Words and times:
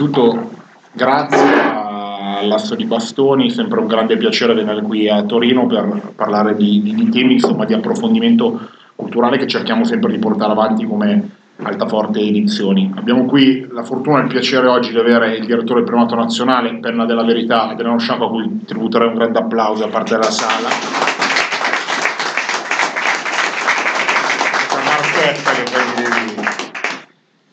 innanzitutto 0.00 0.50
grazie 0.92 1.38
all'Asso 2.40 2.74
di 2.74 2.86
Bastoni, 2.86 3.50
sempre 3.50 3.80
un 3.80 3.86
grande 3.86 4.16
piacere 4.16 4.54
venire 4.54 4.80
qui 4.82 5.08
a 5.08 5.22
Torino 5.24 5.66
per 5.66 6.12
parlare 6.16 6.56
di, 6.56 6.80
di- 6.80 6.94
di 6.94 7.08
temi 7.10 7.34
insomma, 7.34 7.66
di 7.66 7.74
approfondimento 7.74 8.68
culturale 8.96 9.36
che 9.36 9.46
cerchiamo 9.46 9.84
sempre 9.84 10.10
di 10.10 10.18
portare 10.18 10.52
avanti 10.52 10.86
come 10.86 11.30
Altaforte 11.62 12.20
Edizioni. 12.20 12.90
Abbiamo 12.96 13.26
qui 13.26 13.68
la 13.70 13.82
fortuna 13.82 14.20
e 14.20 14.22
il 14.22 14.28
piacere 14.28 14.66
oggi 14.66 14.90
di 14.90 14.98
avere 14.98 15.36
il 15.36 15.44
direttore 15.44 15.80
del 15.80 15.88
primato 15.90 16.14
nazionale, 16.14 16.74
penna 16.76 17.04
della 17.04 17.24
verità, 17.24 17.68
Adriano 17.68 17.98
Sciacco, 17.98 18.26
a 18.26 18.30
cui 18.30 18.64
tributerei 18.64 19.08
un 19.08 19.14
grande 19.14 19.38
applauso 19.38 19.84
da 19.84 19.90
parte 19.90 20.14
della 20.14 20.30
sala. 20.30 20.68
Marchetta 24.82 25.50
che 25.50 25.62
poi 25.70 26.02
devi 26.02 26.39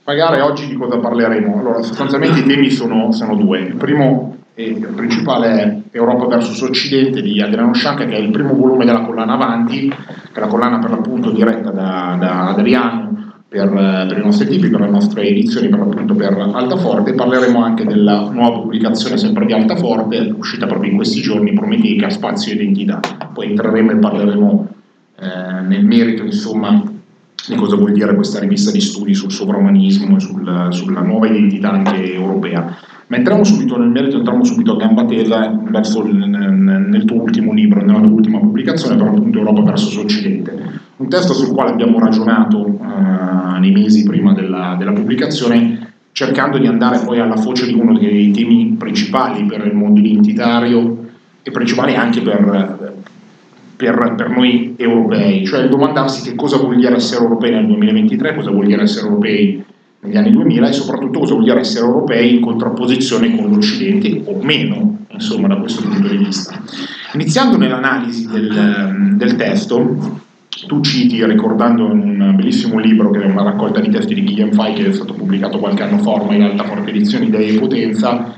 pagare 0.08 0.40
oggi 0.40 0.68
di 0.68 0.76
cosa 0.76 1.00
parleremo? 1.00 1.60
Allora, 1.60 1.84
sostanzialmente 1.84 2.40
i 2.40 2.46
temi 2.46 2.70
sono, 2.70 3.12
sono 3.12 3.36
due. 3.36 3.60
Il 3.60 3.76
primo 3.76 4.38
e 4.54 4.64
il 4.64 4.88
principale 4.96 5.50
è 5.50 5.78
Europa 5.92 6.28
versus 6.28 6.62
Occidente 6.62 7.22
di 7.22 7.42
Adriano 7.42 7.74
Sciacca, 7.74 8.06
che 8.06 8.16
è 8.16 8.20
il 8.20 8.32
primo 8.32 8.54
volume 8.54 8.86
della 8.86 9.02
collana 9.02 9.34
Avanti, 9.34 9.90
che 9.90 10.34
è 10.34 10.40
la 10.40 10.48
collana 10.48 10.80
per 10.80 10.92
l'appunto 10.92 11.30
diretta 11.32 11.72
da, 11.72 12.16
da 12.18 12.48
Adriano 12.48 13.34
per, 13.50 13.70
per 13.70 14.18
i 14.18 14.22
nostri 14.24 14.48
tipi, 14.48 14.70
per 14.70 14.80
le 14.80 14.90
nostre 14.90 15.24
edizioni 15.24 15.68
per 15.68 15.80
l'appunto 15.80 16.16
per 16.16 16.52
Altaforte. 16.54 17.14
Parleremo 17.14 17.62
anche 17.62 17.84
della 17.84 18.30
nuova 18.32 18.62
pubblicazione 18.62 19.18
sempre 19.18 19.46
di 19.46 19.52
Altaforte, 19.52 20.34
uscita 20.38 20.68
proprio 20.68 20.90
in 20.90 20.96
questi 20.96 21.20
giorni, 21.20 21.52
Prometeica, 21.52 22.10
Spazio 22.10 22.54
e 22.54 22.56
Identità. 22.56 23.02
Poi 23.34 23.50
entreremo 23.50 23.92
e 23.92 23.96
parleremo 23.98 24.68
eh, 25.20 25.62
nel 25.64 25.84
merito, 25.84 26.24
insomma, 26.24 26.96
di 27.48 27.56
cosa 27.56 27.76
vuol 27.76 27.92
dire 27.92 28.14
questa 28.16 28.40
rivista 28.40 28.72
di 28.72 28.82
studi 28.82 29.14
sul 29.14 29.32
sovraumanismo 29.32 30.18
e 30.18 30.20
sul- 30.20 30.68
sulla 30.72 31.02
nuova 31.02 31.28
identità 31.28 31.72
anche 31.72 32.14
europea. 32.14 32.76
Ma 33.08 33.16
entriamo 33.16 33.44
subito 33.46 33.78
nel 33.78 33.90
merito, 33.90 34.18
entriamo 34.18 34.44
subito 34.44 34.74
a 34.74 34.78
gamba 34.78 35.06
tesa 35.06 35.58
verso 35.70 36.04
il- 36.04 36.16
nel, 36.16 36.52
nel 36.90 37.06
tuo 37.06 37.22
ultimo 37.22 37.54
libro, 37.54 37.82
nella 37.82 38.02
tua 38.02 38.12
ultima 38.16 38.40
pubblicazione, 38.40 38.98
per 38.98 39.08
appunto 39.08 39.38
Europa 39.38 39.62
verso 39.62 40.02
l'Occidente. 40.02 40.82
Un 40.98 41.08
testo 41.08 41.34
sul 41.34 41.54
quale 41.54 41.72
abbiamo 41.72 42.00
ragionato 42.00 42.66
eh, 42.68 43.60
nei 43.60 43.72
mesi 43.72 44.04
prima 44.04 44.34
della, 44.34 44.76
della 44.78 44.92
pubblicazione, 44.92 45.94
cercando 46.12 46.58
di 46.58 46.68
andare 46.68 47.00
poi 47.06 47.20
alla 47.20 47.38
foce 47.38 47.66
di 47.66 47.74
uno 47.74 47.98
dei 47.98 48.32
temi 48.32 48.76
principali 48.78 49.46
per 49.46 49.66
il 49.66 49.74
mondo 49.74 50.00
identitario 50.00 51.06
e 51.44 51.52
principali 51.52 51.96
anche 51.96 52.22
per, 52.22 52.96
per, 53.78 54.16
per 54.18 54.30
noi 54.30 54.74
europei, 54.76 55.46
cioè 55.46 55.70
domandarsi 55.70 56.28
che 56.28 56.36
cosa 56.36 56.58
vuol 56.58 56.76
dire 56.76 56.96
essere 56.96 57.22
europei 57.22 57.52
nel 57.52 57.68
2023, 57.68 58.36
cosa 58.36 58.50
vuol 58.50 58.66
dire 58.66 58.82
essere 58.82 59.06
europei 59.06 59.64
negli 60.00 60.18
anni 60.18 60.32
2000 60.32 60.68
e 60.68 60.74
soprattutto 60.74 61.20
cosa 61.20 61.34
vuol 61.34 61.46
dire 61.46 61.60
essere 61.60 61.86
europei 61.86 62.34
in 62.34 62.42
contrapposizione 62.42 63.36
con 63.36 63.50
l'Occidente 63.50 64.24
o 64.26 64.40
meno, 64.42 64.98
insomma, 65.12 65.48
da 65.48 65.58
questo 65.58 65.88
punto 65.88 66.08
di 66.08 66.18
vista. 66.18 66.60
Iniziando 67.14 67.58
nell'analisi 67.58 68.28
del, 68.28 69.14
del 69.16 69.36
testo, 69.36 70.22
tu 70.66 70.82
citi, 70.82 71.24
ricordando 71.24 71.86
un 71.86 72.34
bellissimo 72.36 72.80
libro 72.80 73.12
che 73.12 73.22
è 73.22 73.26
una 73.26 73.44
raccolta 73.44 73.80
di 73.80 73.90
testi 73.90 74.16
di 74.16 74.24
Guillaume 74.24 74.54
Fay 74.54 74.74
che 74.74 74.88
è 74.88 74.92
stato 74.92 75.14
pubblicato 75.14 75.60
qualche 75.60 75.84
anno 75.84 76.00
fa, 76.00 76.12
ormai 76.12 76.38
in 76.38 76.44
alta 76.44 76.64
forte 76.64 76.90
Idee 76.90 77.54
e 77.54 77.60
Potenza, 77.60 78.36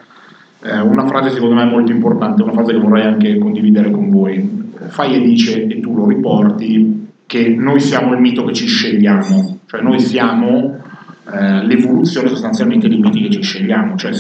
eh, 0.61 0.81
una 0.81 1.07
frase 1.07 1.29
secondo 1.29 1.55
me 1.55 1.63
molto 1.63 1.91
importante, 1.93 2.43
una 2.43 2.51
frase 2.51 2.73
che 2.73 2.79
vorrei 2.79 3.05
anche 3.05 3.37
condividere 3.37 3.89
con 3.89 4.09
voi. 4.09 4.58
Fai 4.87 5.15
e 5.15 5.21
dice 5.21 5.65
e 5.65 5.79
tu 5.79 5.95
lo 5.95 6.07
riporti 6.07 7.07
che 7.25 7.49
noi 7.49 7.79
siamo 7.79 8.13
il 8.13 8.19
mito 8.19 8.43
che 8.43 8.53
ci 8.53 8.65
scegliamo, 8.65 9.59
cioè 9.67 9.81
noi 9.81 9.99
siamo 9.99 10.79
eh, 11.31 11.63
l'evoluzione 11.63 12.27
sostanzialmente 12.27 12.87
dei 12.87 12.97
miti 12.97 13.21
che 13.21 13.29
ci 13.29 13.43
scegliamo, 13.43 13.95
cioè 13.97 14.11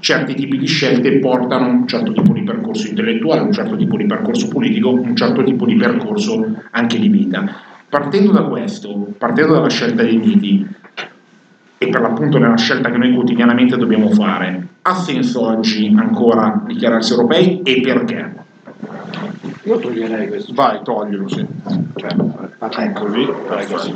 certi 0.00 0.34
tipi 0.34 0.58
di 0.58 0.66
scelte 0.66 1.18
portano 1.18 1.68
un 1.68 1.86
certo 1.86 2.12
tipo 2.12 2.32
di 2.32 2.42
percorso 2.42 2.88
intellettuale, 2.88 3.42
un 3.42 3.52
certo 3.52 3.76
tipo 3.76 3.96
di 3.96 4.06
percorso 4.06 4.48
politico, 4.48 4.90
un 4.90 5.14
certo 5.14 5.44
tipo 5.44 5.66
di 5.66 5.76
percorso 5.76 6.52
anche 6.70 6.98
di 6.98 7.08
vita. 7.08 7.44
Partendo 7.88 8.32
da 8.32 8.42
questo, 8.42 9.14
partendo 9.16 9.54
dalla 9.54 9.70
scelta 9.70 10.02
dei 10.02 10.16
miti, 10.16 10.66
e 11.78 11.88
per 11.88 12.00
l'appunto 12.00 12.38
nella 12.38 12.56
scelta 12.56 12.90
che 12.90 12.98
noi 12.98 13.14
quotidianamente 13.14 13.76
dobbiamo 13.76 14.10
fare, 14.10 14.66
ha 14.82 14.94
senso 14.96 15.46
oggi 15.46 15.94
ancora 15.96 16.64
dichiararsi 16.66 17.12
europei 17.12 17.62
e 17.62 17.80
perché? 17.80 18.37
Io 19.68 19.78
toglierei 19.78 20.28
questo. 20.28 20.52
Vai, 20.54 20.80
toglielo, 20.82 21.28
sì. 21.28 21.46
Cioè, 21.96 22.16
facciamo 22.56 22.92
così, 22.94 23.28
così. 23.68 23.94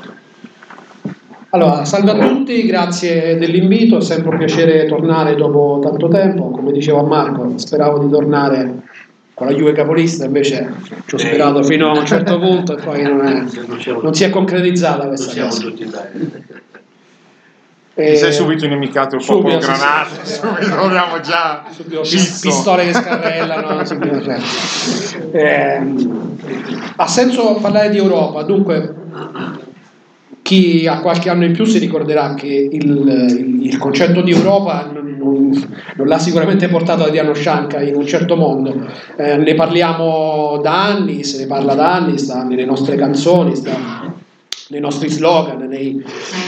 Allora, 1.48 1.84
salve 1.86 2.10
a 2.10 2.28
tutti, 2.28 2.66
grazie 2.66 3.38
dell'invito, 3.38 3.96
è 3.96 4.00
sempre 4.02 4.30
un 4.30 4.38
piacere 4.38 4.86
tornare 4.86 5.34
dopo 5.34 5.80
tanto 5.82 6.08
tempo, 6.08 6.50
come 6.50 6.72
diceva 6.72 7.02
Marco, 7.02 7.56
speravo 7.56 7.98
di 7.98 8.10
tornare 8.10 8.80
con 9.34 9.46
la 9.46 9.54
Juve 9.54 9.72
capolista, 9.72 10.26
invece 10.26 10.74
ci 11.06 11.14
ho 11.14 11.19
sperato 11.19 11.62
fino 11.62 11.90
a 11.90 11.98
un 11.98 12.06
certo 12.06 12.36
punto 12.40 12.76
e 12.76 12.82
poi 12.82 13.02
non, 13.02 13.26
è, 13.26 13.44
non 14.02 14.14
si 14.14 14.24
è 14.24 14.30
concretizzata 14.30 15.06
questa 15.06 15.42
cosa. 15.42 15.72
Bene. 17.94 18.10
Ti 18.12 18.16
sei 18.16 18.32
subito 18.32 18.64
inimicato 18.64 19.16
il 19.16 19.24
popolo 19.24 19.60
subito, 19.60 19.72
sì, 19.72 19.78
granato, 19.80 20.08
sì. 20.22 20.32
subito 20.34 20.80
abbiamo 20.80 21.20
già 21.20 21.64
subito 21.70 22.00
pistole 22.00 22.84
che 22.86 22.92
scarrellano 22.94 23.84
subito. 23.86 24.34
Ehm, 25.32 26.36
ha 26.96 27.06
senso 27.06 27.54
parlare 27.60 27.90
di 27.90 27.96
Europa 27.98 28.42
dunque 28.42 28.94
chi 30.42 30.86
ha 30.86 30.98
qualche 30.98 31.30
anno 31.30 31.44
in 31.44 31.52
più 31.52 31.64
si 31.64 31.78
ricorderà 31.78 32.34
che 32.34 32.46
il, 32.46 32.86
il- 32.90 33.66
il 33.66 33.78
concetto 33.78 34.20
di 34.22 34.32
Europa 34.32 34.90
non, 34.92 35.16
non- 35.18 35.68
non 35.96 36.06
l'ha 36.06 36.18
sicuramente 36.18 36.68
portato 36.68 37.04
Adriano 37.04 37.32
Scianca 37.32 37.80
in 37.80 37.94
un 37.94 38.06
certo 38.06 38.36
mondo 38.36 38.74
Eh, 39.16 39.36
ne 39.36 39.54
parliamo 39.54 40.58
da 40.62 40.84
anni 40.84 41.22
se 41.24 41.38
ne 41.38 41.46
parla 41.46 41.74
da 41.74 41.92
anni 41.94 42.18
sta 42.18 42.42
nelle 42.42 42.64
nostre 42.64 42.96
canzoni 42.96 43.54
sta 43.54 43.70
nei 44.72 44.80
nostri 44.80 45.10
slogan, 45.10 45.58
nei, 45.69 46.02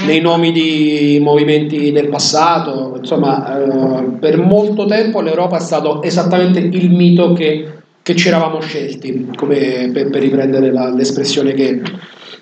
nei 0.06 0.20
nomi 0.22 0.50
di 0.50 1.18
movimenti 1.20 1.92
del 1.92 2.08
passato, 2.08 2.94
insomma, 2.96 3.58
eh, 3.58 4.02
per 4.18 4.38
molto 4.38 4.86
tempo 4.86 5.20
l'Europa 5.20 5.58
è 5.58 5.60
stato 5.60 6.02
esattamente 6.02 6.58
il 6.58 6.90
mito 6.90 7.34
che, 7.34 7.70
che 8.02 8.16
ci 8.16 8.28
eravamo 8.28 8.62
scelti, 8.62 9.28
come 9.36 9.90
per, 9.92 10.08
per 10.08 10.22
riprendere 10.22 10.72
la- 10.72 10.88
l'espressione 10.88 11.52
che, 11.52 11.82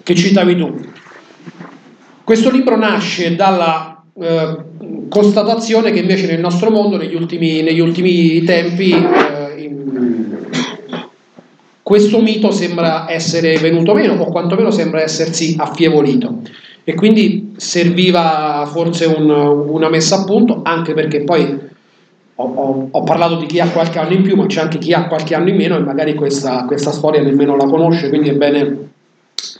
che 0.04 0.14
citavi 0.14 0.54
tu. 0.54 0.72
Questo 2.22 2.50
libro 2.52 2.76
nasce 2.76 3.34
dalla 3.34 4.04
eh, 4.20 4.56
constatazione 5.08 5.90
che 5.90 5.98
invece 5.98 6.28
nel 6.28 6.38
nostro 6.38 6.70
mondo, 6.70 6.96
negli 6.96 7.16
ultimi, 7.16 7.60
negli 7.62 7.80
ultimi 7.80 8.40
tempi, 8.44 8.92
eh, 8.92 9.62
in- 9.62 9.81
questo 11.82 12.20
mito 12.20 12.50
sembra 12.50 13.10
essere 13.10 13.56
venuto 13.58 13.92
meno 13.94 14.14
o 14.14 14.26
quantomeno 14.26 14.70
sembra 14.70 15.02
essersi 15.02 15.56
affievolito. 15.58 16.38
E 16.84 16.94
quindi 16.94 17.54
serviva 17.56 18.68
forse 18.72 19.04
un- 19.06 19.30
una 19.30 19.88
messa 19.88 20.20
a 20.20 20.24
punto 20.24 20.60
anche 20.64 20.94
perché 20.94 21.22
poi 21.22 21.58
ho, 22.34 22.44
ho- 22.44 22.88
ho 22.90 23.02
parlato 23.04 23.36
di 23.36 23.46
chi 23.46 23.60
ha 23.60 23.68
qualche 23.68 23.98
anno 23.98 24.14
in 24.14 24.22
più 24.22 24.36
ma 24.36 24.46
c'è 24.46 24.60
anche 24.62 24.78
chi 24.78 24.92
ha 24.92 25.06
qualche 25.06 25.34
anno 25.34 25.48
in 25.48 25.56
meno 25.56 25.76
e 25.76 25.80
magari 25.80 26.14
questa, 26.14 26.64
questa 26.64 26.90
storia 26.90 27.22
nemmeno 27.22 27.56
la 27.56 27.66
conosce 27.66 28.08
quindi 28.08 28.30
è 28.30 28.34
bene 28.34 28.90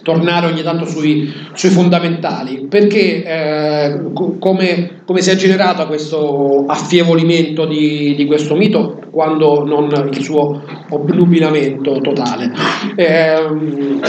tornare 0.02 0.46
ogni 0.46 0.62
tanto 0.62 0.86
sui, 0.86 1.32
sui 1.54 1.70
fondamentali. 1.70 2.66
Perché 2.68 3.24
eh, 3.24 4.00
co- 4.12 4.36
come, 4.38 5.02
come 5.04 5.20
si 5.20 5.30
è 5.30 5.36
generato 5.36 5.86
questo 5.86 6.64
affievolimento 6.66 7.66
di, 7.66 8.14
di 8.14 8.26
questo 8.26 8.54
mito 8.54 9.00
quando 9.10 9.64
non 9.64 10.08
il 10.10 10.22
suo 10.22 10.62
obnubilamento 10.88 12.00
totale? 12.00 12.52
Ehm, 12.96 14.00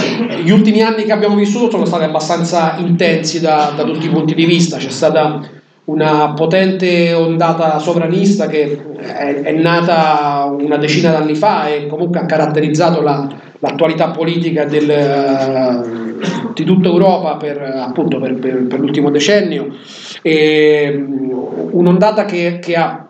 gli 0.44 0.52
ultimi 0.52 0.82
anni 0.82 1.04
che 1.04 1.12
abbiamo 1.12 1.36
vissuto 1.36 1.70
sono 1.70 1.86
stati 1.86 2.04
abbastanza 2.04 2.76
intensi 2.78 3.40
da, 3.40 3.74
da 3.76 3.84
tutti 3.84 4.06
i 4.06 4.10
punti 4.10 4.36
di 4.36 4.46
vista. 4.46 4.78
C'è 4.78 4.90
stata 4.90 5.62
una 5.86 6.32
potente 6.34 7.14
ondata 7.14 7.78
sovranista 7.80 8.48
che 8.48 8.80
è, 9.00 9.42
è 9.42 9.52
nata 9.52 10.50
una 10.58 10.78
decina 10.78 11.12
d'anni 11.12 11.36
fa 11.36 11.68
e 11.68 11.88
comunque 11.88 12.22
ha 12.22 12.26
caratterizzato 12.26 13.02
la, 13.02 13.28
l'attualità 13.64 14.10
politica 14.10 14.66
del, 14.66 14.90
eh, 14.90 16.52
di 16.54 16.66
tutta 16.66 16.90
Europa 16.90 17.38
per, 17.38 17.62
appunto, 17.62 18.20
per, 18.20 18.36
per- 18.36 18.68
per 18.68 18.80
l'ultimo 18.80 19.10
decennio. 19.10 19.74
E, 20.22 20.94
mm, 20.94 21.32
un'ondata 21.72 22.26
che, 22.26 22.60
che 22.62 22.76
ha- 22.76 23.08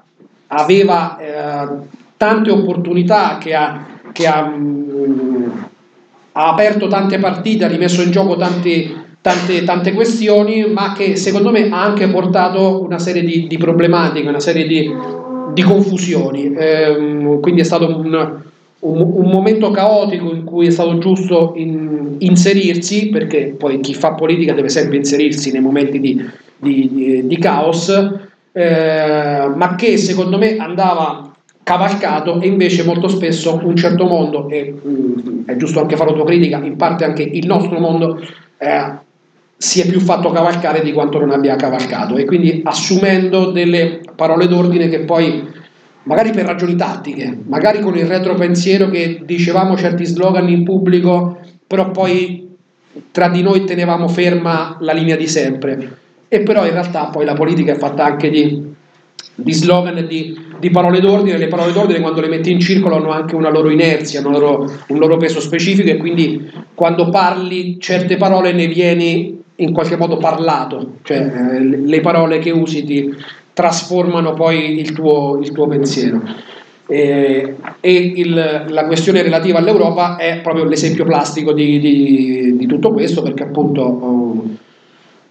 aveva 0.48 1.18
eh, 1.18 1.68
tante 2.18 2.52
opportunità, 2.52 3.40
che 3.40 3.56
ha, 3.56 3.84
che 4.12 4.28
ha, 4.28 4.48
mm, 4.48 5.50
ha 6.34 6.50
aperto 6.50 6.88
tante 6.88 7.18
partite, 7.18 7.66
ha 7.66 7.68
rimesso 7.68 8.04
in 8.04 8.12
gioco 8.12 8.36
tanti- 8.36 8.96
tante, 9.22 9.64
tante 9.64 9.94
questioni, 9.94 10.68
ma 10.72 10.94
che 10.94 11.16
secondo 11.16 11.50
me 11.50 11.68
ha 11.72 11.82
anche 11.82 12.08
portato 12.10 12.84
una 12.84 13.00
serie 13.00 13.24
di, 13.24 13.48
di 13.48 13.58
problematiche, 13.58 14.30
una 14.30 14.40
serie 14.40 14.68
di, 14.68 14.94
di 15.52 15.62
confusioni. 15.64 16.54
Ehm, 16.56 17.40
quindi 17.40 17.62
è 17.62 17.64
stato 17.64 17.88
un, 17.88 18.42
un- 18.84 19.12
un 19.16 19.30
momento 19.30 19.72
caotico 19.72 20.34
in 20.34 20.44
cui 20.44 20.68
è 20.68 20.70
stato 20.70 20.98
giusto 20.98 21.54
in- 21.56 22.16
inserirsi, 22.20 23.10
perché 23.10 23.56
poi 23.58 23.80
chi 23.80 23.94
fa 23.94 24.14
politica 24.14 24.54
deve 24.54 24.70
sempre 24.70 24.98
inserirsi 24.98 25.52
nei 25.52 25.62
momenti 25.62 26.00
di, 26.00 26.24
di- 26.58 26.90
di- 26.92 27.28
di 27.28 27.38
caos, 27.38 27.90
eh, 28.52 29.48
ma 29.56 29.76
che 29.76 29.98
secondo 29.98 30.38
me 30.38 30.58
andava 30.58 31.32
cavalcato 31.64 32.42
e 32.42 32.48
invece 32.48 32.84
molto 32.84 33.08
spesso 33.08 33.60
un 33.64 33.76
certo 33.76 34.06
mondo, 34.06 34.50
e 34.50 34.74
mm, 34.86 35.46
è 35.46 35.56
giusto 35.56 35.80
anche 35.80 35.96
fare 35.96 36.10
autocritica, 36.12 36.58
in 36.64 36.76
parte 36.76 37.06
anche 37.06 37.24
il 37.24 37.48
nostro 37.48 37.80
mondo, 37.80 38.20
eh, 38.58 39.02
si 39.58 39.80
è 39.80 39.88
più 39.88 40.02
fatto 40.02 40.30
cavalcare 40.30 40.82
di 40.84 40.92
quanto 40.92 41.20
non 41.20 41.32
abbia 41.32 41.56
cavalcato. 41.56 42.18
E 42.18 42.26
quindi 42.26 42.62
assumendo 42.66 43.52
delle 43.52 44.02
parole 44.14 44.48
d'ordine 44.48 44.90
che 44.90 45.00
poi 45.00 45.42
magari 46.04 46.32
per 46.32 46.46
ragioni 46.46 46.76
tattiche, 46.76 47.38
magari 47.46 47.80
con 47.80 47.98
il 47.98 48.06
retropensiero 48.06 48.90
che 48.90 49.22
dicevamo 49.24 49.78
certi 49.78 50.06
slogan 50.06 50.50
in 50.50 50.64
pubblico, 50.64 51.40
però 51.66 51.92
poi 51.92 52.50
tra 53.12 53.30
di 53.30 53.42
noi 53.42 53.64
tenevamo 53.64 54.08
ferma 54.08 54.78
la 54.80 54.94
linea 54.94 55.16
di 55.16 55.28
sempre. 55.28 55.98
E 56.28 56.42
però 56.42 56.66
in 56.66 56.72
realtà 56.72 57.06
poi 57.06 57.26
la 57.26 57.34
politica 57.34 57.74
è 57.74 57.78
fatta 57.78 58.06
anche 58.06 58.30
di, 58.30 58.74
di 59.36 59.54
slogan 59.54 60.06
di, 60.08 60.38
di 60.60 60.70
parole 60.70 61.00
d'ordine. 61.00 61.38
Le 61.38 61.48
parole 61.48 61.72
d'ordine 61.72 62.00
quando 62.00 62.22
le 62.22 62.28
metti 62.28 62.52
in 62.52 62.60
circolo 62.60 62.96
hanno 62.96 63.12
anche 63.12 63.36
una 63.36 63.50
loro 63.50 63.70
inerzia, 63.70 64.20
hanno 64.20 64.32
loro- 64.32 64.72
un 64.88 64.98
loro 64.98 65.18
peso 65.18 65.40
specifico 65.40 65.90
e 65.90 65.98
quindi 65.98 66.52
quando 66.74 67.10
parli 67.10 67.78
certe 67.80 68.18
parole 68.18 68.52
ne 68.52 68.68
vieni 68.68 69.42
in 69.58 69.72
qualche 69.72 69.96
modo 69.96 70.18
parlato, 70.18 70.96
cioè 71.04 71.18
eh, 71.18 71.60
le 71.60 72.00
parole 72.02 72.40
che 72.40 72.50
usi 72.50 72.84
ti 72.84 73.14
trasformano 73.54 74.34
poi 74.34 74.80
il 74.80 74.92
tuo, 74.94 75.40
il 75.42 75.52
tuo 75.52 75.68
pensiero. 75.68 76.22
Eh, 76.86 77.56
e 77.80 77.92
il- 77.94 78.66
la 78.68 78.86
questione 78.86 79.22
relativa 79.22 79.60
all'Europa 79.60 80.18
è 80.18 80.42
proprio 80.42 80.66
l'esempio 80.66 81.06
plastico 81.06 81.54
di, 81.54 81.80
di- 81.80 82.58
di 82.58 82.66
tutto 82.68 82.92
questo 82.92 83.22
perché 83.22 83.44
appunto 83.44 83.82
oh, 83.82 84.44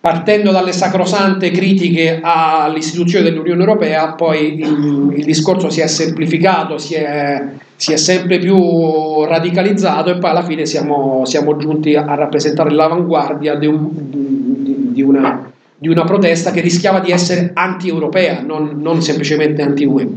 partendo 0.01 0.51
dalle 0.51 0.73
sacrosante 0.73 1.51
critiche 1.51 2.21
all'istituzione 2.23 3.25
dell'Unione 3.29 3.61
Europea, 3.61 4.15
poi 4.15 4.59
il, 4.61 5.13
il 5.15 5.25
discorso 5.25 5.69
si 5.71 5.81
è 5.81 5.87
semplificato, 5.87 6.79
si 6.79 6.95
è, 6.95 7.41
si 7.77 7.93
è 7.93 7.97
sempre 7.97 8.39
più 8.39 9.25
radicalizzato 9.25 10.11
e 10.11 10.19
poi 10.19 10.31
alla 10.31 10.43
fine 10.43 10.65
siamo, 10.67 11.25
siamo 11.27 11.57
giunti 11.57 11.95
a 11.95 12.15
rappresentare 12.15 12.71
l'avanguardia 12.73 13.55
di, 13.57 13.67
un- 13.67 13.91
di 14.93 15.03
una, 15.03 15.52
di 15.83 15.89
una 15.89 16.05
protesta 16.05 16.53
che 16.53 16.61
rischiava 16.61 17.01
di 17.01 17.11
essere 17.11 17.51
anti-europea, 17.55 18.41
non, 18.41 18.77
non 18.81 19.03
semplicemente 19.03 19.63
anti-UE. 19.63 20.09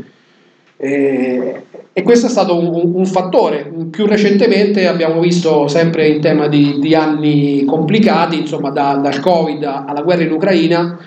E, 0.76 1.62
questo 2.04 2.26
è 2.26 2.28
stato 2.28 2.56
un- 2.56 2.92
un 2.94 3.04
fattore. 3.04 3.68
Più 3.90 4.06
recentemente 4.06 4.86
abbiamo 4.86 5.18
visto, 5.18 5.66
sempre 5.66 6.06
in 6.06 6.20
tema 6.20 6.46
di, 6.46 6.76
di 6.78 6.94
anni 6.94 7.64
complicati, 7.64 8.38
insomma 8.38 8.70
da- 8.70 9.00
dal 9.02 9.18
Covid 9.18 9.64
alla 9.64 10.02
guerra 10.02 10.22
in 10.22 10.30
Ucraina, 10.30 11.00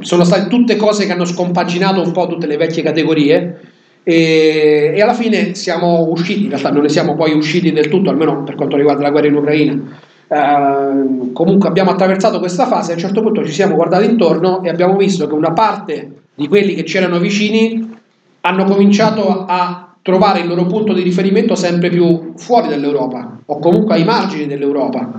sono 0.00 0.24
state 0.24 0.48
tutte 0.48 0.74
cose 0.74 1.06
che 1.06 1.12
hanno 1.12 1.24
scompaginato 1.24 2.02
un 2.02 2.10
po' 2.10 2.26
tutte 2.26 2.48
le 2.48 2.56
vecchie 2.56 2.82
categorie 2.82 3.60
e, 4.02 4.94
e 4.96 5.00
alla 5.00 5.14
fine 5.14 5.54
siamo 5.54 6.08
usciti, 6.08 6.42
in 6.42 6.48
realtà 6.48 6.72
non 6.72 6.82
ne 6.82 6.88
siamo 6.88 7.14
poi 7.14 7.34
usciti 7.34 7.70
del 7.70 7.86
tutto, 7.88 8.10
almeno 8.10 8.42
per 8.42 8.56
quanto 8.56 8.76
riguarda 8.76 9.02
la 9.02 9.10
guerra 9.10 9.28
in 9.28 9.36
Ucraina. 9.36 10.08
Eh, 10.32 11.32
comunque 11.32 11.68
abbiamo 11.68 11.90
attraversato 11.90 12.38
questa 12.38 12.66
fase, 12.66 12.92
a 12.92 12.94
un 12.94 13.00
certo 13.00 13.20
punto 13.20 13.44
ci 13.44 13.50
siamo 13.50 13.74
guardati 13.74 14.04
intorno 14.04 14.62
e 14.62 14.68
abbiamo 14.68 14.96
visto 14.96 15.26
che 15.26 15.34
una 15.34 15.50
parte 15.50 16.26
di 16.36 16.46
quelli 16.46 16.74
che 16.74 16.84
c'erano 16.84 17.18
vicini 17.18 17.98
hanno 18.42 18.64
cominciato 18.64 19.44
a 19.44 19.92
trovare 20.02 20.38
il 20.38 20.46
loro 20.46 20.66
punto 20.66 20.92
di 20.92 21.02
riferimento 21.02 21.56
sempre 21.56 21.88
più 21.88 22.34
fuori 22.36 22.68
dall'Europa 22.68 23.38
o 23.44 23.58
comunque 23.58 23.96
ai 23.96 24.04
margini 24.04 24.46
dell'Europa. 24.46 25.10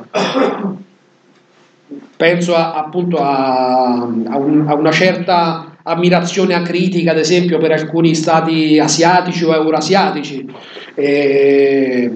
Penso 2.15 2.55
a, 2.55 2.75
appunto 2.75 3.17
a, 3.17 3.87
a, 3.95 4.37
un, 4.37 4.63
a 4.65 4.75
una 4.75 4.91
certa 4.91 5.70
ammirazione 5.83 6.53
acritica, 6.53 7.11
ad 7.11 7.17
esempio, 7.17 7.57
per 7.57 7.71
alcuni 7.71 8.15
stati 8.15 8.79
asiatici 8.79 9.43
o 9.43 9.53
eurasiatici. 9.53 10.45
E, 10.93 12.11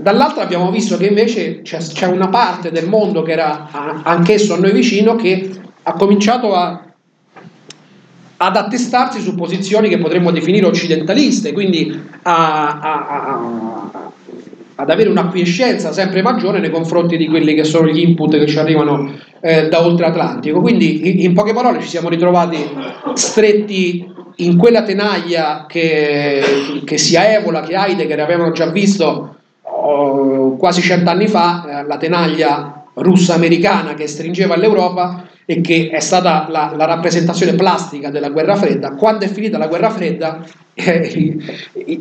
dall'altra 0.00 0.42
abbiamo 0.42 0.70
visto 0.70 0.96
che 0.96 1.06
invece 1.06 1.62
c'è, 1.62 1.78
c'è, 1.78 2.06
una 2.06 2.28
parte 2.28 2.70
del 2.70 2.88
mondo 2.88 3.22
che 3.22 3.32
era 3.32 4.02
anch'esso 4.02 4.54
a 4.54 4.58
noi 4.58 4.72
vicino 4.72 5.16
che 5.16 5.50
ha 5.82 5.92
cominciato 5.92 6.54
a, 6.54 6.84
ad 8.36 8.56
attestarsi 8.56 9.20
su 9.20 9.34
posizioni 9.34 9.88
che 9.88 9.98
potremmo 9.98 10.30
definire 10.30 10.66
occidentaliste, 10.66 11.52
quindi 11.52 12.00
a, 12.22 13.96
ad 14.80 14.90
avere 14.90 15.08
un'acquiescenza 15.08 15.92
sempre 15.92 16.22
maggiore 16.22 16.60
nei 16.60 16.70
confronti 16.70 17.16
di 17.16 17.26
quelli 17.26 17.54
che 17.54 17.64
sono 17.64 17.88
gli 17.88 17.98
input 17.98 18.38
che 18.38 18.46
ci 18.46 18.58
arrivano 18.58 19.12
eh, 19.40 19.68
da 19.68 19.84
oltre 19.84 20.06
Atlantico. 20.06 20.60
Quindi, 20.60 21.24
in 21.24 21.34
poche 21.34 21.52
parole, 21.52 21.80
ci 21.80 21.88
siamo 21.88 22.08
ritrovati 22.08 22.58
stretti 23.14 24.06
in 24.36 24.56
quella 24.56 24.84
tenaglia 24.84 25.66
che, 25.66 26.40
che 26.84 26.96
sia 26.96 27.34
Evola 27.34 27.62
che 27.62 27.74
Heidegger 27.74 28.20
avevano 28.20 28.52
già 28.52 28.70
visto 28.70 29.36
oh, 29.62 30.56
quasi 30.56 30.80
cent'anni 30.80 31.26
fa, 31.26 31.80
eh, 31.80 31.86
la 31.86 31.96
tenaglia 31.96 32.84
russa-americana 32.94 33.94
che 33.94 34.06
stringeva 34.06 34.56
l'Europa 34.56 35.26
e 35.50 35.62
che 35.62 35.88
è 35.90 36.00
stata 36.00 36.46
la, 36.50 36.74
la, 36.76 36.84
rappresentazione 36.84 37.54
plastica 37.54 38.10
della 38.10 38.28
guerra 38.28 38.54
fredda. 38.54 38.90
Quando 38.90 39.24
è 39.24 39.28
finita 39.28 39.56
la 39.56 39.66
guerra 39.66 39.88
fredda, 39.88 40.44
eh, 40.74 41.38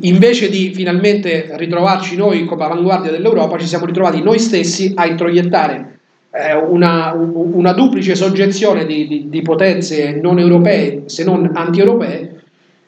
invece 0.02 0.50
di 0.50 0.74
finalmente 0.74 1.52
ritrovarci 1.54 2.18
noi 2.18 2.44
come 2.44 2.66
avanguardia 2.66 3.10
dell'Europa, 3.10 3.58
ci 3.58 3.66
siamo 3.66 3.86
ritrovati 3.86 4.22
noi 4.22 4.38
stessi 4.40 4.92
a 4.94 5.06
introiettare 5.06 6.00
eh, 6.30 6.56
una, 6.56 7.14
una, 7.14 7.72
duplice 7.72 8.16
soggezione 8.16 8.86
di, 8.86 9.08
di, 9.08 9.30
di, 9.30 9.42
potenze 9.42 10.12
non 10.12 10.40
europee, 10.40 11.04
se 11.06 11.24
non 11.24 11.50
anti-europee, 11.54 12.42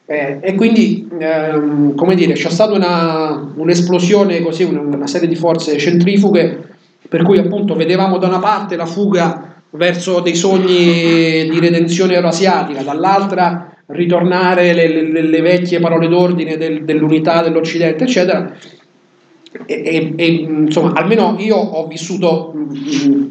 eh, 0.04 0.40
e 0.42 0.54
quindi, 0.56 1.08
ehm, 1.18 1.94
come 1.94 2.14
dire, 2.14 2.34
c'è 2.34 2.50
stata 2.50 2.74
una, 2.74 3.50
un'esplosione, 3.54 4.42
così, 4.42 4.64
una, 4.64 4.80
una 4.80 5.06
serie 5.06 5.26
di 5.26 5.36
forze 5.36 5.78
centrifughe, 5.78 6.68
per 7.08 7.22
cui 7.22 7.38
appunto 7.38 7.74
vedevamo 7.74 8.18
da 8.18 8.26
una 8.26 8.40
parte 8.40 8.76
la 8.76 8.84
fuga 8.84 9.49
verso 9.70 10.20
dei 10.20 10.34
sogni 10.34 11.48
di 11.48 11.58
redenzione 11.60 12.14
euroasiatica, 12.14 12.82
dall'altra 12.82 13.70
ritornare 13.86 14.72
le, 14.72 14.88
le, 15.10 15.22
le 15.22 15.40
vecchie 15.40 15.80
parole 15.80 16.08
d'ordine 16.08 16.56
del, 16.56 16.84
dell'unità 16.84 17.42
dell'Occidente, 17.42 18.04
eccetera. 18.04 18.54
E, 19.66 19.74
e, 19.74 20.12
e, 20.16 20.26
insomma, 20.26 20.92
almeno 20.92 21.34
io 21.38 21.56
ho 21.56 21.86
vissuto 21.88 22.54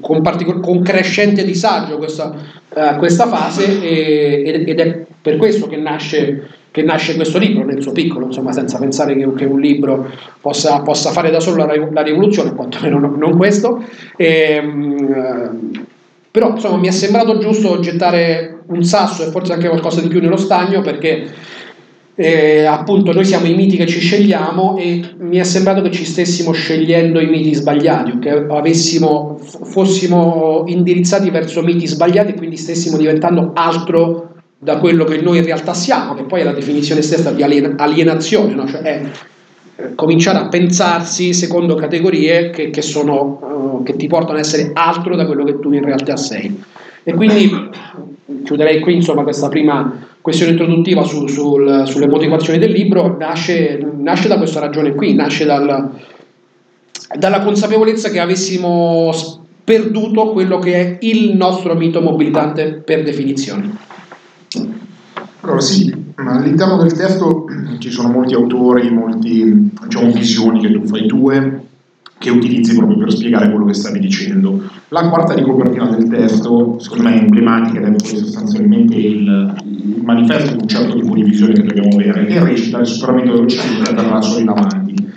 con, 0.01 0.21
particol- 0.21 0.59
con 0.59 0.81
crescente 0.81 1.45
disagio 1.45 1.97
questa, 1.97 2.33
uh, 2.69 2.97
questa 2.97 3.25
fase 3.27 3.81
e, 3.81 4.65
ed 4.67 4.79
è 4.79 5.05
per 5.21 5.37
questo 5.37 5.67
che 5.67 5.77
nasce, 5.77 6.49
che 6.71 6.81
nasce, 6.81 7.15
questo 7.15 7.37
libro 7.37 7.63
nel 7.63 7.81
suo 7.81 7.93
piccolo, 7.93 8.25
insomma, 8.25 8.51
senza 8.51 8.77
pensare 8.79 9.15
che, 9.15 9.33
che 9.33 9.45
un 9.45 9.61
libro 9.61 10.09
possa, 10.41 10.81
possa, 10.81 11.11
fare 11.11 11.31
da 11.31 11.39
solo 11.39 11.65
la, 11.65 11.73
la 11.89 12.01
rivoluzione, 12.01 12.53
quantomeno 12.53 12.99
non, 12.99 13.15
non 13.17 13.37
questo. 13.37 13.81
E, 14.17 14.59
um, 14.61 15.87
però 16.31 16.51
insomma 16.51 16.77
mi 16.77 16.87
è 16.87 16.91
sembrato 16.91 17.37
giusto 17.37 17.79
gettare 17.79 18.61
un 18.67 18.83
sasso 18.83 19.25
e 19.25 19.31
forse 19.31 19.53
anche 19.53 19.67
qualcosa 19.67 20.01
di 20.01 20.07
più 20.07 20.21
nello 20.21 20.37
stagno 20.37 20.81
perché 20.81 21.27
eh, 22.15 22.65
appunto 22.65 23.13
noi 23.13 23.23
siamo 23.23 23.45
i 23.45 23.53
miti 23.53 23.77
che 23.77 23.87
ci 23.87 24.01
scegliamo 24.01 24.77
e 24.77 25.13
mi 25.19 25.37
è 25.37 25.43
sembrato 25.43 25.81
che 25.81 25.91
ci 25.91 26.03
stessimo 26.03 26.51
scegliendo 26.51 27.21
i 27.21 27.27
miti 27.27 27.53
sbagliati 27.53 28.11
o 28.11 28.19
che 28.19 28.29
avessimo, 28.29 29.39
fossimo 29.39 30.65
indirizzati 30.67 31.29
verso 31.29 31.61
miti 31.61 31.87
sbagliati 31.87 32.31
e 32.31 32.35
quindi 32.35 32.57
stessimo 32.57 32.97
diventando 32.97 33.51
altro 33.53 34.33
da 34.59 34.79
quello 34.79 35.05
che 35.05 35.21
noi 35.21 35.37
in 35.37 35.45
realtà 35.45 35.73
siamo, 35.73 36.13
che 36.13 36.23
poi 36.23 36.41
è 36.41 36.43
la 36.43 36.51
definizione 36.51 37.01
stessa 37.01 37.31
di 37.31 37.41
alienazione, 37.41 38.53
no? 38.53 38.67
cioè 38.67 38.81
è 38.81 39.01
cominciare 39.95 40.39
a 40.39 40.47
pensarsi 40.47 41.33
secondo 41.33 41.75
categorie 41.75 42.49
che, 42.49 42.69
che, 42.69 42.81
sono, 42.81 43.79
uh, 43.79 43.83
che, 43.83 43.95
ti 43.95 44.07
portano 44.07 44.37
ad 44.37 44.43
essere 44.43 44.71
altro 44.73 45.15
da 45.15 45.25
quello 45.25 45.43
che 45.43 45.59
tu 45.59 45.71
in 45.71 45.83
realtà 45.83 46.17
sei. 46.17 46.61
E 47.03 47.13
quindi 47.13 47.49
chiuderei 48.43 48.79
qui 48.81 48.95
insomma, 48.95 49.23
questa 49.23 49.47
prima 49.47 50.07
questione 50.21 50.51
introduttiva 50.51 51.03
su, 51.03 51.27
sul, 51.27 51.83
sulle 51.85 52.07
motivazioni 52.07 52.59
del 52.59 52.71
libro, 52.71 53.15
nasce, 53.17 53.79
nasce, 53.97 54.27
da 54.27 54.37
questa 54.37 54.59
ragione 54.59 54.93
qui, 54.93 55.13
nasce 55.13 55.45
dal, 55.45 55.91
dalla 57.17 57.41
consapevolezza 57.41 58.09
che 58.09 58.19
avessimo 58.19 59.11
perduto 59.63 60.31
quello 60.31 60.59
che 60.59 60.73
è 60.73 60.97
il 61.01 61.35
nostro 61.35 61.73
mito 61.75 62.01
mobilitante 62.01 62.73
per 62.73 63.03
definizione. 63.03 63.77
Allora 65.41 65.61
sì, 65.61 65.93
all'interno 66.25 66.77
del 66.77 66.93
testo 66.93 67.45
ci 67.79 67.91
sono 67.91 68.09
molti 68.09 68.33
autori, 68.33 68.89
molte 68.91 69.29
diciamo, 69.29 70.11
visioni 70.11 70.61
che 70.61 70.71
tu 70.71 70.85
fai 70.85 71.07
tue, 71.07 71.63
che 72.17 72.29
utilizzi 72.29 72.75
proprio 72.75 72.97
per 72.97 73.11
spiegare 73.11 73.49
quello 73.49 73.65
che 73.65 73.73
stavi 73.73 73.99
dicendo. 73.99 74.61
La 74.89 75.07
quarta 75.07 75.33
di 75.33 75.41
copertina 75.41 75.87
del 75.87 76.09
testo, 76.09 76.77
secondo 76.79 77.03
me 77.03 77.15
è 77.15 77.21
emblematica 77.21 77.79
ed 77.79 77.95
è 77.95 78.05
sostanzialmente 78.05 78.95
il, 78.95 79.55
il, 79.63 80.01
manifesto 80.03 80.55
di 80.55 80.61
un 80.61 80.67
certo 80.67 80.95
tipo 80.95 81.13
di 81.13 81.23
visione 81.23 81.53
che 81.53 81.63
dobbiamo 81.63 81.95
avere 81.95 82.27
e 82.27 82.43
recita 82.43 82.79
il 82.79 82.87
superamento 82.87 83.33
dell'Occidente 83.33 83.93
verrà 83.93 84.21
solo 84.21 84.41
in 84.41 84.49
avanti. 84.49 85.07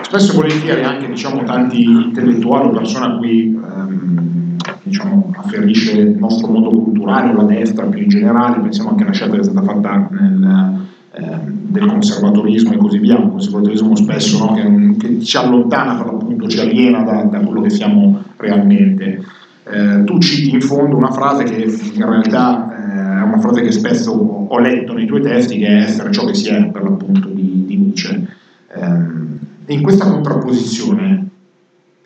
Spesso 0.00 0.32
e 0.32 0.34
volentieri 0.36 0.82
anche 0.82 1.08
diciamo, 1.08 1.42
tanti 1.44 1.82
intellettuali 1.82 2.68
o 2.68 2.70
persone 2.70 3.06
a 3.06 3.16
cui 3.16 3.54
ehm, 3.54 4.45
diciamo, 4.86 5.32
afferisce 5.36 5.98
il 5.98 6.16
nostro 6.16 6.48
modo 6.48 6.70
culturale 6.70 7.32
la 7.34 7.42
destra 7.42 7.86
più 7.86 8.02
in 8.02 8.08
generale, 8.08 8.60
pensiamo 8.60 8.90
anche 8.90 9.02
a 9.02 9.06
una 9.06 9.14
scelta 9.14 9.34
che 9.34 9.40
è 9.40 9.44
stata 9.44 9.62
fatta 9.62 10.08
nel, 10.10 10.86
eh, 11.12 11.38
del 11.44 11.86
conservatorismo 11.86 12.72
e 12.72 12.76
così 12.76 12.98
via, 12.98 13.18
un 13.18 13.30
conservatorismo 13.30 13.96
spesso 13.96 14.38
no, 14.38 14.52
che, 14.54 14.96
che, 14.98 15.20
ci 15.22 15.36
allontana 15.36 15.96
per 15.96 16.06
l'appunto, 16.06 16.48
ci 16.48 16.60
aliena 16.60 17.02
da, 17.02 17.22
da 17.22 17.40
quello 17.40 17.60
che 17.62 17.70
siamo 17.70 18.22
realmente. 18.36 19.24
Eh, 19.68 20.04
tu 20.04 20.18
citi 20.20 20.54
in 20.54 20.60
fondo 20.60 20.96
una 20.96 21.10
frase 21.10 21.42
che 21.42 21.64
in 21.64 22.08
realtà 22.08 22.70
eh, 22.70 23.20
è 23.20 23.22
una 23.22 23.38
frase 23.38 23.62
che 23.62 23.72
spesso 23.72 24.12
ho 24.12 24.58
letto 24.60 24.92
nei 24.92 25.06
tuoi 25.06 25.20
testi, 25.22 25.58
che 25.58 25.66
è 25.66 25.82
essere 25.82 26.12
ciò 26.12 26.24
che 26.24 26.34
si 26.34 26.48
è 26.48 26.70
per 26.70 26.84
l'appunto 26.84 27.28
di, 27.28 27.64
di 27.66 27.76
Nietzsche. 27.76 28.26
Eh, 28.72 29.74
in 29.74 29.82
questa 29.82 30.08
contrapposizione 30.08 31.25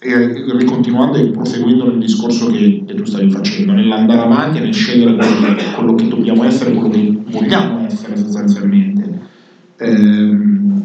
ricontinuando 0.02 1.18
e 1.18 1.28
proseguendo 1.28 1.86
nel 1.86 1.98
discorso 1.98 2.46
che, 2.46 2.84
che, 2.86 2.94
tu 2.94 3.04
stavi 3.04 3.30
facendo, 3.30 3.72
nell'andare 3.72 4.20
avanti 4.20 4.58
e 4.58 4.60
nel 4.62 4.72
scegliere 4.72 5.14
quello 5.14 5.54
che, 5.54 5.64
quello 5.74 5.94
che 5.94 6.08
dobbiamo 6.08 6.44
essere, 6.44 6.72
quello 6.72 6.88
che 6.88 7.18
vogliamo 7.26 7.84
essere 7.84 8.16
sostanzialmente. 8.16 9.18
Eh, 9.76 10.38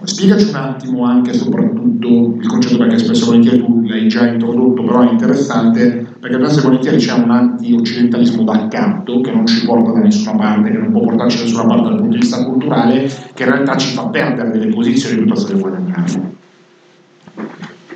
spiegaci 0.03 0.50
un 0.50 0.55
attimo 0.55 1.05
anche 1.05 1.34
soprattutto 1.34 2.36
il 2.39 2.48
concetto 2.48 2.77
perché 2.77 2.98
spesso 2.98 3.25
volentieri 3.25 3.57
tu 3.57 3.81
l'hai 3.86 4.07
già 4.07 4.27
introdotto, 4.27 4.84
però 4.84 5.07
è 5.07 5.12
interessante 5.12 6.05
perché 6.19 6.38
spesso 6.45 6.62
volentieri 6.63 6.98
c'è 6.98 7.13
un 7.13 7.29
anti-occidentalismo 7.29 8.43
d'accatto 8.43 9.22
che 9.22 9.31
non 9.31 9.45
ci 9.45 9.65
porta 9.65 9.91
da 9.91 10.00
nessuna 10.00 10.36
parte, 10.36 10.72
che 10.72 10.77
non 10.77 10.91
può 10.91 11.01
portarci 11.01 11.38
da 11.38 11.43
nessuna 11.43 11.65
parte 11.65 11.84
dal 11.84 11.98
punto 11.98 12.13
di 12.13 12.19
vista 12.19 12.43
culturale, 12.43 13.12
che 13.34 13.43
in 13.43 13.50
realtà 13.50 13.77
ci 13.77 13.93
fa 13.93 14.07
perdere 14.07 14.51
delle 14.51 14.74
posizioni 14.74 15.17
piuttosto 15.17 15.53
che 15.53 15.60
guadagnare. 15.60 16.34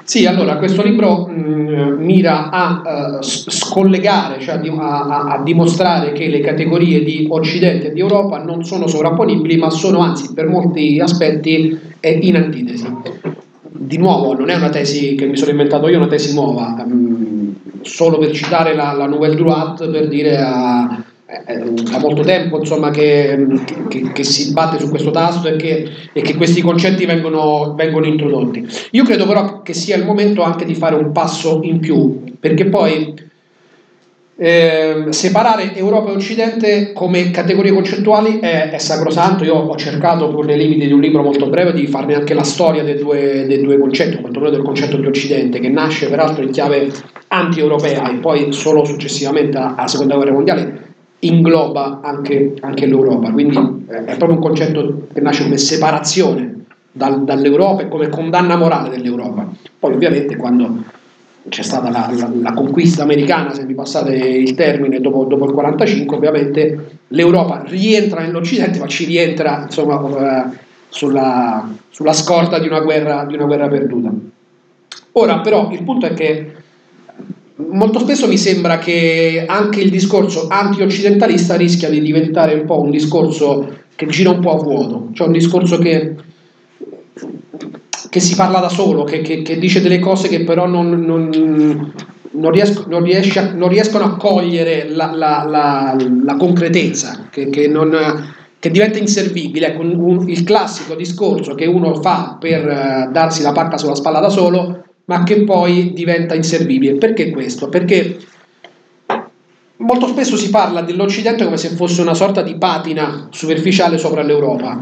Sì, 0.10 0.26
allora 0.26 0.58
questo 0.58 0.82
libro 0.82 1.28
mh, 1.28 1.40
mm, 1.40 2.04
mira 2.04 2.50
a 2.50 3.20
uh, 3.20 3.22
scollegare, 3.22 4.40
cioè 4.40 4.56
a, 4.56 5.02
a, 5.06 5.24
a, 5.36 5.44
dimostrare 5.44 6.14
che 6.14 6.30
le 6.30 6.40
categorie 6.40 7.04
di 7.04 7.28
Occidente 7.30 7.90
e 7.90 7.94
di 7.94 8.00
Europa 8.00 8.40
non 8.40 8.64
sono 8.64 8.88
sovrapponibili, 8.88 9.58
ma 9.58 9.70
sono 9.70 10.00
anzi 10.00 10.34
per 10.34 10.48
molti 10.48 11.00
aspetti 11.00 11.80
eh, 12.00 12.10
in 12.24 12.38
antitesi. 12.38 12.92
Di 13.62 13.98
nuovo, 13.98 14.34
non 14.34 14.50
è 14.50 14.56
una 14.56 14.70
tesi 14.70 15.14
che 15.14 15.28
mi 15.28 15.38
sono 15.38 15.52
inventato 15.52 15.88
io, 15.88 15.94
è 15.94 15.98
una 15.98 16.08
tesi 16.08 16.34
nuova, 16.34 16.84
um, 16.88 17.54
solo 17.82 18.18
per 18.18 18.32
citare 18.32 18.74
la, 18.74 18.94
la 18.94 19.06
Nouvelle 19.06 19.36
Droite, 19.36 19.90
per 19.90 20.08
dire 20.08 20.38
a 20.38 21.04
da 21.30 22.00
molto 22.00 22.24
tempo 22.24 22.58
insomma, 22.58 22.90
che, 22.90 23.46
che, 23.88 24.12
che, 24.12 24.24
si 24.24 24.52
batte 24.52 24.80
su 24.80 24.90
questo 24.90 25.12
tasto 25.12 25.48
e 25.48 25.58
che, 25.58 25.88
e 26.12 26.22
che 26.22 26.36
questi 26.36 26.62
concetti 26.62 27.06
vengono, 27.06 27.76
vengono, 27.76 28.08
introdotti. 28.08 28.68
Io 28.92 29.04
credo 29.04 29.28
però 29.28 29.62
che 29.62 29.76
sia 29.76 29.96
il 29.96 30.06
momento 30.06 30.42
anche 30.42 30.66
di 30.66 30.74
fare 30.74 30.96
un 30.96 31.12
passo 31.12 31.60
in 31.62 31.80
più, 31.80 32.24
perché 32.40 32.66
poi 32.66 33.14
eh, 34.38 35.06
separare 35.10 35.76
Europa 35.76 36.10
e 36.10 36.16
Occidente 36.16 36.94
come 36.94 37.30
categorie 37.30 37.74
concettuali 37.74 38.40
è, 38.40 38.72
è, 38.72 38.78
sacrosanto. 38.80 39.44
Io 39.44 39.54
ho 39.54 39.76
cercato, 39.76 40.30
pur 40.30 40.46
nei 40.46 40.58
limiti 40.58 40.88
di 40.88 40.94
un 40.94 41.00
libro 41.02 41.22
molto 41.22 41.48
breve, 41.48 41.74
di 41.74 41.86
farne 41.86 42.16
anche 42.16 42.34
la 42.34 42.44
storia 42.44 42.84
dei 42.84 42.98
due, 42.98 43.46
dei 43.46 43.62
due 43.62 43.78
concetti, 43.78 44.18
quantomeno 44.18 44.52
del 44.52 44.64
concetto 44.64 44.98
di 44.98 45.06
Occidente, 45.06 45.60
che 45.60 45.70
nasce 45.70 46.10
peraltro 46.10 46.42
in 46.42 46.50
chiave 46.50 46.92
anti-europea 47.28 48.10
e 48.10 48.16
poi 48.16 48.52
solo 48.52 48.84
successivamente 48.84 49.60
alla 49.60 49.86
Seconda 49.86 50.16
Guerra 50.16 50.32
Mondiale 50.32 50.88
ingloba 51.20 52.00
anche, 52.02 52.54
anche 52.62 52.86
l'Europa, 52.86 53.32
quindi 53.32 53.58
eh, 53.90 54.06
è 54.06 54.16
proprio 54.18 54.38
un 54.38 54.44
concetto 54.44 55.08
che 55.14 55.22
nasce 55.22 55.44
come 55.44 55.58
separazione 55.58 56.64
dal- 56.92 57.24
dall'Europa 57.24 57.82
e 57.84 57.88
come 57.88 58.10
condanna 58.10 58.56
morale 58.56 58.90
dell'Europa. 58.90 59.48
Poi 59.80 59.94
ovviamente 59.94 60.36
quando 60.38 60.84
c'è 61.50 61.62
stata 61.62 61.90
la, 61.90 62.10
la- 62.16 62.32
la 62.42 62.54
conquista 62.54 63.04
americana, 63.04 63.54
se 63.54 63.66
mi 63.66 63.74
passate 63.74 64.16
il 64.16 64.54
termine, 64.56 65.02
dopo, 65.02 65.26
dopo 65.26 65.46
il 65.46 65.52
45, 65.52 66.16
ovviamente 66.16 66.90
l'Europa 67.10 67.64
rientra 67.66 68.22
nell'Occidente, 68.22 68.80
ma 68.80 68.88
ci 68.88 69.06
rientra 69.06 69.64
insomma, 69.64 70.48
eh, 70.52 70.58
sulla, 70.90 71.70
sulla 71.90 72.14
scorta 72.14 72.60
di 72.60 72.68
una, 72.68 72.80
guerra, 72.80 73.26
di 73.26 73.36
una 73.36 73.46
guerra 73.46 73.68
perduta. 73.68 74.12
Ora 75.14 75.40
però 75.40 75.70
il 75.72 75.84
punto 75.84 76.06
è 76.06 76.14
che 76.14 76.54
molto 77.72 78.00
spesso 78.00 78.28
mi 78.28 78.38
sembra 78.38 78.78
che 78.80 79.44
anche 79.48 79.82
il 79.82 79.90
discorso 79.90 80.48
anti-occidentalista 80.50 81.56
rischia 81.56 81.90
di 81.90 82.02
diventare 82.02 82.54
un 82.54 82.66
po' 82.66 82.82
un 82.82 82.92
discorso 82.92 83.68
che 83.96 84.06
gira 84.08 84.30
un 84.32 84.40
po' 84.40 84.52
a 84.60 84.64
vuoto, 84.64 85.10
cioè 85.14 85.28
un 85.28 85.34
discorso 85.34 85.78
che, 85.78 86.16
che 88.10 88.20
si 88.20 88.36
parla 88.36 88.60
da 88.60 88.70
solo, 88.70 89.04
che, 89.04 89.22
che- 89.22 89.42
che 89.42 89.58
dice 89.60 89.82
delle 89.82 90.00
cose 90.00 90.28
che 90.30 90.44
però 90.44 90.66
non, 90.68 90.90
non- 91.02 91.94
non 92.32 92.52
riesco- 92.52 92.86
non 92.88 93.04
riesce 93.04 93.52
riescono 93.70 94.06
a 94.06 94.16
cogliere 94.16 94.88
la, 94.90 95.12
la- 95.14 95.46
la- 95.48 95.96
la 96.24 96.36
concretezza, 96.38 97.28
che, 97.30 97.50
diventa 98.72 98.98
inservibile. 99.00 99.68
Ecco, 99.68 99.82
un- 99.82 99.96
un- 100.00 100.30
il 100.30 100.44
classico 100.44 100.96
discorso 100.96 101.56
che 101.56 101.66
uno 101.66 101.96
fa 102.02 102.38
per 102.40 102.68
eh, 102.68 103.10
darsi 103.12 103.42
la 103.42 103.52
pacca 103.52 103.78
sulla 103.78 103.96
spalla 103.96 104.20
da 104.20 104.30
solo, 104.30 104.84
ma 105.10 105.24
che 105.24 105.44
poi 105.44 105.92
diventa 105.92 106.36
inservibile. 106.36 106.94
Perché 106.94 107.32
questo? 107.32 107.68
Perché 107.68 108.18
molto 109.78 110.08
spesso 110.08 110.38
si 110.38 110.52
parla 110.52 110.82
dell'Occidente 110.82 111.44
come 111.46 111.58
se 111.58 111.70
fosse 111.70 112.02
una 112.02 112.14
sorta 112.14 112.44
di 112.44 112.56
patina 112.58 113.28
superficiale 113.32 113.98
sopra 113.98 114.22
l'Europa. 114.22 114.80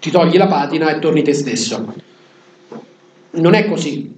Ti 0.00 0.10
togli 0.10 0.36
la 0.36 0.48
patina 0.48 0.90
e 0.90 0.98
torni 0.98 1.22
te 1.22 1.32
stesso. 1.32 1.94
Non 3.30 3.54
è 3.54 3.68
così. 3.68 4.14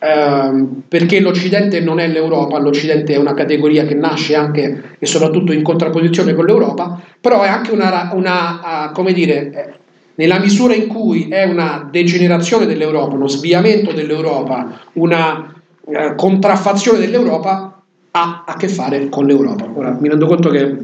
Ehm, 0.00 0.82
perché 0.86 1.18
l'Occidente 1.20 1.80
non 1.80 1.98
è 1.98 2.06
l'Europa, 2.06 2.58
l'Occidente 2.58 3.14
è 3.14 3.16
una 3.16 3.34
categoria 3.34 3.84
che 3.84 3.94
nasce 3.94 4.36
anche 4.36 4.96
e 4.98 5.06
soprattutto 5.06 5.52
in 5.52 5.62
contrapposizione 5.62 6.34
con 6.34 6.44
l'Europa, 6.44 7.00
però 7.18 7.42
è 7.42 7.48
anche 7.48 7.72
una, 7.72 8.10
una, 8.12 8.60
ah, 8.60 8.90
come 8.92 9.12
dire, 9.12 9.50
eh, 9.50 9.77
nella 10.18 10.40
misura 10.40 10.74
in 10.74 10.88
cui 10.88 11.28
è 11.28 11.44
una 11.44 11.88
degenerazione 11.88 12.66
dell'Europa, 12.66 13.14
uno 13.14 13.28
sviamento 13.28 13.92
dell'Europa, 13.92 14.80
una 14.94 15.54
eh, 15.86 16.14
contraffazione 16.16 16.98
dell'Europa, 16.98 17.80
ha 18.10 18.44
a 18.44 18.56
che 18.56 18.68
fare 18.68 19.08
con 19.08 19.26
l'Europa. 19.26 19.68
Ora 19.72 19.96
mi 20.00 20.08
rendo 20.08 20.26
conto 20.26 20.50
che 20.50 20.76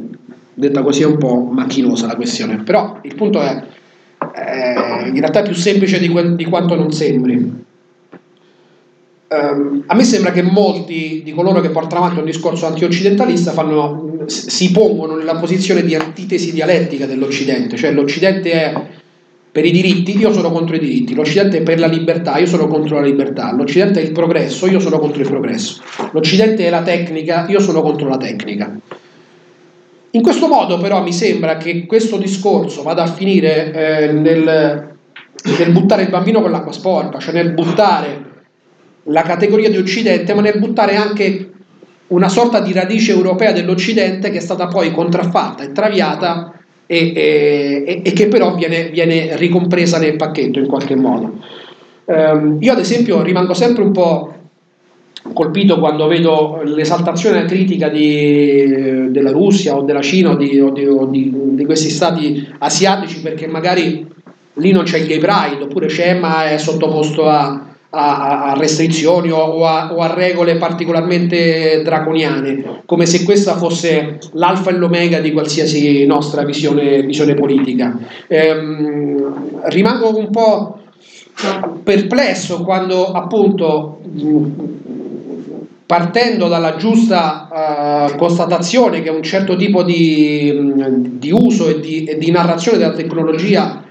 detta 0.53 0.81
così 0.81 1.01
è 1.01 1.05
un 1.05 1.17
po' 1.17 1.35
macchinosa 1.51 2.07
la 2.07 2.15
questione, 2.15 2.63
però 2.63 2.99
il 3.01 3.13
punto 3.15 3.41
è 3.41 3.61
eh, 4.33 5.09
in 5.09 5.19
realtà 5.19 5.41
è 5.41 5.43
più 5.43 5.53
semplice 5.53 5.99
di, 5.99 6.07
que- 6.07 6.35
di 6.35 6.45
quanto 6.45 6.75
non 6.75 6.93
sembri. 6.93 7.63
Ehm, 9.27 9.83
a 9.87 9.95
me 9.95 10.03
sembra 10.05 10.31
che 10.31 10.43
molti 10.43 11.23
di 11.25 11.33
coloro 11.33 11.59
che 11.59 11.71
portano 11.71 12.03
avanti 12.03 12.19
un 12.19 12.25
discorso 12.25 12.67
anti-occidentalista 12.67 13.51
fanno- 13.51 14.23
si 14.27 14.71
pongono 14.71 15.17
nella 15.17 15.35
posizione 15.35 15.83
di 15.83 15.93
antitesi 15.93 16.53
dialettica 16.53 17.05
dell'Occidente, 17.05 17.75
cioè 17.75 17.91
l'Occidente 17.91 18.51
è 18.51 19.03
per 19.55 19.63
i 19.63 19.71
diritti, 19.71 20.17
io 20.17 20.33
sono 20.33 20.51
contro 20.51 20.75
i 20.75 20.79
diritti, 20.79 21.15
l'Occidente 21.15 21.59
è 21.59 21.61
per 21.61 21.79
la 21.79 21.87
libertà, 21.87 22.37
io 22.37 22.45
sono 22.45 22.67
contro 22.67 22.99
la 22.99 23.05
libertà, 23.05 23.53
l'Occidente 23.53 24.01
è 24.01 24.03
il 24.03 24.11
progresso, 24.11 24.67
io 24.67 24.81
sono 24.81 24.99
contro 24.99 25.21
il 25.21 25.29
progresso, 25.29 25.81
l'Occidente 26.11 26.67
è 26.67 26.69
la 26.69 26.81
tecnica, 26.81 27.45
io 27.47 27.61
sono 27.61 27.81
contro 27.81 28.09
la 28.09 28.17
tecnica. 28.17 28.77
In 30.11 30.21
questo 30.21 30.49
modo 30.49 30.77
però 30.77 31.01
mi 31.01 31.13
sembra 31.13 31.55
che 31.55 31.85
questo 31.85 32.17
discorso 32.17 32.83
vada 32.83 33.03
a 33.03 33.07
finire 33.07 33.71
eh, 33.71 34.11
nel, 34.11 34.97
nel 35.57 35.71
buttare 35.71 36.01
il 36.01 36.09
bambino 36.09 36.41
con 36.41 36.51
l'acqua 36.51 36.73
sporca, 36.73 37.19
cioè 37.19 37.33
nel 37.33 37.53
buttare 37.53 38.25
la 39.03 39.21
categoria 39.21 39.69
di 39.69 39.77
Occidente, 39.77 40.33
ma 40.33 40.41
nel 40.41 40.59
buttare 40.59 40.97
anche 40.97 41.51
una 42.07 42.27
sorta 42.27 42.59
di 42.59 42.73
radice 42.73 43.13
europea 43.13 43.53
dell'Occidente 43.53 44.31
che 44.31 44.39
è 44.39 44.41
stata 44.41 44.67
poi 44.67 44.91
contraffatta 44.91 45.63
e 45.63 45.71
traviata 45.71 46.54
e, 46.87 47.13
e- 47.15 48.01
e- 48.03 48.13
che 48.13 48.27
però 48.27 48.55
viene, 48.55 48.89
viene 48.89 49.35
ricompresa 49.37 49.97
nel 49.97 50.15
pacchetto 50.15 50.59
in 50.59 50.67
qualche 50.67 50.95
modo. 50.95 51.39
Ehm, 52.05 52.57
io 52.59 52.71
ad 52.71 52.79
esempio 52.79 53.21
rimango 53.21 53.53
sempre 53.53 53.83
un 53.83 53.91
po' 53.91 54.33
colpito 55.33 55.79
quando 55.79 56.05
vedo 56.07 56.61
l'esaltazione 56.63 57.45
critica 57.45 57.89
di- 57.89 59.09
della 59.09 59.31
Russia 59.31 59.75
o 59.75 59.81
della 59.81 60.01
Cina 60.01 60.31
o, 60.31 60.35
di, 60.35 60.59
o 60.59 60.69
di- 60.69 60.85
o 60.85 61.05
di 61.07 61.65
questi 61.65 61.89
stati 61.89 62.47
asiatici 62.59 63.21
perché 63.21 63.47
magari 63.47 64.05
lì 64.53 64.71
non 64.71 64.83
c'è 64.83 64.99
il 64.99 65.07
gay 65.07 65.17
pride 65.17 65.63
oppure 65.63 65.87
c'è 65.87 66.13
ma 66.13 66.49
è 66.49 66.57
sottoposto 66.59 67.27
a, 67.27 67.74
a- 67.95 68.51
a 68.51 68.57
restrizioni 68.57 69.31
o, 69.31 69.65
a, 69.65 69.93
o 69.93 70.01
a 70.01 70.13
regole 70.13 70.57
particolarmente 70.57 71.81
draconiane 71.83 72.81
come 72.85 73.05
se 73.05 73.23
questa 73.23 73.55
fosse 73.55 74.19
l'alfa 74.33 74.69
e 74.69 74.73
l'omega 74.73 75.19
di 75.19 75.31
qualsiasi 75.31 76.05
nostra 76.05 76.43
visione, 76.43 77.01
visione 77.03 77.33
politica. 77.33 77.97
Ehm, 78.27 79.61
rimango 79.63 80.17
un 80.17 80.29
po' 80.29 80.79
perplesso 81.83 82.63
quando 82.63 83.11
appunto 83.11 83.99
partendo 85.85 86.47
dalla 86.47 86.75
giusta 86.77 88.09
eh, 88.11 88.15
constatazione 88.17 89.01
che 89.01 89.09
un 89.09 89.21
certo 89.21 89.55
tipo 89.55 89.83
di, 89.83 90.73
di 91.17 91.31
uso 91.31 91.69
e 91.69 91.79
di, 91.79 92.05
e 92.05 92.17
di 92.17 92.31
narrazione 92.31 92.77
della 92.77 92.93
tecnologia 92.93 93.84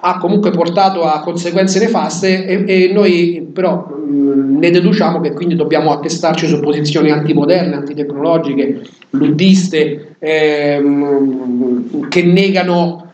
ha 0.00 0.18
comunque 0.18 0.50
portato 0.50 1.04
a 1.04 1.20
conseguenze 1.20 1.78
nefaste 1.78 2.46
e, 2.46 2.64
e 2.66 2.92
noi 2.92 3.48
però 3.52 3.86
mh, 3.86 4.58
ne 4.58 4.70
deduciamo 4.70 5.20
che 5.20 5.32
quindi 5.32 5.56
dobbiamo 5.56 5.92
attestarci 5.92 6.46
su 6.46 6.60
posizioni 6.60 7.10
antimoderne, 7.10 7.74
antitecnologiche, 7.74 8.82
luddiste, 9.10 10.16
ehm, 10.18 12.08
che 12.08 12.22
negano 12.22 13.12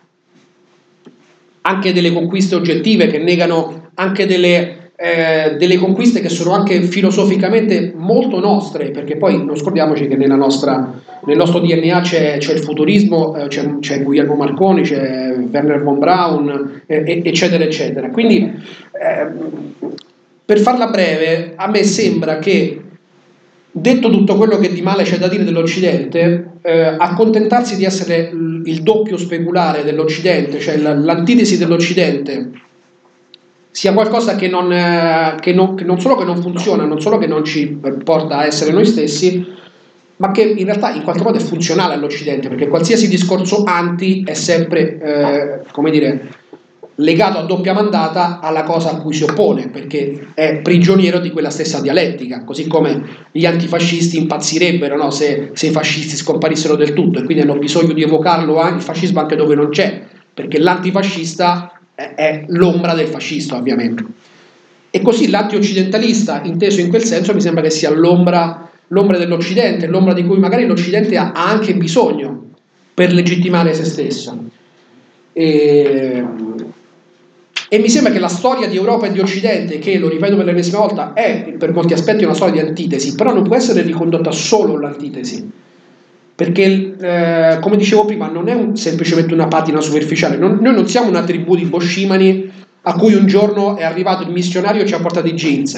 anche 1.63 1.93
delle 1.93 2.13
conquiste 2.13 2.55
oggettive, 2.55 3.09
che 3.09 3.19
negano 3.19 3.91
anche 3.95 4.27
delle, 4.27 4.86
eh, 4.99 5.57
delle 5.59 5.77
conquiste 5.77 6.21
che 6.21 6.31
sono 6.31 6.53
anche 6.53 6.81
filosoficamente 6.83 7.93
molto 7.95 8.41
nostre, 8.41 8.91
perché 8.91 9.17
poi 9.17 9.45
non 9.45 9.57
scordiamoci 9.57 10.09
che 10.09 10.17
nostra, 10.17 11.01
nel 11.27 11.37
nostro 11.37 11.61
DNA 11.61 12.01
c'è, 12.01 12.39
c'è 12.39 12.55
il 12.55 12.61
futurismo, 12.61 13.37
eh, 13.37 13.49
c'è, 13.49 13.79
c'è 13.79 14.03
Guglielmo 14.03 14.35
Marconi, 14.35 14.83
c'è 14.83 15.35
Werner 15.51 15.83
von 15.83 15.99
Braun, 15.99 16.83
eh, 16.87 17.23
eccetera, 17.25 17.63
eccetera. 17.63 18.09
Quindi, 18.09 18.39
eh, 18.41 19.87
per 20.45 20.59
farla 20.61 20.87
breve, 20.87 21.53
a 21.57 21.69
me 21.69 21.83
sembra 21.85 22.39
che 22.39 22.81
detto 23.71 24.09
tutto 24.09 24.37
quello 24.37 24.57
che 24.57 24.73
di 24.73 24.81
male 24.81 25.03
c'è 25.03 25.19
da 25.19 25.29
dire 25.29 25.45
dell'Occidente, 25.45 26.53
eh, 26.63 26.97
accontentarsi 26.99 27.77
di 27.77 27.85
essere 27.85 28.31
il 28.33 28.83
doppio 28.83 29.19
speculare 29.19 29.85
dell'Occidente, 29.85 30.59
cioè 30.59 30.79
l'antitesi 30.79 31.59
dell'Occidente, 31.59 32.51
sia 33.77 33.93
qualcosa 33.93 34.37
che 34.37 34.49
non, 34.49 34.73
eh, 34.73 35.35
che 35.39 35.53
non- 35.53 35.75
che 35.75 35.85
non 35.85 36.01
solo 36.01 36.17
che 36.17 36.25
non 36.25 36.41
funziona, 36.41 36.87
non 36.87 36.99
solo 36.99 37.19
che 37.19 37.27
non 37.27 37.45
ci 37.45 37.79
porta 38.03 38.39
a 38.39 38.47
essere 38.47 38.73
noi 38.73 38.87
stessi, 38.87 39.45
ma 40.17 40.31
che 40.31 40.41
in 40.41 40.65
realtà 40.65 40.93
in 40.93 41.03
qualche 41.03 41.23
modo 41.23 41.37
è 41.37 41.43
funzionale 41.43 41.93
all'Occidente, 41.93 42.49
perché 42.49 42.69
qualsiasi 42.69 43.07
discorso 43.07 43.65
anti 43.65 44.23
è 44.25 44.33
sempre, 44.33 44.99
eh, 44.99 45.61
come 45.73 45.91
dire, 45.91 46.27
legato 46.95 47.37
a 47.37 47.43
doppia 47.43 47.75
mandata 47.75 48.41
alla 48.41 48.63
cosa 48.63 48.93
a 48.93 48.97
cui 48.97 49.13
si 49.13 49.25
oppone, 49.25 49.69
perché 49.69 50.29
è 50.33 50.61
prigioniero 50.63 51.19
di 51.19 51.31
quella 51.31 51.51
stessa 51.51 51.79
dialettica, 51.83 52.45
così 52.45 52.67
come 52.67 53.03
gli 53.31 53.45
antifascisti 53.45 54.17
impazzirebbero 54.17 54.97
no, 54.97 55.11
se, 55.11 55.51
se 55.53 55.67
i 55.67 55.71
fascisti 55.71 56.17
scomparissero 56.17 56.77
del 56.77 56.95
tutto 56.95 57.19
e 57.19 57.25
quindi 57.25 57.43
hanno 57.43 57.59
bisogno 57.59 57.93
di 57.93 58.03
evocarlo 58.03 58.59
anche 58.59 58.77
il 58.77 58.83
fascismo 58.83 59.21
anche 59.21 59.37
dove 59.37 59.55
non 59.55 59.69
c'è, 59.69 60.03
perché 60.33 60.59
l'antifascista 60.59 61.73
è, 61.97 62.45
l'ombra 62.49 62.95
del 62.95 63.09
fascista 63.09 63.57
ovviamente. 63.57 64.05
E 64.91 65.01
così 65.03 65.29
l'antioccidentalista, 65.29 66.43
inteso 66.45 66.81
in 66.81 66.89
quel 66.89 67.03
senso, 67.03 67.35
mi 67.35 67.41
sembra 67.41 67.63
che 67.63 67.71
sia 67.71 67.91
l'ombra, 67.91 68.71
l'ombra 68.89 69.19
dell'Occidente, 69.19 69.87
l'ombra 69.87 70.13
di 70.13 70.25
cui 70.25 70.39
magari 70.39 70.67
l'Occidente 70.67 71.17
ha, 71.17 71.33
ha 71.33 71.49
anche 71.49 71.75
bisogno 71.75 72.45
per 72.95 73.13
legittimare 73.13 73.75
se 73.75 73.85
stesso. 73.85 74.45
E, 75.33 76.25
e 77.69 77.79
mi 77.79 77.89
sembra 77.89 78.13
che 78.13 78.19
la 78.19 78.29
storia 78.29 78.69
di 78.69 78.77
Europa 78.77 79.07
e 79.07 79.13
di 79.13 79.19
Occidente, 79.19 79.79
che 79.79 79.99
lo 79.99 80.09
ripeto 80.09 80.37
per 80.37 80.47
l'ennesima 80.47 80.79
volta, 80.79 81.13
è 81.13 81.55
per 81.59 81.73
molti 81.73 81.93
aspetti 81.93 82.25
una 82.25 82.33
storia 82.33 82.63
di 82.63 82.69
antitesi, 82.69 83.15
però 83.15 83.35
non 83.35 83.43
può 83.43 83.57
essere 83.57 83.83
ricondotta 83.83 84.31
solo 84.31 84.77
all'antitesi. 84.77 85.51
Perché, 86.37 86.97
eh, 87.01 87.59
come 87.61 87.77
dicevo 87.79 88.05
prima, 88.05 88.29
non 88.29 88.49
è 88.49 88.55
un- 88.55 88.77
semplicemente 88.77 89.33
una 89.33 89.49
patina 89.49 89.81
superficiale. 89.81 90.37
Non- 90.37 90.59
noi 90.61 90.75
non 90.75 90.87
siamo 90.87 91.09
una 91.09 91.25
tribù 91.25 91.57
di 91.57 91.65
boscimani 91.65 92.51
a 92.83 92.93
cui 92.93 93.15
un 93.15 93.27
giorno 93.27 93.77
è 93.77 93.85
arrivato 93.85 94.23
il 94.23 94.31
missionario 94.31 94.83
e 94.83 94.87
ci 94.87 94.93
ha 94.93 95.01
portato 95.01 95.27
i 95.27 95.33
jeans. 95.33 95.75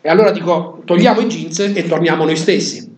E 0.00 0.08
allora 0.08 0.30
dico, 0.30 0.82
togliamo 0.84 1.20
i 1.20 1.26
jeans 1.26 1.58
e 1.74 1.86
torniamo 1.88 2.24
noi 2.24 2.36
stessi. 2.36 2.90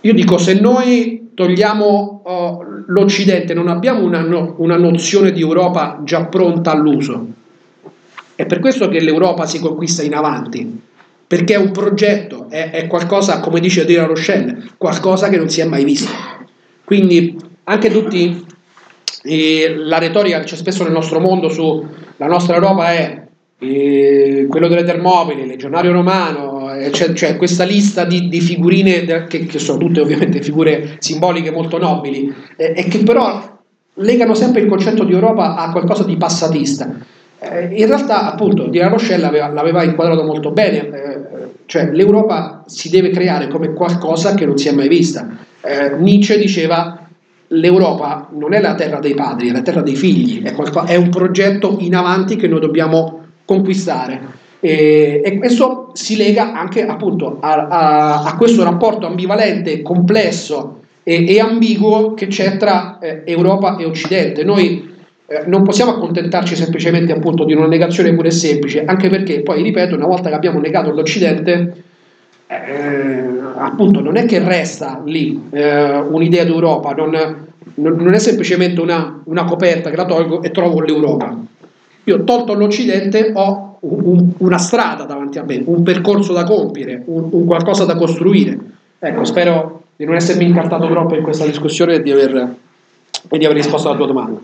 Io 0.00 0.12
dico, 0.12 0.36
se 0.36 0.54
noi 0.54 1.30
togliamo 1.32 2.22
oh, 2.24 2.64
l'Occidente, 2.86 3.54
non 3.54 3.68
abbiamo 3.68 4.02
una, 4.04 4.20
no- 4.20 4.56
una 4.58 4.76
nozione 4.76 5.30
di 5.30 5.40
Europa 5.40 6.00
già 6.02 6.24
pronta 6.24 6.72
all'uso. 6.72 7.26
È 8.34 8.44
per 8.46 8.58
questo 8.58 8.88
che 8.88 9.00
l'Europa 9.00 9.46
si 9.46 9.60
conquista 9.60 10.02
in 10.02 10.14
avanti, 10.14 10.80
perché 11.32 11.54
è 11.54 11.56
un 11.56 11.70
progetto, 11.70 12.48
è, 12.50 12.68
è 12.68 12.86
qualcosa, 12.86 13.40
come 13.40 13.58
dice 13.58 13.80
Adriano 13.80 14.08
Rochelle, 14.08 14.64
qualcosa 14.76 15.30
che 15.30 15.38
non 15.38 15.48
si 15.48 15.62
è 15.62 15.64
mai 15.64 15.82
visto. 15.82 16.12
Quindi 16.84 17.38
anche 17.64 17.90
tutti 17.90 18.44
eh, 19.22 19.74
la 19.78 19.96
retorica 19.96 20.40
che 20.40 20.44
c'è 20.44 20.56
spesso 20.56 20.82
nel 20.82 20.92
nostro 20.92 21.20
mondo 21.20 21.48
su 21.48 21.86
la 22.18 22.26
nostra 22.26 22.56
Europa 22.56 22.92
è 22.92 23.22
eh, 23.60 24.46
quello 24.46 24.68
delle 24.68 24.84
Termopili, 24.84 25.40
il 25.40 25.46
legionario 25.46 25.92
romano, 25.92 26.70
eh, 26.74 26.90
c'è, 26.90 27.14
c'è 27.14 27.38
questa 27.38 27.64
lista 27.64 28.04
di, 28.04 28.28
di 28.28 28.40
figurine 28.42 29.06
de- 29.06 29.24
che, 29.26 29.46
che 29.46 29.58
sono 29.58 29.78
tutte 29.78 30.02
ovviamente 30.02 30.42
figure 30.42 30.96
simboliche 30.98 31.50
molto 31.50 31.78
nobili 31.78 32.30
e 32.58 32.84
che 32.90 32.98
però 32.98 33.58
legano 33.94 34.34
sempre 34.34 34.60
il 34.60 34.68
concetto 34.68 35.02
di 35.04 35.14
Europa 35.14 35.54
a 35.54 35.70
qualcosa 35.70 36.04
di 36.04 36.18
passatista. 36.18 36.94
Eh, 37.44 37.74
in 37.74 37.86
realtà, 37.86 38.30
appunto, 38.32 38.68
Di 38.68 38.78
La 38.78 38.88
Rochelle 38.88 39.26
aveva- 39.26 39.48
l'aveva 39.48 39.82
inquadrato 39.82 40.22
molto 40.22 40.50
bene, 40.52 40.78
eh, 40.88 41.18
cioè 41.66 41.90
l'Europa 41.90 42.62
si 42.66 42.88
deve 42.88 43.10
creare 43.10 43.48
come 43.48 43.72
qualcosa 43.72 44.34
che 44.34 44.46
non 44.46 44.56
si 44.58 44.68
è 44.68 44.72
mai 44.72 44.88
vista. 44.88 45.28
Eh, 45.60 45.96
Nietzsche 45.98 46.38
diceva 46.38 46.98
l'Europa 47.48 48.28
non 48.32 48.54
è 48.54 48.60
la 48.60 48.74
terra 48.74 48.98
dei 48.98 49.14
padri, 49.14 49.48
è 49.48 49.52
la 49.52 49.62
terra 49.62 49.82
dei 49.82 49.96
figli, 49.96 50.42
è, 50.42 50.52
qualco- 50.52 50.84
è 50.84 50.94
un 50.96 51.08
progetto 51.10 51.76
in 51.80 51.94
avanti 51.94 52.36
che 52.36 52.46
noi 52.48 52.60
dobbiamo 52.60 53.20
conquistare. 53.44 54.20
E, 54.60 55.20
e 55.24 55.38
questo 55.38 55.90
si 55.94 56.16
lega 56.16 56.52
anche 56.52 56.86
appunto 56.86 57.38
a, 57.40 57.66
a- 57.68 58.22
a 58.24 58.36
questo 58.36 58.62
rapporto 58.62 59.06
ambivalente, 59.06 59.82
complesso 59.82 60.80
e, 61.02 61.26
e 61.28 61.40
ambiguo 61.40 62.14
che 62.14 62.28
c'è 62.28 62.56
tra 62.56 62.98
eh, 63.00 63.22
Europa 63.26 63.76
e 63.76 63.84
Occidente. 63.84 64.44
Noi 64.44 64.91
eh, 65.26 65.44
non 65.46 65.62
possiamo 65.62 65.92
accontentarci 65.92 66.54
semplicemente 66.56 67.12
appunto 67.12 67.44
di 67.44 67.54
una 67.54 67.66
negazione 67.66 68.14
pure 68.14 68.28
e 68.28 68.32
semplice, 68.32 68.84
anche 68.84 69.08
perché 69.08 69.40
poi, 69.42 69.62
ripeto, 69.62 69.94
una 69.94 70.06
volta 70.06 70.28
che 70.28 70.34
abbiamo 70.34 70.60
negato 70.60 70.90
l'Occidente, 70.92 71.84
eh, 72.46 73.24
appunto 73.56 74.00
non 74.00 74.16
è 74.16 74.26
che 74.26 74.38
resta 74.40 75.00
lì 75.04 75.48
eh, 75.50 75.98
un'idea 75.98 76.44
d'Europa, 76.44 76.92
non, 76.92 77.46
non- 77.74 78.12
è 78.12 78.18
semplicemente 78.18 78.80
una, 78.80 79.20
una 79.24 79.44
coperta 79.44 79.88
che 79.90 79.96
la 79.96 80.04
tolgo 80.04 80.42
e 80.42 80.50
trovo 80.50 80.80
l'Europa. 80.80 81.34
Io 82.04 82.24
tolto 82.24 82.52
l'Occidente, 82.54 83.30
ho 83.34 83.76
un- 83.80 84.32
una 84.38 84.58
strada 84.58 85.04
davanti 85.04 85.38
a 85.38 85.44
me, 85.44 85.62
un 85.64 85.82
percorso 85.82 86.32
da 86.32 86.44
compiere, 86.44 87.02
un, 87.06 87.28
un 87.30 87.46
qualcosa 87.46 87.84
da 87.84 87.94
costruire. 87.94 88.58
Ecco, 88.98 89.24
spero 89.24 89.82
di 89.96 90.04
non 90.04 90.16
essermi 90.16 90.44
incartato 90.44 90.88
troppo 90.88 91.14
in 91.14 91.22
questa 91.22 91.44
discussione 91.46 91.94
e 91.94 92.02
di 92.02 92.10
aver, 92.10 92.54
e 93.28 93.38
di 93.38 93.44
aver 93.44 93.56
risposto 93.56 93.88
alla 93.88 93.96
tua 93.96 94.06
domanda. 94.06 94.40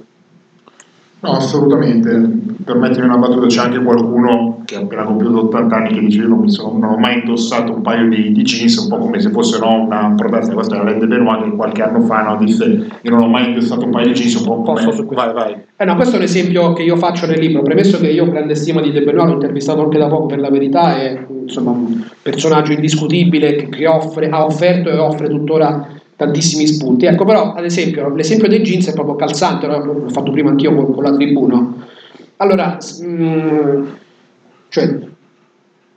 No, 1.20 1.30
assolutamente. 1.32 2.10
Permettimi 2.64 3.06
una 3.06 3.16
battuta, 3.16 3.46
c'è 3.46 3.60
anche 3.60 3.82
qualcuno 3.82 4.62
che 4.64 4.76
ha 4.76 4.80
appena 4.80 5.02
compiuto 5.02 5.46
80 5.46 5.74
anni 5.74 5.94
che 5.94 6.00
dice 6.00 6.20
io 6.20 6.28
non, 6.28 6.40
mi 6.40 6.50
sono, 6.50 6.78
non 6.78 6.90
ho 6.90 6.96
mai 6.96 7.20
indossato 7.20 7.72
un 7.72 7.82
paio 7.82 8.08
di, 8.08 8.30
di 8.30 8.42
jeans, 8.42 8.76
un 8.76 8.88
po' 8.88 8.98
come 8.98 9.18
se 9.18 9.30
fosse 9.30 9.58
no, 9.58 9.82
una 9.82 10.12
protesta, 10.16 10.52
questa 10.52 10.76
era 10.76 10.84
Lende 10.84 11.06
Benoit 11.06 11.44
che 11.44 11.56
qualche 11.56 11.82
anno 11.82 12.00
fa 12.02 12.22
no, 12.22 12.36
disse 12.36 12.86
io 13.00 13.10
non 13.10 13.22
ho 13.22 13.28
mai 13.28 13.46
indossato 13.46 13.84
un 13.86 13.90
paio 13.90 14.08
di 14.08 14.12
jeans, 14.12 14.34
un 14.34 14.44
po' 14.44 14.62
come... 14.62 14.84
Posso 14.84 14.92
su 14.92 15.06
questo? 15.06 15.32
Vai, 15.32 15.32
vai. 15.32 15.56
Eh 15.76 15.84
no, 15.84 15.94
questo 15.96 16.14
è 16.14 16.18
un 16.18 16.24
esempio 16.24 16.72
che 16.72 16.82
io 16.82 16.96
faccio 16.96 17.26
nel 17.26 17.40
libro, 17.40 17.62
premesso 17.62 17.98
che 17.98 18.08
io 18.08 18.24
ho 18.24 18.30
grande 18.30 18.54
stima 18.54 18.80
di 18.80 18.92
De 18.92 19.02
Benoit, 19.02 19.28
l'ho 19.28 19.34
intervistato 19.34 19.82
anche 19.82 19.98
da 19.98 20.06
poco 20.06 20.26
per 20.26 20.38
la 20.38 20.50
verità, 20.50 21.00
è 21.00 21.26
insomma 21.42 21.70
un 21.70 22.04
personaggio 22.22 22.72
indiscutibile 22.72 23.56
che, 23.56 23.68
che 23.68 23.88
offre, 23.88 24.28
ha 24.28 24.44
offerto 24.44 24.88
e 24.90 24.98
offre 24.98 25.28
tuttora 25.28 25.97
tantissimi 26.18 26.66
spunti. 26.66 27.06
Ecco, 27.06 27.24
però, 27.24 27.52
ad 27.52 27.64
esempio, 27.64 28.12
l'esempio 28.12 28.48
dei 28.48 28.60
jeans 28.60 28.88
è 28.88 28.92
proprio 28.92 29.14
calzante, 29.14 29.68
l'ho 29.68 30.08
fatto 30.08 30.32
prima 30.32 30.50
anch'io 30.50 30.74
con, 30.74 30.92
con 30.92 31.04
la 31.04 31.14
tribuna. 31.14 31.74
Allora, 32.38 32.76
mm, 33.04 33.84
cioè, 34.68 34.98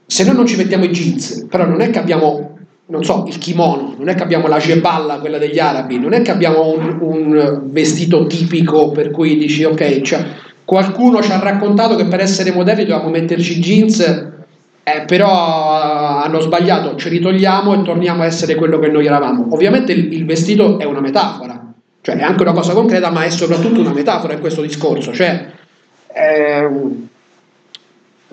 se 0.06 0.24
noi 0.24 0.36
non 0.36 0.46
ci 0.46 0.56
mettiamo 0.56 0.84
i 0.84 0.90
jeans, 0.90 1.46
però 1.50 1.66
non 1.66 1.80
è 1.80 1.90
che 1.90 1.98
abbiamo, 1.98 2.56
non 2.86 3.02
so, 3.02 3.24
il 3.26 3.36
kimono, 3.38 3.96
non 3.98 4.08
è 4.08 4.14
che 4.14 4.22
abbiamo 4.22 4.46
la 4.46 4.58
geballa, 4.58 5.18
quella 5.18 5.38
degli 5.38 5.58
arabi, 5.58 5.98
non 5.98 6.12
è 6.12 6.22
che 6.22 6.30
abbiamo 6.30 6.72
un, 6.72 6.98
un 7.00 7.62
vestito 7.64 8.24
tipico 8.26 8.92
per 8.92 9.10
cui 9.10 9.36
dici, 9.36 9.64
ok, 9.64 10.02
cioè, 10.02 10.24
qualcuno 10.64 11.20
ci 11.20 11.32
ha 11.32 11.40
raccontato 11.40 11.96
che 11.96 12.04
per 12.04 12.20
essere 12.20 12.52
moderni 12.52 12.84
dovevamo 12.84 13.10
metterci 13.10 13.58
jeans, 13.58 14.30
eh, 14.84 15.04
però 15.06 15.26
eh, 15.26 16.24
hanno 16.24 16.40
sbagliato, 16.40 16.96
ci 16.96 17.08
ritogliamo 17.08 17.74
e 17.74 17.82
torniamo 17.82 18.22
a 18.22 18.26
essere 18.26 18.54
quello 18.54 18.78
che 18.78 18.88
noi 18.88 19.06
eravamo. 19.06 19.46
Ovviamente 19.50 19.92
il, 19.92 20.12
il 20.12 20.24
vestito 20.24 20.78
è 20.78 20.84
una 20.84 21.00
metafora, 21.00 21.72
cioè 22.00 22.16
è 22.16 22.22
anche 22.22 22.42
una 22.42 22.52
cosa 22.52 22.72
concreta, 22.72 23.10
ma 23.10 23.24
è 23.24 23.30
soprattutto 23.30 23.80
una 23.80 23.92
metafora 23.92 24.32
in 24.32 24.40
questo 24.40 24.62
discorso, 24.62 25.12
cioè 25.12 25.50
ehm, 26.12 27.08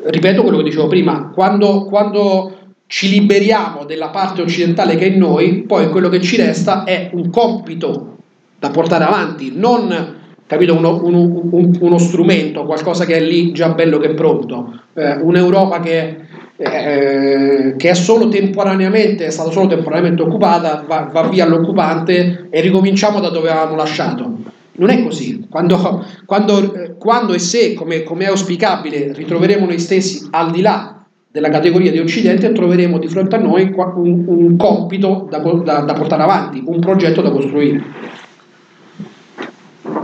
ripeto 0.05 0.41
quello 0.41 0.57
che 0.57 0.63
dicevo 0.63 0.87
prima, 0.87 1.31
quando, 1.33 1.85
quando 1.85 2.53
ci 2.87 3.09
liberiamo 3.09 3.85
della 3.85 4.09
parte 4.09 4.41
occidentale 4.41 4.95
che 4.95 5.05
è 5.05 5.09
in 5.09 5.19
noi, 5.19 5.63
poi 5.63 5.89
quello 5.89 6.09
che 6.09 6.19
ci 6.21 6.35
resta 6.37 6.83
è 6.83 7.11
un 7.13 7.29
compito 7.29 8.17
da 8.57 8.71
portare 8.71 9.03
avanti, 9.03 9.53
non 9.55 10.17
capito, 10.49 10.75
uno, 10.75 10.99
uno- 11.03 11.41
un- 11.51 11.77
uno 11.79 11.97
strumento, 11.99 12.65
qualcosa 12.65 13.05
che 13.05 13.17
è 13.17 13.21
lì 13.21 13.51
già 13.51 13.69
bello 13.69 13.99
che 13.99 14.15
pronto, 14.15 14.73
Eh, 14.95 15.17
un'Europa 15.21 15.79
che, 15.79 16.17
eh, 16.57 17.75
che 17.77 17.89
è 17.89 17.93
solo 17.93 18.27
temporaneamente, 18.29 19.27
è 19.27 19.29
stata 19.29 19.51
solo 19.51 19.67
temporaneamente 19.67 20.23
occupata, 20.23 20.83
va, 20.87 21.07
va 21.11 21.27
via 21.29 21.45
l'occupante 21.45 22.47
e 22.49 22.61
ricominciamo 22.61 23.19
da 23.19 23.29
dove 23.29 23.49
avevamo 23.49 23.75
lasciato. 23.75 24.37
Non 24.73 24.89
è 24.89 25.03
così. 25.03 25.45
Quando, 25.49 26.03
quando, 26.25 26.95
quando 26.97 27.33
e 27.33 27.39
se, 27.39 27.73
come, 27.75 28.01
come 28.03 28.25
è 28.25 28.27
auspicabile, 28.29 29.13
ritroveremo 29.13 29.65
noi 29.67 29.77
stessi 29.79 30.27
al 30.31 30.49
di 30.51 30.61
là 30.61 30.95
della 31.31 31.49
categoria 31.49 31.91
di 31.91 31.99
Occidente, 31.99 32.51
troveremo 32.51 32.97
di 32.97 33.07
fronte 33.07 33.35
a 33.35 33.39
noi 33.39 33.71
un, 33.75 34.23
un 34.25 34.57
compito 34.57 35.27
da, 35.29 35.37
da- 35.37 35.81
da 35.81 35.93
portare 35.93 36.23
avanti, 36.23 36.63
un 36.65 36.79
progetto 36.79 37.21
da 37.21 37.29
costruire. 37.29 37.83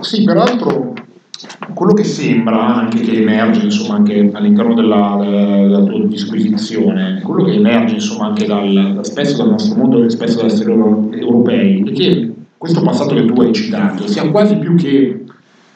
Sì, 0.06 0.24
peraltro 0.24 0.94
quello 1.74 1.94
che 1.94 2.04
sembra 2.04 2.76
anche 2.76 3.00
che 3.02 3.22
emerge 3.22 3.64
insomma 3.66 3.96
anche 3.96 4.30
all'interno 4.34 4.76
della, 4.76 5.18
della- 5.20 5.82
tua 5.84 6.06
disquisizione, 6.06 7.22
quello 7.24 7.44
che 7.44 7.54
emerge 7.54 7.96
insomma 7.96 8.28
anche 8.28 8.46
dal, 8.46 8.94
da- 8.94 9.04
spesso 9.04 9.38
dal 9.38 9.50
nostro 9.50 9.76
mondo 9.80 10.04
e 10.04 10.12
spesso 10.12 10.38
dagli 10.38 10.52
esseri 10.52 10.72
euro- 10.72 11.10
europei, 11.12 11.82
è 11.88 11.92
che 11.92 12.34
questo 12.56 12.82
passato 12.84 13.16
che 13.16 13.26
tu 13.26 13.42
hai 13.42 13.52
citato 13.52 14.08
sia 14.08 14.30
quasi 14.30 14.58
più 14.58 14.76
che 14.76 15.26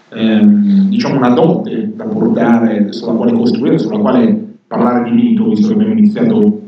ehm, 0.10 0.90
diciamo 0.90 1.18
una 1.18 1.30
dote 1.32 1.92
da 1.96 2.04
portare, 2.04 2.94
sulla 2.94 3.14
quale 3.14 3.34
costruire, 3.34 3.80
sulla 3.80 3.98
quale 3.98 4.48
parlare 4.68 5.10
di 5.10 5.16
mito, 5.16 5.50
visto 5.50 5.70
che 5.70 5.74
abbiamo 5.74 5.94
iniziato 5.94 6.62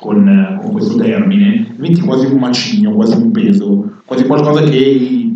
con, 0.00 0.58
con 0.60 0.72
questo 0.72 0.96
termine, 0.96 1.68
diventi 1.74 2.02
quasi 2.02 2.26
un 2.26 2.38
macigno, 2.38 2.92
quasi 2.92 3.16
un 3.16 3.30
peso, 3.30 3.92
quasi 4.04 4.26
qualcosa 4.26 4.62
che 4.62 5.26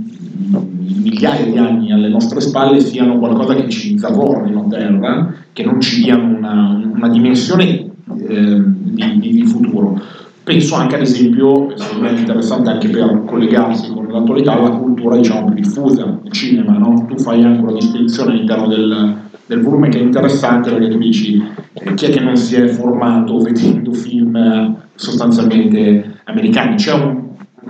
migliaia 1.03 1.45
di 1.45 1.59
anni 1.59 1.93
alle 1.93 2.09
nostre 2.09 2.41
spalle 2.41 2.81
siano 2.81 3.19
qualcosa 3.19 3.55
che 3.55 3.69
ci 3.69 3.99
zavornino 3.99 4.63
a 4.63 4.69
terra, 4.69 5.35
che 5.53 5.65
non 5.65 5.81
ci 5.81 6.03
diano 6.03 6.37
una, 6.37 6.81
una 6.95 7.09
dimensione 7.09 7.91
eh, 8.29 8.63
di, 8.65 9.19
di- 9.19 9.33
di 9.33 9.45
futuro. 9.45 10.01
Penso 10.45 10.75
anche 10.75 10.97
ad 10.97 11.03
esempio, 11.03 11.73
secondo 11.77 12.03
me 12.03 12.15
è 12.15 12.19
interessante 12.19 12.71
anche 12.71 12.89
per 12.89 13.23
collegarsi 13.27 13.93
con 13.93 14.09
l'attualità, 14.09 14.59
alla 14.59 14.71
cultura 14.71 15.17
diciamo 15.17 15.47
più 15.47 15.55
diffusa, 15.55 16.19
il 16.25 16.33
cinema, 16.33 16.77
no? 16.79 17.05
tu 17.09 17.17
fai 17.17 17.45
anche 17.45 17.63
una 17.63 17.73
distinzione 17.73 18.33
all'interno 18.33 18.67
del, 18.67 19.17
del 19.47 19.61
volume 19.61 19.89
che 19.89 19.99
è 19.99 20.03
interessante 20.03 20.71
perché 20.71 20.89
tu 20.89 20.99
dici 20.99 21.41
eh, 21.75 21.95
chi 21.95 22.07
è 22.07 22.11
che 22.11 22.21
non 22.21 22.37
si 22.37 22.57
è 22.57 22.67
formato 22.67 23.39
vedendo 23.39 23.93
film 23.93 24.35
eh, 24.35 24.75
sostanzialmente 24.97 26.19
americani? 26.25 26.75
C'è 26.75 26.93
un, 26.93 27.22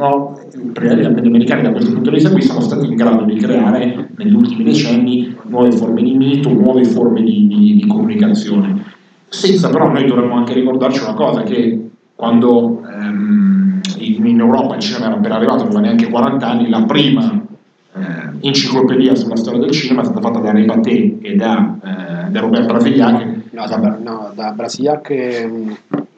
no, 0.03 0.39
americani 0.67 1.63
da 1.63 1.71
questo 1.71 1.93
punto 1.93 2.11
di 2.11 2.17
vista 2.17 2.31
qui 2.31 2.43
sono 2.43 2.61
stati 2.61 2.87
in 2.87 2.95
grado 2.97 3.25
di 3.25 3.37
creare 3.37 4.09
negli 4.17 4.35
ultimi 4.35 4.65
decenni 4.65 5.37
nuove 5.45 5.73
forme 5.73 6.03
di 6.03 6.15
mito, 6.15 6.51
nuove 6.51 6.85
forme 6.85 7.23
di, 7.23 7.47
di- 7.47 7.75
di 7.77 7.87
comunicazione. 7.87 8.91
Senza 9.29 9.71
però 9.71 9.91
noi 9.91 10.05
dovremmo 10.05 10.35
anche 10.35 10.55
ricordarci 10.55 11.03
una 11.03 11.15
cosa, 11.15 11.43
che 11.43 11.91
quando 12.15 12.83
ehm, 12.87 13.81
in, 13.99 14.27
in 14.27 14.41
Europa 14.41 14.75
il 14.75 14.81
cinema 14.81 15.07
era 15.07 15.15
appena 15.17 15.37
arrivato, 15.37 15.65
non 15.65 15.69
aveva 15.69 15.81
neanche 15.81 16.09
40 16.09 16.47
anni, 16.47 16.69
la 16.69 16.83
prima 16.83 17.41
eh, 17.95 18.47
enciclopedia 18.47 19.15
sulla 19.15 19.37
storia 19.37 19.61
del 19.61 19.71
cinema 19.71 20.03
è 20.03 20.05
stata 20.05 20.21
fatta 20.21 20.41
da 20.41 20.53
Rebaté 20.53 21.19
e 21.21 21.35
da, 21.37 21.79
eh, 21.83 22.31
da 22.31 22.41
Robert 22.41 22.67
Bravigliac. 22.67 23.41
No, 23.53 23.67
da, 23.67 23.99
no, 24.03 24.33
da 24.35 24.51
Brasillac 24.53 25.47
mm, 25.47 25.71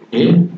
E? 0.09 0.49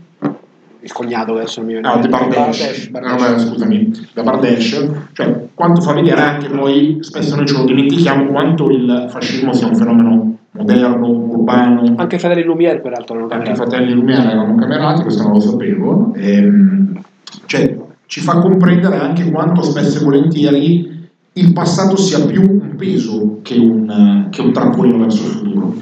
Il 0.87 0.93
cognato 0.93 1.35
verso 1.35 1.61
il 1.61 1.67
mio 1.67 1.81
No, 1.81 1.99
di 1.99 2.09
Bardesh, 2.09 2.89
Bardesh. 2.89 3.49
Scusami, 3.49 4.09
da 4.15 4.23
Bardesh, 4.23 4.87
cioè 5.13 5.49
quanto 5.53 5.81
fa 5.81 5.93
vedere 5.93 6.21
anche 6.21 6.47
noi, 6.49 6.99
spesso 7.01 7.35
noi 7.35 7.47
ce 7.47 7.57
lo 7.57 7.65
dimentichiamo, 7.65 8.27
quanto 8.27 8.71
il 8.71 9.07
fascismo 9.11 9.53
sia 9.53 9.67
un 9.67 9.75
fenomeno 9.75 10.39
moderno, 10.53 11.09
urbano, 11.09 11.95
Anche 11.97 12.17
i 12.17 12.19
fratelli 12.19 12.45
Lumière, 12.45 12.79
peraltro, 12.79 13.19
non 13.19 13.31
anche 13.33 13.51
i 13.51 13.57
fratelli 13.57 13.93
Lumiere 13.93 14.31
erano 14.31 14.55
camerati, 14.55 15.03
questo 15.03 15.25
non 15.25 15.33
lo 15.33 15.41
sapevo, 15.41 16.13
ehm, 16.15 17.03
cioè 17.47 17.77
ci 18.07 18.21
fa 18.21 18.39
comprendere 18.39 18.99
anche 18.99 19.29
quanto 19.31 19.63
spesso 19.63 19.99
e 19.99 20.05
volentieri 20.05 21.09
il 21.33 21.53
passato 21.53 21.97
sia 21.97 22.25
più 22.25 22.43
un 22.43 22.77
peso 22.77 23.41
che 23.43 23.57
un, 23.59 24.29
che 24.31 24.41
un 24.41 24.53
trampolino 24.53 24.99
verso 24.99 25.25
il 25.25 25.31
futuro. 25.31 25.75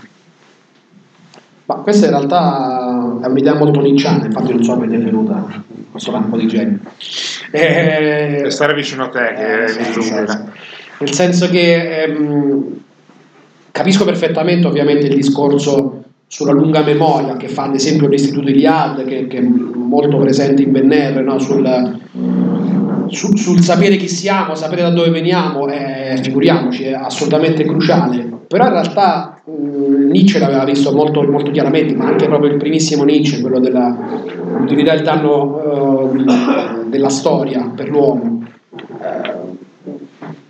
Ma 1.66 1.74
questa 1.76 2.06
in 2.06 2.12
realtà 2.12 2.83
è 3.24 3.28
un'idea 3.28 3.54
molto 3.54 3.80
nicciana, 3.80 4.26
infatti 4.26 4.52
non 4.52 4.62
so 4.62 4.74
come 4.74 4.86
è 4.86 4.98
venuta 4.98 5.62
questo 5.90 6.10
lampo 6.10 6.36
di 6.36 6.46
genio. 6.46 6.78
Eh, 7.50 8.38
Per 8.42 8.52
stare 8.52 8.74
vicino 8.74 9.04
a 9.04 9.08
te 9.08 9.32
che 9.36 9.64
eh, 9.64 9.68
sì, 9.68 9.84
sì, 9.84 10.02
sì. 10.02 10.12
Nel 10.98 11.12
senso 11.12 11.48
che 11.48 12.02
ehm, 12.02 12.80
capisco 13.70 14.04
perfettamente 14.04 14.66
ovviamente 14.66 15.06
il 15.06 15.14
discorso 15.14 16.02
sulla 16.26 16.52
lunga 16.52 16.82
memoria 16.82 17.36
che 17.36 17.48
fa 17.48 17.64
ad 17.64 17.74
esempio 17.74 18.08
l'Istituto 18.08 18.48
Iliad, 18.48 19.04
che, 19.04 19.26
che 19.26 19.38
è 19.38 19.40
molto 19.40 20.18
presente 20.18 20.62
in 20.62 20.72
BNR, 20.72 21.22
no? 21.22 21.38
sul, 21.38 22.00
sul, 23.08 23.38
sul 23.38 23.60
sapere 23.60 23.96
chi 23.96 24.08
siamo, 24.08 24.54
sapere 24.54 24.82
da 24.82 24.90
dove 24.90 25.10
veniamo, 25.10 25.68
eh, 25.68 26.18
figuriamoci, 26.22 26.84
è 26.84 26.92
assolutamente 26.92 27.64
cruciale. 27.64 28.28
Però 28.48 28.64
in 28.64 28.72
realtà 28.72 29.33
Nietzsche 29.46 30.38
l'aveva 30.38 30.64
visto 30.64 30.90
molto, 30.92 31.22
molto 31.22 31.50
chiaramente, 31.50 31.94
ma 31.94 32.06
anche 32.06 32.26
proprio 32.26 32.50
il 32.50 32.56
primissimo 32.56 33.04
Nietzsche, 33.04 33.42
quello 33.42 33.60
dell'utilità 33.60 34.92
e 34.92 34.96
il 34.96 35.02
danno 35.02 36.08
eh, 36.08 36.88
della 36.88 37.10
storia 37.10 37.70
per 37.74 37.90
l'uomo. 37.90 38.42
Eh, 38.74 39.42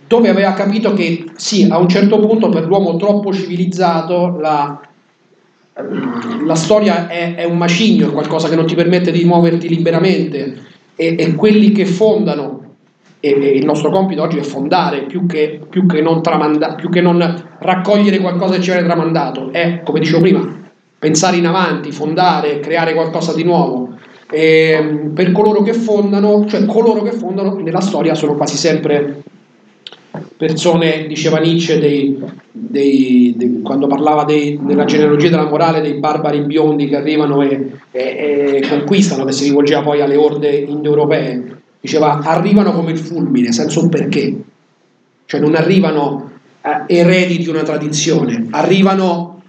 dove 0.07 0.29
aveva 0.29 0.53
capito 0.53 0.93
che 0.93 1.25
sì, 1.35 1.67
a 1.69 1.77
un 1.77 1.89
certo 1.89 2.19
punto 2.19 2.49
per 2.49 2.67
l'uomo 2.67 2.95
troppo 2.95 3.33
civilizzato 3.33 4.37
la, 4.39 4.79
la 6.45 6.55
storia 6.55 7.07
è, 7.07 7.35
è 7.35 7.43
un 7.43 7.57
macigno, 7.57 8.09
è 8.09 8.11
qualcosa 8.13 8.47
che 8.47 8.55
non 8.55 8.65
ti 8.65 8.75
permette 8.75 9.11
di 9.11 9.25
muoverti 9.25 9.67
liberamente 9.67 10.57
e, 10.95 11.15
e 11.17 11.35
quelli 11.35 11.71
che 11.71 11.85
fondano, 11.85 12.54
e, 13.25 13.31
e 13.41 13.57
il 13.57 13.65
nostro 13.65 13.89
compito 13.89 14.21
oggi 14.21 14.37
è 14.37 14.43
fondare 14.43 15.05
più 15.05 15.25
che, 15.25 15.59
più 15.67 15.87
che 15.87 15.99
non 15.99 16.21
tramanda- 16.21 16.75
più 16.75 16.89
che 16.89 17.01
non 17.01 17.17
raccogliere 17.57 18.19
qualcosa 18.19 18.55
che 18.55 18.61
ci 18.61 18.69
viene 18.69 18.85
tramandato, 18.85 19.51
è 19.51 19.81
come 19.83 19.99
dicevo 19.99 20.21
prima, 20.21 20.47
pensare 20.99 21.37
in 21.37 21.47
avanti, 21.47 21.91
fondare, 21.91 22.59
creare 22.59 22.93
qualcosa 22.93 23.33
di 23.33 23.43
nuovo. 23.43 23.93
E, 24.29 25.09
per 25.13 25.31
coloro 25.31 25.63
che 25.63 25.73
fondano, 25.73 26.45
cioè 26.45 26.65
coloro 26.65 27.01
che 27.01 27.11
fondano 27.13 27.55
nella 27.55 27.81
storia 27.81 28.13
sono 28.13 28.35
quasi 28.35 28.57
sempre 28.57 29.23
persone, 30.37 31.07
diceva 31.07 31.39
Nietzsche, 31.39 31.79
dei, 31.79 32.19
dei, 32.51 33.33
dei- 33.35 33.61
quando 33.63 33.87
parlava 33.87 34.23
della 34.23 34.85
genealogia 34.85 35.29
della 35.29 35.47
morale 35.47 35.81
dei 35.81 35.95
barbari 35.95 36.41
biondi 36.41 36.87
che 36.87 36.95
arrivano 36.95 37.41
e, 37.41 37.71
e- 37.91 38.59
e 38.61 38.67
conquistano, 38.67 39.25
che 39.25 39.31
si 39.31 39.45
rivolgeva 39.45 39.81
poi 39.81 40.01
alle 40.01 40.15
orde 40.15 40.49
indoeuropee, 40.49 41.63
diceva 41.85 42.19
arrivano 42.19 42.73
come 42.73 42.91
il 42.91 42.97
fulmine, 42.97 43.51
senza 43.51 43.79
un 43.79 43.89
perché, 43.89 44.43
cioè 45.25 45.39
non 45.39 45.55
arrivano 45.55 46.31
eh, 46.61 46.97
eredi 46.97 47.37
di 47.37 47.47
una 47.47 47.63
tradizione, 47.63 48.47
arrivano 48.49 49.41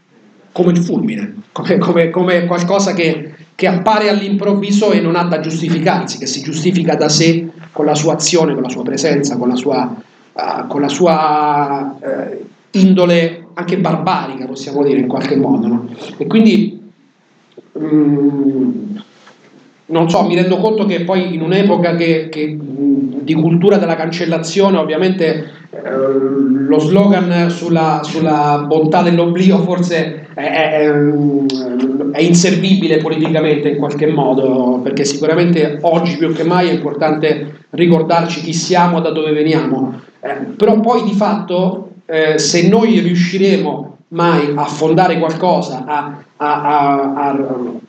come 0.53 0.73
il 0.73 0.79
fulmine, 0.79 1.35
come, 1.53 1.79
come- 1.79 2.11
come 2.11 2.47
qualcosa 2.47 2.93
che, 2.93 3.35
che 3.55 3.67
appare 3.67 4.09
all'improvviso 4.09 4.93
e 4.93 5.01
non 5.01 5.17
ha 5.17 5.25
da 5.25 5.41
giustificarsi, 5.41 6.19
che 6.19 6.27
si 6.27 6.43
giustifica 6.43 6.95
da 6.95 7.09
sé 7.09 7.49
con 7.73 7.87
la 7.87 7.95
sua 7.95 8.15
azione, 8.15 8.53
con 8.55 8.63
la 8.63 8.69
sua 8.69 8.83
presenza, 8.83 9.37
con 9.37 9.49
la 9.49 9.57
sua, 9.57 9.95
eh, 10.33 10.65
con 10.69 10.81
la 10.81 10.89
sua 10.89 11.97
eh, 12.01 12.45
indole 12.79 13.47
anche 13.55 13.79
barbarica, 13.79 14.47
possiamo 14.47 14.83
dire 14.85 15.01
in 15.01 15.09
qualche 15.09 15.37
modo. 15.37 15.67
no? 15.67 15.89
E 16.19 16.27
quindi 16.27 16.79
mm, 17.79 18.97
non 19.89 20.11
so, 20.11 20.25
mi 20.25 20.35
rendo 20.35 20.57
conto 20.57 20.85
che 20.85 21.03
poi 21.03 21.35
in 21.35 21.43
un'epoca 21.43 21.95
che, 21.95 22.29
che, 22.29 22.57
di 22.59 23.35
cultura 23.35 23.77
della 23.77 23.95
cancellazione, 23.95 24.79
ovviamente 24.79 25.51
eh, 25.71 25.81
lo 25.89 26.79
slogan 26.79 27.51
sulla, 27.51 28.01
sulla 28.03 28.65
bontà 28.67 29.03
dell'oblio 29.03 29.59
forse 29.59 30.29
è, 30.35 30.43
è- 30.43 30.93
è, 32.13 32.21
inservibile 32.21 32.97
politicamente 32.97 33.69
in 33.69 33.77
qualche 33.77 34.07
modo, 34.07 34.81
perché 34.83 35.05
sicuramente 35.05 35.79
oggi 35.83 36.17
più 36.17 36.33
che 36.33 36.45
mai 36.45 36.69
è 36.69 36.73
importante 36.73 37.65
ricordarci 37.71 38.41
chi 38.41 38.53
siamo, 38.55 39.01
da 39.01 39.11
dove 39.11 39.33
veniamo. 39.33 40.01
Eh, 40.21 40.35
però 40.57 40.81
poi 40.81 41.05
di 41.05 41.13
fatto, 41.13 41.91
eh, 42.07 42.39
se 42.39 42.69
noi 42.69 42.99
riusciremo 43.01 43.97
mai 44.09 44.53
a 44.55 44.65
fondare 44.65 45.19
qualcosa, 45.19 45.85
a- 45.87 46.23
a- 46.37 46.63
a- 46.63 47.47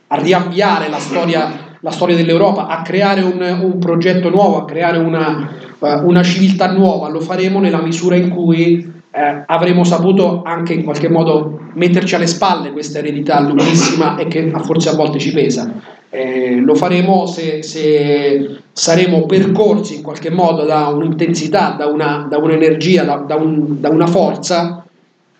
a 0.08 0.16
riavviare 0.20 0.88
la 0.88 0.98
storia, 0.98 1.66
la 1.80 1.90
storia 1.90 2.16
dell'Europa, 2.16 2.66
a 2.66 2.82
creare 2.82 3.22
un, 3.22 3.40
un 3.40 3.78
progetto 3.78 4.30
nuovo, 4.30 4.58
a 4.58 4.64
creare 4.64 4.98
una, 4.98 5.48
eh, 5.78 5.94
una 6.02 6.22
civiltà 6.22 6.70
nuova, 6.72 7.08
lo 7.08 7.20
faremo 7.20 7.60
nella 7.60 7.80
misura 7.80 8.16
in 8.16 8.30
cui 8.30 8.96
eh, 9.10 9.42
avremo 9.46 9.84
saputo 9.84 10.42
anche 10.44 10.74
in 10.74 10.84
qualche 10.84 11.08
modo 11.08 11.60
metterci 11.74 12.14
alle 12.14 12.26
spalle 12.26 12.72
questa 12.72 12.98
eredità 12.98 13.40
lunghissima 13.40 14.16
e 14.16 14.26
che 14.26 14.50
forse 14.62 14.88
a 14.90 14.94
volte 14.94 15.18
ci 15.18 15.32
pesa. 15.32 15.72
Eh, 16.10 16.60
lo 16.60 16.74
faremo 16.74 17.26
se, 17.26 17.62
se 17.62 18.60
saremo 18.72 19.26
percorsi 19.26 19.96
in 19.96 20.02
qualche 20.02 20.30
modo 20.30 20.64
da 20.64 20.88
un'intensità, 20.88 21.74
da, 21.78 21.86
una, 21.86 22.26
da 22.28 22.38
un'energia, 22.38 23.04
da, 23.04 23.16
da 23.16 23.34
un- 23.36 23.78
da 23.80 23.90
una 23.90 24.06
forza 24.06 24.84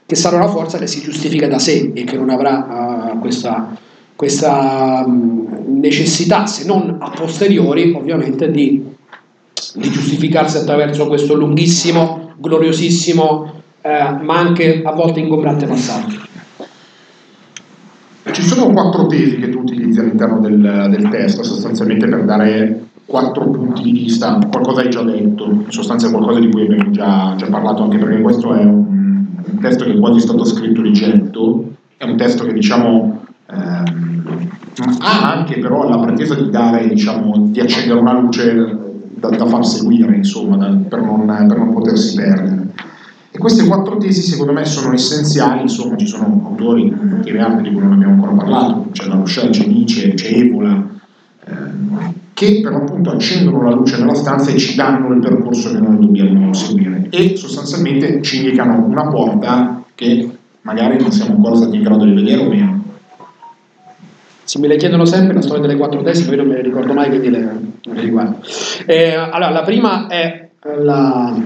che 0.04 0.14
sarà 0.14 0.36
una 0.36 0.48
forza 0.48 0.78
che 0.78 0.86
si 0.86 1.00
giustifica 1.00 1.48
da 1.48 1.58
sé 1.58 1.92
e 1.94 2.04
che 2.04 2.16
non 2.16 2.30
avrà 2.30 3.12
eh, 3.12 3.18
questa, 3.18 3.74
questa 4.18 5.06
mh, 5.06 5.78
necessità, 5.78 6.44
se 6.44 6.66
non 6.66 6.96
a 6.98 7.10
posteriori, 7.10 7.92
ovviamente, 7.92 8.50
di, 8.50 8.84
di 9.74 9.90
giustificarsi 9.90 10.56
attraverso 10.56 11.06
questo 11.06 11.34
lunghissimo, 11.34 12.32
gloriosissimo, 12.36 13.52
eh, 13.80 14.16
ma 14.20 14.38
anche 14.40 14.82
a 14.84 14.90
volte 14.90 15.20
ingombrante 15.20 15.66
passaggio. 15.66 16.18
Ci 18.32 18.42
sono 18.42 18.72
quattro 18.72 19.06
tesi 19.06 19.36
che 19.36 19.50
tu 19.50 19.60
utilizzi 19.60 20.00
all'interno 20.00 20.40
del, 20.40 20.88
del 20.90 21.08
testo, 21.10 21.44
sostanzialmente 21.44 22.08
per 22.08 22.24
dare 22.24 22.86
quattro 23.06 23.48
punti 23.48 23.82
di 23.82 23.92
vista, 23.92 24.40
qualcosa 24.50 24.80
hai 24.80 24.90
già 24.90 25.02
detto, 25.04 25.44
in 25.44 25.66
sostanza 25.68 26.10
qualcosa 26.10 26.40
di 26.40 26.50
cui 26.50 26.62
abbiamo 26.62 26.90
già, 26.90 27.34
già 27.36 27.46
parlato, 27.46 27.84
anche 27.84 27.98
perché 27.98 28.20
questo 28.20 28.52
è 28.52 28.64
un, 28.64 29.26
testo 29.60 29.84
che 29.84 29.92
è 29.92 29.98
quasi 30.00 30.18
stato 30.18 30.44
scritto 30.44 30.82
rigetto, 30.82 31.72
è 31.96 32.02
un 32.02 32.16
testo 32.16 32.44
che 32.44 32.52
diciamo 32.52 33.26
ehm, 33.50 34.07
ha 35.00 35.32
anche 35.32 35.58
però 35.58 35.88
la 35.88 35.98
pretesa 35.98 36.34
di 36.34 36.50
dare, 36.50 36.88
diciamo, 36.88 37.48
di 37.48 37.60
accendere 37.60 37.98
una 38.00 38.18
luce 38.18 38.76
da, 39.14 39.28
da 39.28 39.46
far 39.46 39.66
seguire, 39.66 40.16
insomma, 40.16 40.56
da- 40.56 40.76
per, 40.88 41.00
non, 41.00 41.26
per 41.26 41.58
non 41.58 41.72
potersi 41.72 42.16
perdere. 42.16 42.66
E 43.30 43.38
queste 43.38 43.66
quattro 43.66 43.98
tesi 43.98 44.22
secondo 44.22 44.52
me 44.52 44.64
sono 44.64 44.92
essenziali, 44.92 45.62
insomma 45.62 45.96
ci 45.96 46.06
sono 46.06 46.42
autori, 46.46 46.92
altri 47.38 47.68
di 47.68 47.72
cui 47.72 47.82
non 47.82 47.92
abbiamo 47.92 48.14
ancora 48.14 48.32
parlato, 48.32 48.86
c'è 48.92 49.06
La 49.06 49.16
Rochelle, 49.16 49.50
c'è 49.50 49.66
Nietzsche, 49.66 50.14
c'è 50.14 50.32
Evola, 50.32 50.84
ehm, 51.44 52.14
che 52.32 52.60
per 52.62 52.72
appunto 52.72 53.10
accendono 53.10 53.62
la 53.62 53.74
luce 53.74 53.98
nella 53.98 54.14
stanza 54.14 54.50
e 54.50 54.58
ci 54.58 54.76
danno 54.76 55.12
il 55.12 55.20
percorso 55.20 55.72
che 55.72 55.78
noi 55.78 55.98
dobbiamo 55.98 56.52
seguire 56.54 57.08
e 57.10 57.36
sostanzialmente 57.36 58.22
ci 58.22 58.38
indicano 58.38 58.84
una 58.84 59.08
porta 59.08 59.82
che 59.94 60.30
magari 60.62 61.00
non 61.00 61.10
siamo 61.10 61.34
ancora 61.34 61.56
stati 61.56 61.76
in 61.76 61.82
grado 61.82 62.04
di 62.04 62.12
vedere 62.12 62.42
o 62.42 62.48
meno. 62.48 62.77
Se 64.48 64.58
me 64.58 64.66
le 64.66 64.78
chiedono 64.78 65.04
sempre 65.04 65.34
la 65.34 65.42
storia 65.42 65.60
delle 65.60 65.76
quattro 65.76 66.00
tesi, 66.02 66.24
poi 66.24 66.36
non 66.36 66.46
me 66.46 66.54
le 66.54 66.62
ricordo 66.62 66.94
mai, 66.94 67.10
quindi 67.10 67.28
le, 67.28 67.60
le 67.82 68.00
riguardo. 68.00 68.38
Eh, 68.86 69.12
allora, 69.12 69.50
la 69.50 69.60
prima 69.60 70.06
è 70.06 70.48
la, 70.62 71.38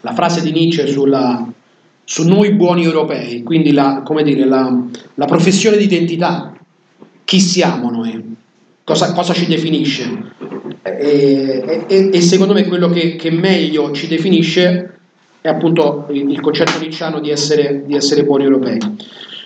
la 0.00 0.12
frase 0.12 0.42
di 0.42 0.50
Nietzsche 0.50 0.88
sulla, 0.88 1.48
su 2.02 2.26
noi 2.26 2.52
buoni 2.54 2.82
europei, 2.82 3.44
quindi 3.44 3.70
la, 3.70 4.02
dire, 4.24 4.44
la, 4.44 4.76
la 5.14 5.24
professione 5.26 5.76
di 5.76 5.84
identità. 5.84 6.52
Chi 7.22 7.38
siamo 7.38 7.90
noi? 7.90 8.34
Cosa, 8.82 9.12
cosa 9.12 9.32
ci 9.32 9.46
definisce? 9.46 10.32
E, 10.82 11.84
e- 11.86 12.10
e 12.12 12.20
secondo 12.22 12.54
me 12.54 12.66
quello 12.66 12.90
che, 12.90 13.14
che 13.14 13.30
meglio 13.30 13.92
ci 13.92 14.08
definisce 14.08 14.98
è 15.40 15.46
appunto 15.48 16.08
il, 16.10 16.28
il 16.28 16.40
concetto 16.40 16.76
nicciano 16.80 17.20
di 17.20 17.30
essere, 17.30 17.84
di 17.86 17.94
essere 17.94 18.24
buoni 18.24 18.42
europei. 18.42 18.78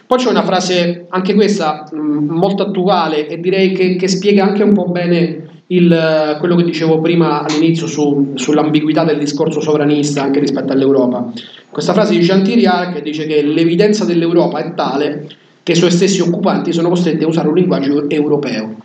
Poi 0.09 0.17
c'è 0.17 0.31
una 0.31 0.43
frase, 0.43 1.05
anche 1.11 1.35
questa, 1.35 1.87
mh, 1.93 1.99
molto 1.99 2.63
attuale 2.63 3.29
e 3.29 3.39
direi 3.39 3.73
che, 3.73 3.97
che 3.97 4.09
spiega 4.09 4.43
anche 4.43 4.63
un 4.63 4.73
po' 4.73 4.87
bene 4.87 5.49
il, 5.67 5.93
eh, 5.93 6.39
quello 6.39 6.57
che 6.57 6.65
dicevo 6.65 6.99
prima 6.99 7.45
all'inizio 7.45 7.87
su- 7.87 8.33
sull'ambiguità 8.35 9.05
del 9.05 9.19
discorso 9.19 9.61
sovranista 9.61 10.23
anche 10.23 10.41
rispetto 10.41 10.73
all'Europa. 10.73 11.31
Questa 11.69 11.93
frase 11.93 12.15
di 12.15 12.21
Jean 12.21 12.43
Thiriard 12.43 12.95
che 12.95 13.03
dice 13.03 13.27
che 13.27 13.43
l'evidenza 13.43 14.07
dell'Europa 14.07 14.61
è 14.61 14.73
tale 14.73 15.29
che 15.63 15.73
i 15.73 15.77
suoi 15.77 15.91
stessi 15.91 16.23
occupanti 16.23 16.73
sono 16.73 16.89
costretti 16.89 17.25
a 17.25 17.29
usare 17.29 17.49
un 17.49 17.55
linguaggio 17.57 18.09
europeo. 18.09 18.77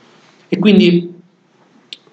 E 0.50 0.60
quindi 0.60 1.12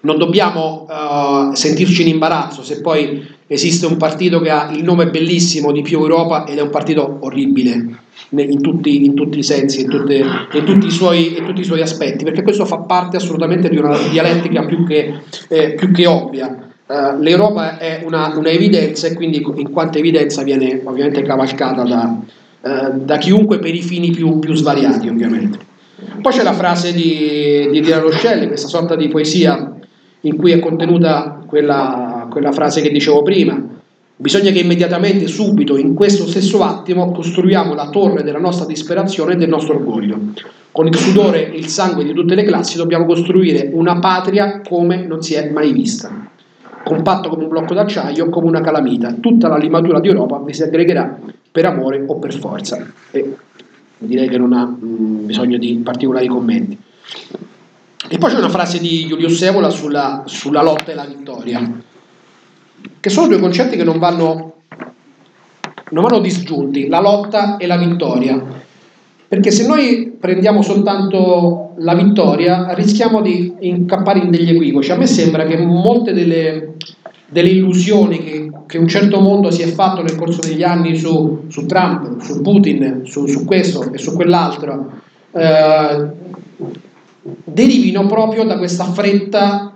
non 0.01 0.17
dobbiamo 0.17 0.87
eh, 0.89 1.55
sentirci 1.55 2.01
in 2.01 2.09
imbarazzo 2.09 2.63
se 2.63 2.81
poi 2.81 3.27
esiste 3.47 3.85
un 3.85 3.97
partito 3.97 4.39
che 4.39 4.49
ha 4.49 4.71
il 4.71 4.83
nome 4.83 5.09
bellissimo 5.09 5.71
di 5.71 5.81
più 5.81 5.99
Europa 5.99 6.45
ed 6.45 6.57
è 6.57 6.61
un 6.61 6.69
partito 6.69 7.17
orribile 7.19 7.99
in 8.29 8.61
tutti, 8.61 9.03
in 9.03 9.13
tutti 9.13 9.39
i 9.39 9.43
sensi, 9.43 9.81
in, 9.81 9.91
in 9.91 10.63
tutti 10.63 10.85
i 10.85 10.91
suoi, 10.91 11.37
in 11.37 11.45
tutti 11.45 11.59
i 11.59 11.65
suoi 11.65 11.81
aspetti, 11.81 12.23
perché 12.23 12.43
questo 12.43 12.65
fa 12.65 12.77
parte 12.77 13.17
assolutamente 13.17 13.67
di 13.67 13.77
una 13.77 13.97
dialettica 14.09 14.63
più 14.63 14.85
che, 14.85 15.19
eh, 15.49 15.73
più 15.73 15.91
che 15.91 16.07
ovvia. 16.07 16.69
Eh, 16.87 17.17
L'Europa 17.19 17.77
è 17.77 18.03
una, 18.05 18.33
una 18.37 18.49
evidenza 18.49 19.07
e 19.07 19.15
quindi 19.15 19.43
in 19.55 19.71
quanto 19.71 19.97
evidenza 19.97 20.43
viene 20.43 20.81
ovviamente 20.85 21.21
cavalcata 21.23 21.83
da, 21.83 22.19
eh, 22.61 22.91
da 22.93 23.17
chiunque 23.17 23.59
per 23.59 23.75
i 23.75 23.81
fini 23.81 24.11
più, 24.11 24.39
più 24.39 24.53
svariati 24.53 25.09
ovviamente. 25.09 25.57
Poi 26.21 26.31
c'è 26.31 26.43
la 26.43 26.53
frase 26.53 26.93
di, 26.93 27.67
di 27.69 27.81
Diana 27.81 28.01
Roscelli, 28.01 28.47
questa 28.47 28.67
sorta 28.67 28.95
di 28.95 29.07
poesia 29.09 29.70
in 30.21 30.37
cui 30.37 30.51
è 30.51 30.59
contenuta 30.59 31.41
quella, 31.45 32.27
quella 32.29 32.51
frase 32.51 32.81
che 32.81 32.91
dicevo 32.91 33.21
prima. 33.23 33.79
Bisogna 34.15 34.51
che 34.51 34.59
immediatamente, 34.59 35.25
subito, 35.25 35.77
in 35.77 35.95
questo 35.95 36.27
stesso 36.27 36.63
attimo, 36.63 37.11
costruiamo 37.11 37.73
la 37.73 37.89
torre 37.89 38.21
della 38.21 38.37
nostra 38.37 38.65
disperazione 38.67 39.33
e 39.33 39.35
del 39.35 39.49
nostro 39.49 39.75
orgoglio. 39.75 40.19
Con 40.71 40.85
il 40.85 40.95
sudore 40.95 41.51
e 41.51 41.57
il 41.57 41.67
sangue 41.67 42.03
di 42.03 42.13
tutte 42.13 42.35
le 42.35 42.43
classi 42.43 42.77
dobbiamo 42.77 43.05
costruire 43.05 43.69
una 43.73 43.97
patria 43.99 44.61
come 44.61 45.05
non 45.07 45.23
si 45.23 45.33
è 45.33 45.49
mai 45.49 45.73
vista. 45.73 46.29
Compatto 46.83 47.29
come 47.29 47.43
un 47.43 47.49
blocco 47.49 47.73
d'acciaio, 47.73 48.29
come 48.29 48.47
una 48.47 48.61
calamita. 48.61 49.13
Tutta 49.19 49.47
la 49.47 49.57
limatura 49.57 49.99
di 49.99 50.07
Europa 50.07 50.39
vi 50.39 50.53
si 50.53 50.61
aggregherà 50.61 51.19
per 51.51 51.65
amore 51.65 52.03
o 52.05 52.17
per 52.19 52.33
forza. 52.33 52.77
E 53.09 53.35
direi 53.97 54.29
che 54.29 54.37
non 54.37 54.53
ha 54.53 54.65
mh, 54.65 55.25
bisogno 55.25 55.57
di 55.57 55.81
particolari 55.83 56.27
commenti. 56.27 56.77
E 58.13 58.17
poi 58.17 58.29
c'è 58.29 58.37
una 58.37 58.49
frase 58.49 58.77
di 58.77 59.07
Giulio 59.07 59.29
Evola 59.29 59.69
sulla, 59.69 60.23
sulla 60.25 60.61
lotta 60.61 60.91
e 60.91 60.95
la 60.95 61.05
vittoria, 61.05 61.81
che 62.99 63.09
sono 63.09 63.27
due 63.27 63.39
concetti 63.39 63.77
che 63.77 63.85
non 63.85 63.99
vanno, 63.99 64.55
non 65.91 66.03
vanno 66.03 66.19
disgiunti, 66.19 66.89
la 66.89 66.99
lotta 66.99 67.55
e 67.55 67.67
la 67.67 67.77
vittoria. 67.77 68.43
Perché 69.29 69.49
se 69.49 69.65
noi 69.65 70.13
prendiamo 70.19 70.61
soltanto 70.61 71.75
la 71.77 71.95
vittoria 71.95 72.73
rischiamo 72.73 73.21
di 73.21 73.53
incappare 73.61 74.19
in 74.19 74.29
degli 74.29 74.49
equivoci. 74.49 74.91
A 74.91 74.97
me 74.97 75.07
sembra 75.07 75.45
che 75.45 75.55
molte 75.65 76.11
delle, 76.11 76.73
delle 77.29 77.47
illusioni 77.47 78.21
che, 78.25 78.51
che 78.65 78.77
un 78.77 78.89
certo 78.89 79.21
mondo 79.21 79.51
si 79.51 79.61
è 79.61 79.67
fatto 79.67 80.01
nel 80.01 80.17
corso 80.17 80.41
degli 80.41 80.63
anni 80.63 80.97
su, 80.97 81.45
su 81.47 81.65
Trump, 81.65 82.19
su 82.19 82.41
Putin, 82.41 83.03
su, 83.05 83.25
su 83.27 83.45
questo 83.45 83.89
e 83.93 83.97
su 83.97 84.13
quell'altro, 84.15 84.99
eh, 85.31 86.19
derivino 87.21 88.05
proprio 88.07 88.43
da 88.45 88.57
questa 88.57 88.85
fretta, 88.85 89.75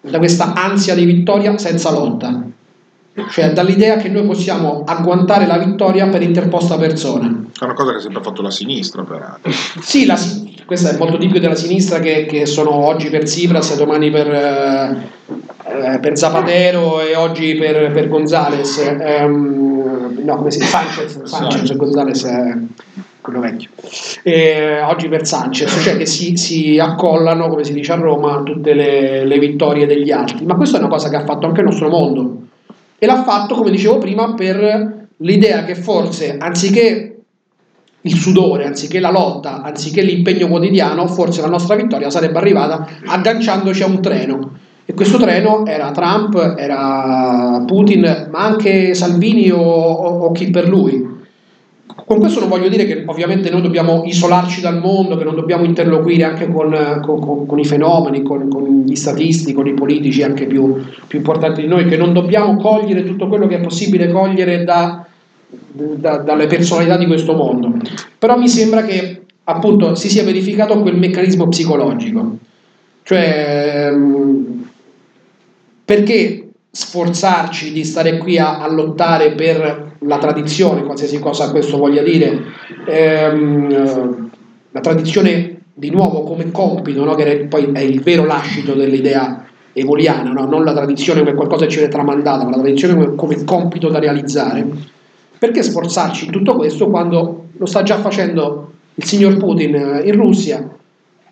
da 0.00 0.18
questa 0.18 0.52
ansia 0.54 0.94
di 0.94 1.04
vittoria 1.04 1.56
senza 1.58 1.90
lotta, 1.90 2.44
cioè 3.30 3.52
dall'idea 3.52 3.96
che 3.96 4.08
noi 4.08 4.24
possiamo 4.24 4.82
agguantare 4.84 5.46
la 5.46 5.58
vittoria 5.58 6.08
per 6.08 6.22
interposta 6.22 6.76
persona. 6.76 7.44
È 7.58 7.64
una 7.64 7.74
cosa 7.74 7.92
che 7.92 7.96
ha 7.98 8.00
sempre 8.00 8.22
fatto 8.22 8.42
la 8.42 8.50
sinistra, 8.50 9.02
peraltro. 9.02 9.50
Sì, 9.80 10.04
la, 10.04 10.18
questo 10.66 10.88
è 10.88 10.96
molto 10.96 11.16
tipico 11.16 11.38
della 11.38 11.54
sinistra 11.54 12.00
che, 12.00 12.26
che 12.26 12.44
sono 12.44 12.72
oggi 12.72 13.08
per 13.08 13.22
Tsipras 13.22 13.70
e 13.70 13.76
domani 13.76 14.10
per, 14.10 14.28
eh, 14.28 15.98
per 16.00 16.18
Zapatero 16.18 17.00
e 17.00 17.14
oggi 17.16 17.54
per, 17.54 17.92
per 17.92 18.08
Gonzales. 18.08 18.78
Ehm, 18.78 20.20
no, 20.24 20.36
come 20.36 20.50
si 20.50 20.58
dice? 20.58 20.70
Sanchez, 20.70 21.22
Sanchez 21.22 21.76
Gonzales 21.76 22.24
è 22.24 22.56
quello 23.26 23.40
vecchio. 23.40 23.70
E 24.22 24.80
oggi 24.82 25.08
per 25.08 25.26
Sanchez, 25.26 25.82
cioè 25.82 25.96
che 25.96 26.06
si, 26.06 26.36
si 26.36 26.78
accollano, 26.78 27.48
come 27.48 27.64
si 27.64 27.72
dice 27.72 27.92
a 27.92 27.96
Roma, 27.96 28.42
tutte 28.44 28.72
le, 28.72 29.24
le 29.24 29.38
vittorie 29.38 29.86
degli 29.86 30.12
altri. 30.12 30.46
Ma 30.46 30.54
questa 30.54 30.76
è 30.76 30.80
una 30.80 30.88
cosa 30.88 31.08
che 31.10 31.16
ha 31.16 31.24
fatto 31.24 31.46
anche 31.46 31.60
il 31.60 31.66
nostro 31.66 31.88
mondo. 31.88 32.42
E 32.98 33.06
l'ha 33.06 33.24
fatto, 33.24 33.56
come 33.56 33.70
dicevo 33.70 33.98
prima, 33.98 34.34
per 34.34 35.08
l'idea 35.18 35.64
che 35.64 35.74
forse 35.74 36.36
anziché 36.38 37.16
il 38.00 38.14
sudore, 38.14 38.66
anziché 38.66 39.00
la 39.00 39.10
lotta, 39.10 39.62
anziché 39.62 40.02
l'impegno 40.02 40.46
quotidiano, 40.46 41.08
forse 41.08 41.40
la 41.40 41.48
nostra 41.48 41.74
vittoria 41.74 42.08
sarebbe 42.08 42.38
arrivata 42.38 42.86
agganciandoci 43.04 43.82
a 43.82 43.86
un 43.86 44.00
treno. 44.00 44.58
E 44.84 44.94
questo 44.94 45.18
treno 45.18 45.66
era 45.66 45.90
Trump, 45.90 46.54
era 46.56 47.64
Putin, 47.66 48.28
ma 48.30 48.38
anche 48.38 48.94
Salvini 48.94 49.50
o, 49.50 49.58
o, 49.58 50.26
o 50.26 50.30
chi 50.30 50.50
per 50.50 50.68
lui. 50.68 51.15
Con 52.06 52.20
questo 52.20 52.38
non 52.38 52.48
voglio 52.48 52.68
dire 52.68 52.84
che 52.86 53.02
ovviamente 53.04 53.50
noi 53.50 53.62
dobbiamo 53.62 54.04
isolarci 54.04 54.60
dal 54.60 54.78
mondo, 54.78 55.16
che 55.16 55.24
non 55.24 55.34
dobbiamo 55.34 55.64
interloquire 55.64 56.22
anche 56.22 56.46
con, 56.46 57.00
con- 57.04 57.46
con- 57.46 57.58
i 57.58 57.64
fenomeni, 57.64 58.22
con, 58.22 58.48
con 58.48 58.84
gli 58.86 58.94
statisti, 58.94 59.52
con 59.52 59.66
i 59.66 59.74
politici 59.74 60.22
anche 60.22 60.46
più, 60.46 60.84
più 61.08 61.18
importanti 61.18 61.62
di 61.62 61.66
noi, 61.66 61.84
che 61.86 61.96
non 61.96 62.12
dobbiamo 62.12 62.56
cogliere 62.58 63.02
tutto 63.02 63.26
quello 63.26 63.48
che 63.48 63.56
è 63.56 63.60
possibile 63.60 64.12
cogliere 64.12 64.62
da, 64.62 65.04
da- 65.48 66.18
dalle 66.18 66.46
personalità 66.46 66.96
di 66.96 67.06
questo 67.06 67.34
mondo. 67.34 67.72
Però 68.16 68.38
mi 68.38 68.48
sembra 68.48 68.84
che 68.84 69.22
appunto 69.42 69.96
si 69.96 70.08
sia 70.08 70.22
verificato 70.22 70.80
quel 70.80 70.96
meccanismo 70.96 71.48
psicologico. 71.48 72.36
Cioè, 73.02 73.88
ehm, 73.90 74.68
perché 75.84 76.50
sforzarci 76.70 77.72
di 77.72 77.82
stare 77.82 78.18
qui 78.18 78.38
a, 78.38 78.60
a 78.60 78.70
lottare 78.70 79.32
per 79.32 79.85
la 80.00 80.18
tradizione, 80.18 80.84
qualsiasi 80.84 81.18
cosa 81.18 81.50
questo 81.50 81.76
voglia 81.78 82.02
dire, 82.02 82.42
ehm, 82.86 84.30
la 84.70 84.80
tradizione 84.80 85.60
di 85.72 85.90
nuovo 85.90 86.22
come 86.22 86.50
compito, 86.50 87.04
no? 87.04 87.14
che 87.14 87.46
poi 87.48 87.70
è 87.72 87.80
il 87.80 88.00
vero 88.00 88.24
lascito 88.24 88.74
dell'idea 88.74 89.44
evoliana, 89.72 90.32
no? 90.32 90.46
non 90.46 90.64
la 90.64 90.72
tradizione 90.72 91.20
come 91.20 91.34
qualcosa 91.34 91.64
che 91.64 91.70
ci 91.70 91.78
viene 91.78 91.92
tramandata, 91.92 92.44
ma 92.44 92.50
la 92.50 92.62
tradizione 92.62 92.94
come, 92.94 93.14
come 93.14 93.44
compito 93.44 93.88
da 93.88 93.98
realizzare. 93.98 94.66
Perché 95.38 95.62
sforzarci 95.62 96.26
in 96.26 96.30
tutto 96.30 96.56
questo 96.56 96.88
quando 96.88 97.48
lo 97.56 97.66
sta 97.66 97.82
già 97.82 97.98
facendo 97.98 98.72
il 98.94 99.04
signor 99.04 99.36
Putin 99.36 99.74
eh, 99.74 100.02
in 100.06 100.14
Russia? 100.14 100.66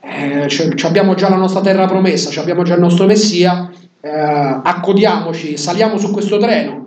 Eh, 0.00 0.44
c- 0.46 0.74
c- 0.74 0.84
abbiamo 0.84 1.14
già 1.14 1.30
la 1.30 1.36
nostra 1.36 1.62
terra 1.62 1.86
promessa, 1.86 2.38
abbiamo 2.38 2.62
già 2.64 2.74
il 2.74 2.80
nostro 2.80 3.06
messia, 3.06 3.70
eh, 4.02 4.10
accodiamoci, 4.10 5.56
saliamo 5.56 5.96
su 5.96 6.10
questo 6.10 6.36
treno. 6.36 6.83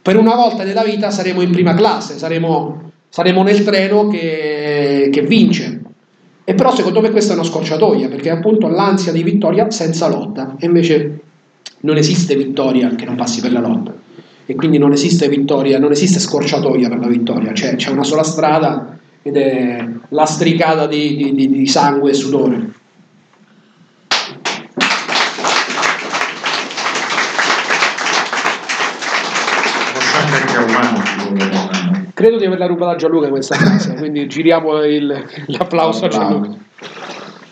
Per 0.00 0.16
una 0.16 0.34
volta 0.34 0.64
nella 0.64 0.84
vita 0.84 1.10
saremo 1.10 1.42
in 1.42 1.50
prima 1.50 1.74
classe, 1.74 2.16
saremo, 2.16 2.92
saremo 3.08 3.42
nel 3.42 3.62
treno 3.64 4.08
che, 4.08 5.10
che 5.12 5.22
vince. 5.22 5.80
E 6.44 6.54
però 6.54 6.74
secondo 6.74 7.00
me 7.02 7.10
questa 7.10 7.32
è 7.32 7.36
una 7.36 7.44
scorciatoia, 7.44 8.08
perché 8.08 8.30
è 8.30 8.32
appunto 8.32 8.68
l'ansia 8.68 9.12
di 9.12 9.22
vittoria 9.22 9.70
senza 9.70 10.08
lotta. 10.08 10.56
E 10.58 10.64
invece 10.64 11.20
non 11.80 11.96
esiste 11.96 12.36
vittoria 12.36 12.94
che 12.94 13.04
non 13.04 13.16
passi 13.16 13.40
per 13.40 13.52
la 13.52 13.60
lotta. 13.60 13.94
E 14.46 14.54
quindi 14.54 14.78
non 14.78 14.92
esiste 14.92 15.28
vittoria, 15.28 15.78
non 15.78 15.90
esiste 15.90 16.18
scorciatoia 16.18 16.88
per 16.88 17.00
la 17.00 17.06
vittoria, 17.06 17.52
c'è, 17.52 17.76
c'è 17.76 17.90
una 17.90 18.02
sola 18.02 18.22
strada 18.22 18.96
ed 19.20 19.36
è 19.36 19.86
lastricata 20.08 20.86
di- 20.86 21.32
di- 21.34 21.48
di 21.50 21.66
sangue 21.66 22.12
e 22.12 22.14
sudore. 22.14 22.70
Credo 32.18 32.36
di 32.36 32.46
averla 32.46 32.66
rubata 32.66 32.90
a 32.94 32.96
Gianluca 32.96 33.28
questa 33.28 33.54
frase, 33.54 33.94
quindi 33.94 34.26
giriamo 34.26 34.82
il- 34.82 35.24
l'applauso 35.46 36.06
a 36.06 36.08
Gianluca. 36.08 36.48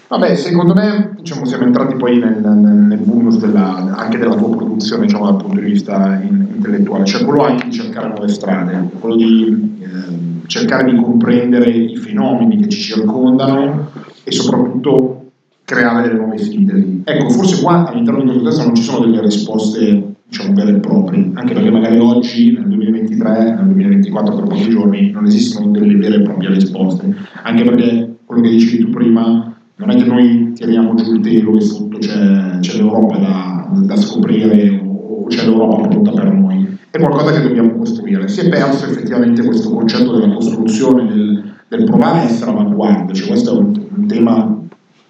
Vabbè, 0.08 0.34
secondo 0.34 0.74
me 0.74 1.14
diciamo, 1.20 1.44
siamo 1.44 1.62
entrati 1.66 1.94
poi 1.94 2.18
nel, 2.18 2.40
nel, 2.42 2.98
vulnus 2.98 3.38
della- 3.38 3.94
anche 3.96 4.18
della 4.18 4.34
tua 4.34 4.56
produzione 4.56 5.06
diciamo, 5.06 5.26
dal 5.26 5.36
punto 5.36 5.60
di 5.60 5.66
vista 5.66 6.20
in- 6.20 6.48
intellettuale, 6.56 7.04
cioè 7.04 7.24
quello 7.24 7.44
anche 7.44 7.66
di 7.66 7.72
cercare 7.72 8.08
nuove 8.08 8.26
strade, 8.26 8.88
quello 8.98 9.14
di 9.14 9.76
ehm, 9.82 10.46
cercare 10.46 10.90
di 10.90 10.96
comprendere 11.00 11.70
i 11.70 11.96
fenomeni 11.96 12.56
che 12.56 12.68
ci 12.68 12.80
circondano 12.80 13.90
e 14.24 14.32
soprattutto 14.32 15.26
creare 15.64 16.08
delle 16.08 16.18
nuove 16.18 16.38
sintesi. 16.38 17.02
Ecco, 17.04 17.28
forse 17.30 17.62
qua 17.62 17.86
all'interno 17.88 18.18
di 18.22 18.30
questo 18.30 18.48
testo 18.48 18.64
non 18.64 18.74
ci 18.74 18.82
sono 18.82 19.06
delle 19.06 19.20
risposte 19.20 20.14
diciamo, 20.28 20.54
vere 20.54 20.70
e 20.72 20.80
proprie, 20.80 21.30
anche 21.34 21.54
perché 21.54 21.70
magari 21.70 21.98
oggi, 21.98 22.52
nel 22.52 22.66
2023, 22.66 23.54
nel 23.54 23.64
2024, 23.64 24.36
tra 24.36 24.46
pochi 24.46 24.68
giorni, 24.68 25.10
non 25.10 25.26
esistono 25.26 25.70
delle 25.70 25.94
vere 25.94 26.16
e 26.16 26.22
proprie 26.22 26.50
risposte, 26.50 27.14
anche 27.42 27.62
perché 27.64 28.16
quello 28.24 28.42
che 28.42 28.50
dicevi 28.50 28.84
tu 28.84 28.90
prima, 28.90 29.54
non 29.76 29.90
è 29.90 29.96
che 29.96 30.04
noi 30.04 30.52
tiriamo 30.54 30.94
giù 30.94 31.14
il 31.14 31.20
telo 31.20 31.56
e 31.56 31.60
sotto 31.60 31.98
c'è, 31.98 32.58
c'è 32.60 32.76
l'Europa 32.78 33.18
da, 33.18 33.68
da 33.82 33.96
scoprire 33.96 34.80
o, 34.82 35.22
o 35.22 35.26
c'è 35.26 35.44
l'Europa 35.44 35.86
pronta 35.86 36.10
per 36.12 36.32
noi, 36.32 36.66
è 36.90 36.98
qualcosa 36.98 37.32
che 37.32 37.42
dobbiamo 37.42 37.74
costruire. 37.76 38.26
Si 38.28 38.40
è 38.40 38.48
perso 38.48 38.86
effettivamente 38.86 39.44
questo 39.44 39.70
concetto 39.70 40.18
della 40.18 40.32
costruzione, 40.32 41.06
del, 41.06 41.54
del 41.68 41.84
provare 41.84 42.20
a 42.20 42.22
essere 42.22 42.50
avanguardia, 42.50 43.14
cioè 43.14 43.28
questo 43.28 43.54
è 43.54 43.58
un, 43.58 43.80
un 43.96 44.06
tema 44.06 44.58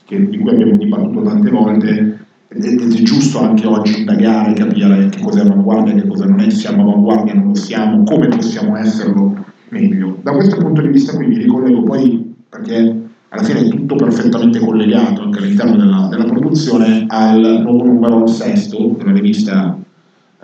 che- 0.05 0.29
di 0.29 0.39
cui 0.39 0.51
abbiamo 0.51 0.73
dibattuto 0.73 1.23
tante 1.23 1.51
volte 1.51 2.16
ed 2.57 2.80
è, 2.80 3.02
giusto 3.02 3.40
anche 3.40 3.66
oggi 3.66 3.98
indagare, 3.98 4.54
capire 4.54 5.09
che 5.09 5.20
cos'è 5.20 5.40
avanguardia, 5.40 5.94
che 5.94 6.07
cosa 6.07 6.26
non 6.26 6.40
è, 6.40 6.50
siamo 6.50 6.82
avanguardia, 6.82 7.34
non 7.34 7.48
lo 7.48 7.54
siamo, 7.54 8.02
come 8.04 8.28
possiamo 8.28 8.76
esserlo 8.76 9.44
meglio. 9.68 10.18
Da 10.22 10.32
questo 10.32 10.57
punto 10.57 10.80
di 10.80 10.88
vista 10.88 11.14
qui 11.14 11.26
mi 11.26 11.38
ricollego 11.38 11.82
poi, 11.82 12.34
perché 12.48 13.04
alla 13.28 13.42
fine 13.42 13.61
è 13.61 13.68
tutto 13.68 13.96
perfettamente 13.96 14.59
collegato 14.59 15.22
anche 15.22 15.38
all'interno 15.38 15.76
della, 15.76 16.09
della 16.11 16.24
produzione, 16.24 17.04
al 17.09 17.61
nuovo 17.62 17.84
numero, 17.84 18.22
il 18.22 18.30
sesto, 18.30 18.96
della 18.98 19.12
rivista 19.12 19.76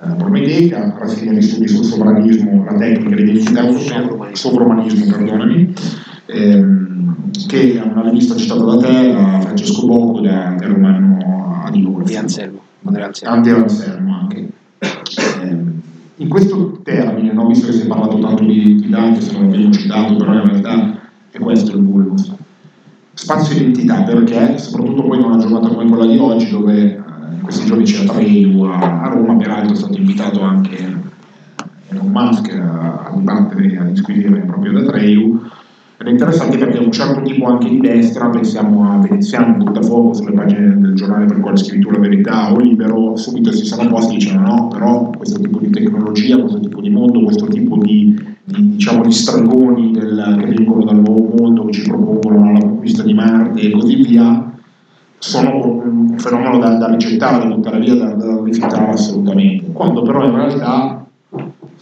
eh, 0.02 0.14
Prometeica, 0.16 0.96
rassegna 0.98 1.32
di 1.32 1.42
studi 1.42 1.68
sul 1.68 1.84
sovranismo, 1.84 2.64
la 2.64 2.74
tecnica 2.74 3.14
l'identità 3.14 3.62
sovromanismo, 4.32 5.06
perdonami, 5.06 5.74
ehm, 6.33 7.30
che 7.47 7.74
è 7.74 7.83
una 7.83 8.03
rivista 8.09 8.35
citata 8.37 8.64
da 8.64 8.76
te, 8.76 9.12
da 9.12 9.41
Francesco 9.41 9.87
Bocco, 9.87 10.20
da, 10.20 10.55
del 10.59 10.68
romano 10.68 11.62
Adolfo. 11.64 12.03
Di 12.03 12.16
Anselmo. 12.16 12.61
Andrea 12.85 13.57
Anselmo. 13.57 14.18
Anche. 14.20 14.51
Ehm, 15.43 15.80
in 16.16 16.28
questo 16.28 16.80
termine, 16.83 17.33
no, 17.33 17.47
visto 17.47 17.66
che 17.66 17.72
si 17.72 17.83
è 17.83 17.87
parlato 17.87 18.18
tanto 18.18 18.45
di, 18.45 18.76
di 18.76 18.89
Dante, 18.89 19.20
se 19.20 19.33
non 19.33 19.51
l'abbiamo 19.51 19.72
citato, 19.72 20.16
però 20.16 20.35
in 20.35 20.45
realtà 20.45 21.01
è 21.30 21.39
questo 21.39 21.76
il 21.76 21.83
vulnus. 21.83 22.33
Spazio 23.14 23.57
identità 23.57 24.03
perché, 24.03 24.59
soprattutto 24.59 25.03
poi 25.03 25.18
in 25.18 25.24
una 25.24 25.39
giornata 25.39 25.68
come 25.68 25.89
quella 25.89 26.07
di 26.07 26.18
oggi, 26.18 26.51
dove 26.51 26.80
eh, 26.80 26.97
in 27.35 27.41
questi 27.43 27.66
giorni 27.66 27.85
c'è 27.85 28.05
Atreiu 28.05 28.62
a, 28.62 29.03
a 29.03 29.09
Roma, 29.09 29.37
peraltro 29.37 29.72
è 29.72 29.76
stato 29.76 29.99
invitato 29.99 30.41
anche 30.43 30.76
eh, 30.76 30.95
Elon 31.89 32.11
Musk 32.11 32.53
a, 32.53 33.05
a 33.07 33.16
dibattere, 33.16 33.78
a 33.78 33.85
disquisire 33.85 34.41
proprio 34.41 34.72
da 34.72 34.80
Atreiu, 34.80 35.41
ed 36.03 36.09
è 36.09 36.11
interessante 36.11 36.59
perché 36.59 36.78
un 36.78 36.90
certo 36.90 37.22
tipo 37.22 37.46
anche 37.46 37.68
di 37.68 37.78
destra, 37.78 38.28
pensiamo 38.28 38.90
a 38.90 38.96
Veneziano, 38.96 39.55
Buttafuoco 39.55 40.14
sulle 40.14 40.32
pagine 40.32 40.76
del 40.80 40.94
giornale 40.94 41.26
per 41.26 41.38
quale 41.38 41.57
scrittura 41.57 42.00
Verità 42.00 42.53
o 42.53 42.59
Libero, 42.59 43.14
subito 43.16 43.53
si 43.53 43.64
sono 43.64 43.88
posti 43.88 44.14
e 44.14 44.18
dicevano 44.18 44.57
no, 44.57 44.68
però 44.68 45.11
questo 45.16 45.38
tipo 45.38 45.61
di 45.61 45.70
tecnologia, 45.70 46.36
questo 46.38 46.59
tipo 46.59 46.80
di 46.80 46.90
mondo, 46.90 47.22
questo 47.22 47.46
tipo 47.46 47.76
di, 47.76 48.20
di, 48.42 48.70
diciamo, 48.70 49.05
di 49.05 49.12
stregoni 49.12 49.92
del, 49.92 50.38
che 50.40 50.46
vengono 50.46 50.84
dal 50.84 51.00
nuovo 51.00 51.34
mondo, 51.38 51.66
che 51.66 51.72
ci 51.72 51.82
propongono 51.82 52.53
la 52.53 52.59
conquista 52.59 53.05
di 53.05 53.14
Marte 53.14 53.61
e 53.61 53.70
così 53.70 53.94
via, 53.94 54.53
sono 55.18 55.82
un 55.84 56.18
fenomeno 56.18 56.59
da, 56.59 56.78
da 56.78 56.88
rigettare, 56.88 57.46
da 57.46 57.55
buttare 57.55 57.78
via, 57.78 57.94
da, 57.94 58.12
da 58.12 58.40
rifiutare 58.42 58.90
assolutamente. 58.90 59.70
Quando 59.70 60.03
però 60.03 60.24
in 60.24 60.34
realtà 60.34 61.01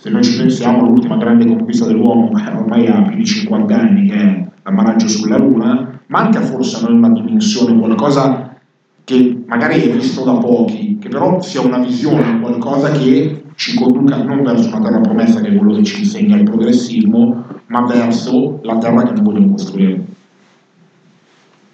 se 0.01 0.09
noi 0.09 0.24
ci 0.24 0.38
pensiamo, 0.38 0.86
l'ultima 0.86 1.18
grande 1.18 1.44
conquista 1.44 1.84
dell'uomo 1.84 2.30
ormai 2.30 2.86
ha 2.86 3.03
più 3.03 3.16
di 3.16 3.26
50 3.26 3.78
anni, 3.78 4.09
che 4.09 4.14
è 4.14 4.46
l'ammaraggio 4.62 5.07
sulla 5.09 5.36
Luna, 5.36 6.01
manca 6.07 6.40
forse 6.40 6.76
a 6.76 6.88
noi 6.88 6.96
una 6.96 7.11
dimensione, 7.11 7.78
qualcosa 7.78 8.57
che 9.05 9.42
magari 9.46 9.82
è 9.82 9.92
visto 9.92 10.24
da 10.24 10.38
pochi, 10.38 10.96
che 10.98 11.11
però 11.11 11.42
sia 11.42 11.61
una 11.61 11.80
visione, 11.80 12.40
qualcosa 12.40 12.90
che 12.92 13.44
ci 13.57 13.76
conduca 13.76 14.22
non 14.22 14.42
verso 14.42 14.68
una 14.68 14.80
terra 14.80 15.01
promessa, 15.01 15.42
che 15.42 15.48
è 15.48 15.57
quello 15.57 15.74
che 15.74 15.84
ci 15.84 16.01
insegna 16.01 16.36
il 16.36 16.44
progressismo, 16.44 17.44
ma 17.66 17.84
verso 17.84 18.59
la 18.62 18.78
terra 18.78 19.03
che 19.03 19.12
noi 19.12 19.22
vogliamo 19.22 19.51
costruire. 19.51 20.03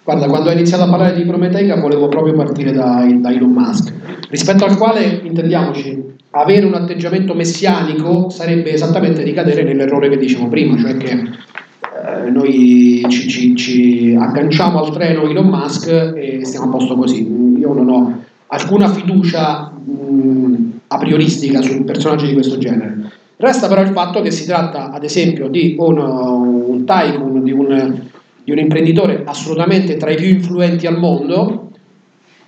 Guarda, 0.07 0.27
quando 0.27 0.49
ho 0.49 0.53
iniziato 0.53 0.83
a 0.83 0.87
parlare 0.87 1.17
di 1.17 1.25
Prometeica 1.25 1.75
volevo 1.81 2.07
proprio 2.07 2.33
partire 2.33 2.71
da, 2.71 3.05
da 3.15 3.29
Elon 3.29 3.51
Musk, 3.51 3.91
rispetto 4.29 4.63
al 4.63 4.77
quale, 4.77 5.19
intendiamoci, 5.21 6.01
avere 6.29 6.65
un 6.65 6.75
atteggiamento 6.75 7.33
messianico 7.33 8.29
sarebbe 8.29 8.71
esattamente 8.71 9.21
ricadere 9.21 9.63
nell'errore 9.63 10.07
che 10.07 10.15
dicevo 10.15 10.47
prima, 10.47 10.77
cioè 10.77 10.95
che 10.95 11.11
eh, 11.11 12.29
noi 12.29 13.05
ci, 13.09 13.27
ci, 13.27 13.55
ci, 13.57 14.17
agganciamo 14.17 14.81
al 14.81 14.93
treno 14.93 15.27
Elon 15.27 15.47
Musk 15.47 15.89
e 16.15 16.39
stiamo 16.45 16.67
a 16.67 16.69
posto 16.69 16.95
così. 16.95 17.57
Io 17.59 17.73
non 17.73 17.89
ho 17.89 18.23
alcuna 18.47 18.87
fiducia 18.87 19.69
mh, 19.69 20.79
a 20.87 20.97
prioristica 20.99 21.61
su 21.61 21.83
personaggi 21.83 22.27
di 22.27 22.33
questo 22.33 22.57
genere. 22.57 23.11
Resta 23.35 23.67
però 23.67 23.81
il 23.81 23.89
fatto 23.89 24.21
che 24.21 24.31
si 24.31 24.45
tratta, 24.45 24.89
ad 24.89 25.03
esempio, 25.03 25.49
di 25.49 25.75
un, 25.77 25.97
un 25.97 26.85
tycoon, 26.85 27.43
di 27.43 27.51
un, 27.51 28.05
di 28.47 28.53
un 28.53 28.59
imprenditore 28.59 29.23
assolutamente 29.25 29.97
tra 29.97 30.09
i 30.09 30.15
più 30.15 30.27
influenti 30.27 30.87
al 30.87 30.97
mondo, 30.97 31.71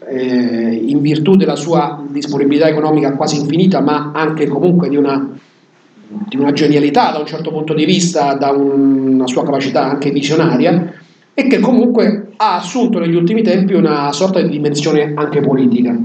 eh, 0.08 0.82
in 0.86 1.02
virtù 1.02 1.36
della 1.36 1.58
sua 1.58 2.02
disponibilità 2.08 2.70
economica 2.70 3.18
quasi 3.18 3.38
infinita, 3.38 3.82
ma 3.82 4.14
anche 4.16 4.47
comunque 4.47 4.88
di 4.88 4.95
una, 4.95 5.38
di 6.08 6.38
una 6.38 6.54
genialità 6.54 7.12
da 7.12 7.20
un 7.20 7.26
certo 7.26 7.52
punto 7.52 7.74
di 7.74 7.84
vista, 7.84 8.34
da 8.36 8.52
un, 8.52 9.16
una 9.16 9.28
sua 9.28 9.43
capacità 9.43 9.84
anche 9.84 10.12
visionaria, 10.12 10.93
e 11.34 11.47
che 11.47 11.60
comunque 11.60 12.30
ha 12.38 12.56
assunto 12.56 13.00
negli 13.00 13.16
ultimi 13.16 13.41
tempi 13.41 13.74
una 13.74 14.14
sorta 14.14 14.39
di 14.41 14.47
dimensione 14.47 15.12
anche 15.18 15.41
politica. 15.41 16.00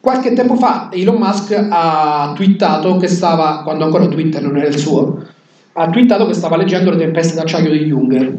Qualche 0.00 0.34
tempo 0.34 0.56
fa 0.56 0.90
Elon 0.92 1.16
Musk 1.16 1.66
ha 1.70 2.34
twittato 2.36 2.98
che 2.98 3.08
stava, 3.08 3.62
quando 3.64 3.84
ancora 3.84 4.06
Twitter 4.06 4.42
non 4.42 4.58
era 4.58 4.68
il 4.68 4.76
suo, 4.76 5.30
ha 5.74 5.88
twittato 5.88 6.26
che 6.26 6.34
stava 6.34 6.56
leggendo 6.56 6.90
Le 6.90 6.98
tempeste 6.98 7.34
d'acciaio 7.34 7.70
di 7.70 7.84
Junger 7.84 8.32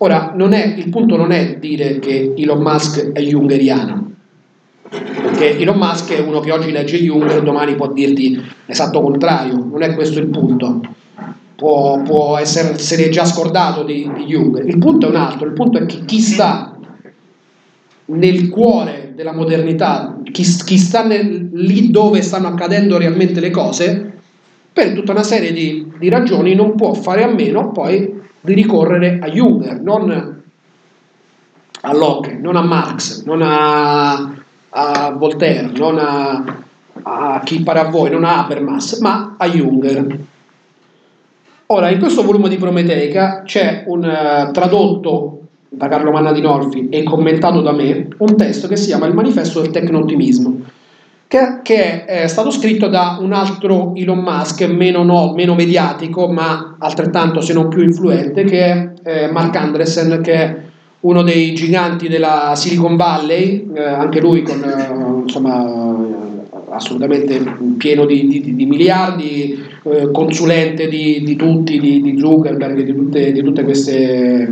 Ora, 0.00 0.32
è, 0.52 0.74
il 0.76 0.90
punto 0.90 1.16
non 1.16 1.32
è 1.32 1.56
dire 1.58 1.98
che 1.98 2.32
Elon 2.36 2.62
Musk 2.62 3.10
è 3.10 3.20
jungeriano, 3.20 4.12
perché 4.88 5.58
Elon 5.58 5.76
Musk 5.76 6.12
è 6.12 6.20
uno 6.20 6.38
che 6.38 6.52
oggi 6.52 6.70
legge 6.70 6.98
Junger, 6.98 7.42
domani 7.42 7.74
può 7.74 7.92
dirti 7.92 8.40
l'esatto 8.66 9.00
contrario, 9.00 9.56
non 9.56 9.82
è 9.82 9.94
questo 9.94 10.20
il 10.20 10.28
punto. 10.28 10.82
Può, 11.56 12.00
può 12.02 12.38
essere, 12.38 13.08
già 13.08 13.24
scordato 13.24 13.82
di, 13.82 14.08
di 14.14 14.26
Junger. 14.26 14.64
Il 14.64 14.78
punto 14.78 15.06
è 15.06 15.10
un 15.10 15.16
altro, 15.16 15.48
il 15.48 15.54
punto 15.54 15.78
è 15.78 15.86
che 15.86 16.04
chi 16.04 16.20
sta 16.20 16.78
nel 18.04 18.48
cuore 18.50 19.14
della 19.16 19.32
modernità, 19.32 20.20
chi, 20.30 20.44
chi 20.44 20.78
sta 20.78 21.02
nel, 21.02 21.50
lì 21.54 21.90
dove 21.90 22.22
stanno 22.22 22.46
accadendo 22.46 22.98
realmente 22.98 23.40
le 23.40 23.50
cose, 23.50 24.17
per 24.78 24.92
tutta 24.92 25.10
una 25.10 25.24
serie 25.24 25.52
di, 25.52 25.90
di 25.98 26.08
ragioni 26.08 26.54
non 26.54 26.76
può 26.76 26.94
fare 26.94 27.24
a 27.24 27.26
meno 27.26 27.72
poi 27.72 28.20
di 28.40 28.54
ricorrere 28.54 29.18
a 29.20 29.26
Junger, 29.26 29.80
non 29.80 30.42
a 31.80 31.92
Locke, 31.92 32.38
non 32.40 32.54
a 32.54 32.62
Marx, 32.62 33.24
non 33.24 33.42
a, 33.42 34.34
a 34.68 35.10
Voltaire, 35.10 35.72
non 35.76 35.98
a, 35.98 36.44
a, 37.02 37.40
chi 37.44 37.60
pare 37.60 37.80
a 37.80 37.88
voi, 37.88 38.10
non 38.10 38.22
a 38.22 38.44
Habermas, 38.44 39.00
ma 39.00 39.34
a 39.36 39.48
Junger. 39.48 40.18
Ora, 41.66 41.90
in 41.90 41.98
questo 41.98 42.22
volume 42.22 42.48
di 42.48 42.56
Prometeica 42.56 43.42
c'è 43.44 43.82
un 43.88 44.04
uh, 44.04 44.52
tradotto 44.52 45.40
da 45.70 45.88
Carlo 45.88 46.12
Manna 46.12 46.32
di 46.32 46.40
Norfi 46.40 46.88
e 46.88 47.02
commentato 47.02 47.62
da 47.62 47.72
me 47.72 48.06
un 48.18 48.36
testo 48.36 48.68
che 48.68 48.76
si 48.76 48.86
chiama 48.86 49.06
Il 49.06 49.14
manifesto 49.14 49.60
del 49.60 49.70
tecno-ottimismo 49.70 50.62
che, 51.28 51.60
che, 51.62 52.06
è 52.06 52.26
stato 52.26 52.50
scritto 52.50 52.88
da 52.88 53.18
un 53.20 53.34
altro 53.34 53.92
Elon 53.94 54.20
Musk, 54.20 54.62
meno, 54.62 55.02
no, 55.04 55.34
meno 55.34 55.54
mediatico, 55.54 56.26
ma 56.28 56.76
altrettanto 56.78 57.42
se 57.42 57.52
non 57.52 57.68
più 57.68 57.82
influente, 57.82 58.44
che 58.44 58.64
è 58.64 58.92
eh, 59.04 59.30
Mark 59.30 59.54
Andresen, 59.54 60.22
che 60.22 60.32
è 60.32 60.56
uno 61.00 61.22
dei 61.22 61.52
giganti 61.52 62.08
della 62.08 62.54
Silicon 62.56 62.96
Valley, 62.96 63.70
eh, 63.74 63.82
anche 63.84 64.20
lui 64.20 64.42
con, 64.42 64.62
eh, 64.62 65.22
insomma, 65.24 65.70
assolutamente 66.70 67.40
pieno 67.76 68.06
di, 68.06 68.26
di, 68.26 68.54
di 68.54 68.64
miliardi, 68.64 69.62
eh, 69.82 70.10
consulente 70.10 70.88
di, 70.88 71.22
di, 71.22 71.36
tutti, 71.36 71.78
di, 71.78 72.16
Zuckerberg, 72.18 72.82
di 72.82 72.94
tutte, 72.94 73.32
di 73.32 73.42
tutte 73.42 73.64
queste, 73.64 74.48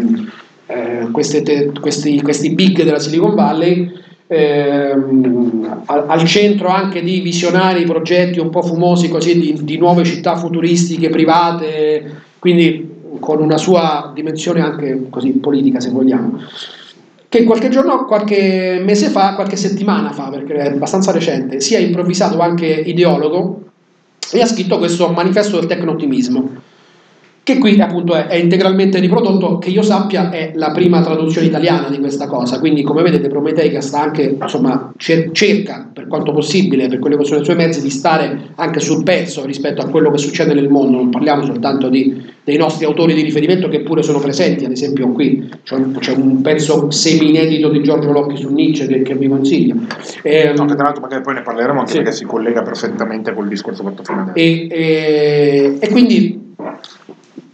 eh, 0.66 1.08
queste 1.10 1.42
te, 1.42 1.72
questi, 1.80 2.20
questi 2.20 2.50
big 2.50 2.82
della 2.82 2.98
Silicon 2.98 3.34
Valley 3.34 4.04
ehm, 4.26 5.82
al, 5.86 6.24
centro 6.24 6.68
anche 6.68 7.02
di 7.02 7.20
visionari 7.20 7.84
progetti 7.84 8.38
un 8.38 8.50
po' 8.50 8.62
fumosi 8.62 9.08
così 9.08 9.38
di, 9.38 9.64
di, 9.64 9.78
nuove 9.78 10.04
città 10.04 10.36
futuristiche 10.36 11.08
private, 11.08 12.22
quindi 12.38 12.94
con 13.20 13.40
una 13.40 13.58
sua 13.58 14.12
dimensione 14.14 14.60
anche 14.60 15.06
così 15.10 15.30
politica 15.32 15.80
se 15.80 15.90
vogliamo. 15.90 16.40
Che 17.28 17.44
qualche 17.44 17.68
giorno, 17.68 18.04
qualche 18.04 18.80
mese 18.84 19.08
fa, 19.08 19.34
qualche 19.34 19.56
settimana 19.56 20.12
fa, 20.12 20.28
perché 20.28 20.54
è 20.54 20.66
abbastanza 20.68 21.10
recente, 21.12 21.60
si 21.60 21.74
è 21.74 21.78
improvvisato 21.78 22.38
anche 22.38 22.66
ideologo 22.66 23.62
e 24.32 24.40
ha 24.40 24.46
scritto 24.46 24.78
questo 24.78 25.08
manifesto 25.08 25.58
del 25.58 25.66
tecno-ottimismo 25.66 26.65
che 27.46 27.58
qui 27.58 27.80
appunto 27.80 28.16
è, 28.16 28.26
è, 28.26 28.34
integralmente 28.34 28.98
riprodotto, 28.98 29.58
che 29.58 29.70
io 29.70 29.82
sappia 29.82 30.30
è 30.30 30.50
la 30.56 30.72
prima 30.72 31.00
traduzione 31.00 31.46
italiana 31.46 31.88
di 31.88 32.00
questa 32.00 32.26
cosa, 32.26 32.58
quindi 32.58 32.82
come 32.82 33.02
vedete 33.02 33.28
Prometeica 33.28 33.80
sta 33.80 34.02
anche, 34.02 34.36
insomma, 34.42 34.92
cer- 34.96 35.30
cerca 35.30 35.88
per 35.92 36.08
quanto 36.08 36.32
possibile, 36.32 36.88
per 36.88 36.98
quelli 36.98 37.16
che 37.16 37.24
sono 37.24 37.42
i 37.42 37.44
suoi 37.44 37.54
mezzi, 37.54 37.80
di 37.80 37.90
stare 37.90 38.48
anche 38.56 38.80
sul 38.80 39.04
pezzo 39.04 39.46
rispetto 39.46 39.80
a 39.80 39.88
quello 39.88 40.10
che 40.10 40.18
succede 40.18 40.54
nel 40.54 40.68
mondo, 40.68 40.96
non 40.96 41.08
parliamo 41.08 41.44
soltanto 41.44 41.88
di, 41.88 42.20
dei 42.42 42.56
nostri 42.56 42.84
autori 42.84 43.14
di 43.14 43.22
riferimento 43.22 43.68
che 43.68 43.82
pure 43.82 44.02
sono 44.02 44.18
presenti, 44.18 44.64
ad 44.64 44.72
esempio 44.72 45.12
qui 45.12 45.48
c'è 45.62 45.76
un, 45.76 45.96
c'è 46.00 46.14
un 46.14 46.40
pezzo 46.40 46.90
semi-inedito 46.90 47.68
di 47.68 47.80
Giorgio 47.80 48.10
Locchi 48.10 48.38
su 48.38 48.52
Nietzsche 48.52 48.88
che, 48.88 49.02
che 49.02 49.14
vi 49.14 49.28
consiglio. 49.28 49.76
Eh, 50.22 50.52
no, 50.52 50.64
che 50.64 50.74
tra 50.74 50.82
l'altro 50.82 51.02
magari 51.02 51.22
poi 51.22 51.34
ne 51.34 51.42
parleremo 51.42 51.78
anche 51.78 51.92
sì. 51.92 51.98
perché 51.98 52.10
si 52.10 52.24
collega 52.24 52.62
perfettamente 52.62 53.32
col 53.32 53.46
discorso 53.46 53.84
fatto 53.84 54.02
prima. 54.02 54.32
E, 54.32 54.66
e, 54.68 55.76
e 55.78 55.88
quindi 55.90 56.42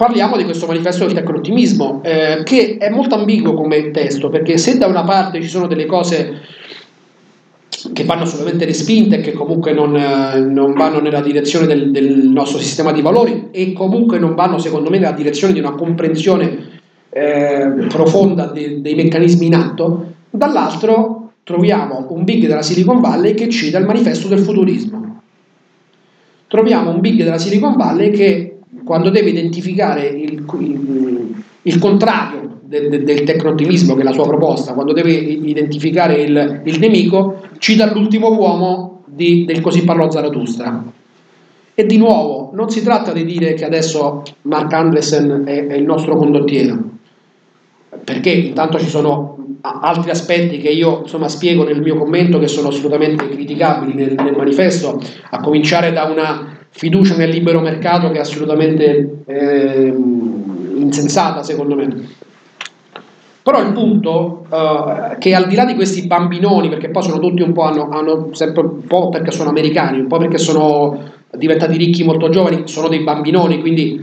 parliamo 0.02 0.36
di 0.36 0.42
questo 0.42 0.66
manifesto 0.66 1.04
del 1.04 1.14
tecno-ottimismo, 1.14 2.00
eh, 2.02 2.42
che 2.42 2.76
è 2.76 2.90
molto 2.90 3.14
ambiguo 3.14 3.54
come 3.54 3.92
testo, 3.92 4.30
perché 4.30 4.58
se 4.58 4.76
da 4.76 4.88
una 4.88 5.04
parte 5.04 5.40
ci 5.40 5.46
sono 5.46 5.68
delle 5.68 5.86
cose 5.86 6.40
che 7.92 8.02
vanno 8.02 8.22
assolutamente 8.24 8.64
respinte, 8.64 9.20
che 9.20 9.30
comunque 9.30 9.72
non, 9.72 9.94
eh, 9.96 10.40
non 10.40 10.72
vanno 10.72 10.98
nella 10.98 11.20
direzione 11.20 11.66
del, 11.66 11.92
del, 11.92 12.28
nostro 12.28 12.58
sistema 12.58 12.90
di 12.90 13.00
valori 13.00 13.50
e 13.52 13.72
comunque 13.72 14.18
non 14.18 14.34
vanno 14.34 14.58
secondo 14.58 14.90
me 14.90 14.98
nella 14.98 15.12
direzione 15.12 15.52
di 15.52 15.60
una 15.60 15.70
comprensione 15.70 16.80
eh, 17.08 17.86
profonda 17.88 18.46
de, 18.46 18.80
dei 18.80 18.96
meccanismi 18.96 19.46
in 19.46 19.54
atto, 19.54 20.14
dall'altro 20.30 21.30
troviamo 21.44 22.06
un 22.08 22.24
big 22.24 22.48
della 22.48 22.62
Silicon 22.62 23.00
Valley 23.00 23.34
che 23.34 23.48
cita 23.48 23.78
il 23.78 23.86
manifesto 23.86 24.26
del 24.26 24.40
futurismo. 24.40 25.20
Troviamo 26.48 26.90
un 26.90 26.98
big 26.98 27.22
della 27.22 27.38
Silicon 27.38 27.76
Valley 27.76 28.10
che 28.10 28.51
quando 28.84 29.10
deve 29.10 29.30
identificare 29.30 30.06
il, 30.06 30.44
il, 30.58 31.44
il 31.62 31.78
contrario 31.78 32.60
del, 32.64 33.04
del, 33.04 33.22
tecno-ottimismo, 33.22 33.94
che 33.94 34.00
è 34.00 34.04
la 34.04 34.12
sua 34.12 34.26
proposta, 34.26 34.72
quando 34.72 34.92
deve 34.92 35.12
identificare 35.12 36.22
il, 36.22 36.62
il 36.64 36.78
nemico, 36.78 37.42
cita 37.58 37.92
l'ultimo 37.92 38.32
uomo 38.32 39.02
di, 39.06 39.44
del 39.44 39.60
così 39.60 39.84
parlò 39.84 40.10
Zarathustra. 40.10 40.84
E 41.74 41.86
di 41.86 41.96
nuovo, 41.96 42.50
non 42.54 42.70
si 42.70 42.82
tratta 42.82 43.12
di 43.12 43.24
dire 43.24 43.54
che 43.54 43.64
adesso 43.64 44.22
Mark 44.42 44.72
Andresen 44.72 45.42
è, 45.46 45.66
è 45.66 45.74
il 45.74 45.84
nostro 45.84 46.16
condottiero, 46.16 46.78
perché 48.04 48.30
intanto 48.30 48.78
ci 48.78 48.88
sono 48.88 49.32
altri 49.62 50.10
aspetti 50.10 50.58
che 50.58 50.68
io 50.68 51.02
insomma, 51.02 51.28
spiego 51.28 51.64
nel 51.64 51.80
mio 51.80 51.96
commento 51.96 52.38
che 52.38 52.48
sono 52.48 52.68
assolutamente 52.68 53.28
criticabili 53.28 53.94
nel, 53.94 54.14
nel, 54.14 54.34
manifesto, 54.36 55.00
a 55.30 55.40
cominciare 55.40 55.92
da 55.92 56.04
una 56.04 56.61
fiducia 56.72 57.16
nel 57.16 57.28
libero 57.28 57.60
mercato 57.60 58.10
che 58.10 58.16
è 58.16 58.20
assolutamente 58.20 59.22
eh, 59.26 59.94
insensata 60.76 61.42
secondo 61.42 61.74
me. 61.74 62.20
Però 63.42 63.60
il 63.60 63.72
punto 63.72 64.46
uh, 64.48 65.18
che 65.18 65.34
al 65.34 65.48
di 65.48 65.56
là 65.56 65.64
di 65.64 65.74
questi 65.74 66.06
bambinoni, 66.06 66.68
perché 66.68 66.90
poi 66.90 67.02
sono 67.02 67.18
tutti 67.18 67.42
un 67.42 67.52
po', 67.52 67.62
hanno, 67.62 67.88
hanno 67.90 68.28
sempre 68.32 68.62
un 68.62 68.86
po' 68.86 69.08
perché 69.08 69.32
sono 69.32 69.50
americani, 69.50 69.98
un 69.98 70.06
po' 70.06 70.18
perché 70.18 70.38
sono 70.38 71.10
diventati 71.36 71.76
ricchi 71.76 72.04
molto 72.04 72.28
giovani, 72.28 72.62
sono 72.66 72.86
dei 72.86 73.00
bambinoni, 73.00 73.60
quindi 73.60 74.00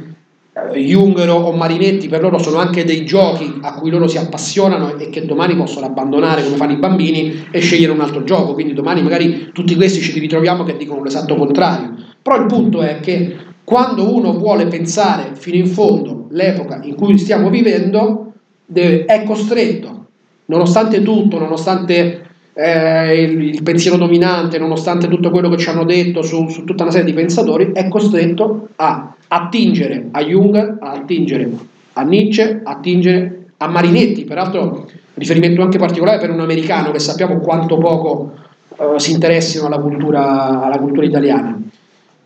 uh, 0.51 0.75
Jungero 0.75 1.35
o 1.35 1.53
Marinetti 1.53 2.09
per 2.09 2.19
loro 2.19 2.37
sono 2.37 2.57
anche 2.57 2.83
dei 2.83 3.05
giochi 3.05 3.59
a 3.61 3.75
cui 3.75 3.89
loro 3.89 4.07
si 4.07 4.17
appassionano 4.17 4.97
e 4.97 5.09
che 5.09 5.25
domani 5.25 5.55
possono 5.55 5.85
abbandonare 5.85 6.43
come 6.43 6.57
fanno 6.57 6.73
i 6.73 6.77
bambini 6.77 7.47
e 7.49 7.59
scegliere 7.61 7.93
un 7.93 8.01
altro 8.01 8.25
gioco, 8.25 8.53
quindi 8.53 8.73
domani 8.73 9.01
magari 9.01 9.51
tutti 9.53 9.73
questi 9.75 10.01
ci 10.01 10.19
ritroviamo 10.19 10.65
che 10.65 10.75
dicono 10.75 11.01
l'esatto 11.01 11.35
contrario. 11.35 12.08
Però 12.29 12.41
il 12.41 12.47
punto 12.47 12.83
è 12.83 12.99
che 12.99 13.37
quando 13.63 14.13
uno 14.13 14.37
vuole 14.37 14.67
pensare 14.67 15.31
fino 15.33 15.57
in 15.57 15.65
fondo 15.65 16.27
l'epoca 16.29 16.79
in 16.83 16.93
cui 16.93 17.17
stiamo 17.17 17.49
vivendo, 17.49 18.33
deve, 18.67 19.05
è 19.05 19.23
costretto, 19.23 20.05
nonostante 20.45 21.01
tutto, 21.01 21.39
nonostante 21.39 22.27
eh, 22.53 23.23
il, 23.23 23.41
il, 23.45 23.63
pensiero 23.63 23.97
dominante, 23.97 24.59
nonostante 24.59 25.07
tutto 25.07 25.31
quello 25.31 25.49
che 25.49 25.57
ci 25.57 25.69
hanno 25.69 25.85
detto 25.85 26.21
su, 26.21 26.47
su, 26.49 26.65
tutta 26.65 26.83
una 26.83 26.91
serie 26.91 27.07
di 27.07 27.13
pensatori, 27.13 27.71
è 27.73 27.87
costretto 27.87 28.67
a 28.75 29.11
attingere 29.27 30.09
a 30.11 30.21
Jung, 30.23 30.55
a 30.55 30.91
attingere 30.91 31.49
a 31.93 32.03
Nietzsche, 32.03 32.61
a 32.63 32.73
attingere 32.73 33.45
a 33.57 33.67
Marinetti, 33.67 34.25
peraltro 34.25 34.87
riferimento 35.15 35.63
anche 35.63 35.79
particolare 35.79 36.19
per 36.19 36.29
un 36.29 36.41
americano 36.41 36.91
che 36.91 36.99
sappiamo 36.99 37.39
quanto 37.39 37.79
poco 37.79 38.33
eh, 38.77 38.99
si 38.99 39.13
interessino 39.13 39.65
alla 39.65 39.79
cultura, 39.79 40.61
alla 40.61 40.77
cultura 40.77 41.07
italiana. 41.07 41.59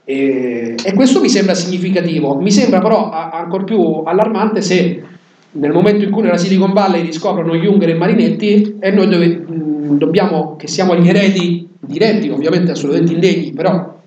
E, 0.05 0.75
e, 0.83 0.93
questo 0.93 1.21
mi 1.21 1.29
sembra 1.29 1.53
significativo, 1.53 2.35
mi 2.35 2.51
sembra 2.51 2.79
però 2.79 3.09
ancora 3.09 3.63
più 3.63 4.03
allarmante 4.03 4.61
se 4.61 5.01
nel 5.51 5.71
momento 5.71 6.03
in 6.03 6.11
cui 6.11 6.23
nella 6.23 6.37
Silicon 6.37 6.73
Valley 6.73 7.03
riscoprono 7.03 7.55
Junger 7.55 7.89
e 7.89 7.93
Marinetti 7.93 8.77
e 8.79 8.91
noi 8.91 9.07
dove, 9.07 9.27
mh, 9.27 9.97
dobbiamo, 9.97 10.55
che 10.57 10.67
siamo 10.67 10.95
gli 10.95 11.07
eredi 11.07 11.67
diretti, 11.79 12.29
ovviamente 12.29 12.71
assolutamente 12.71 13.13
indegni, 13.13 13.51
però 13.53 13.99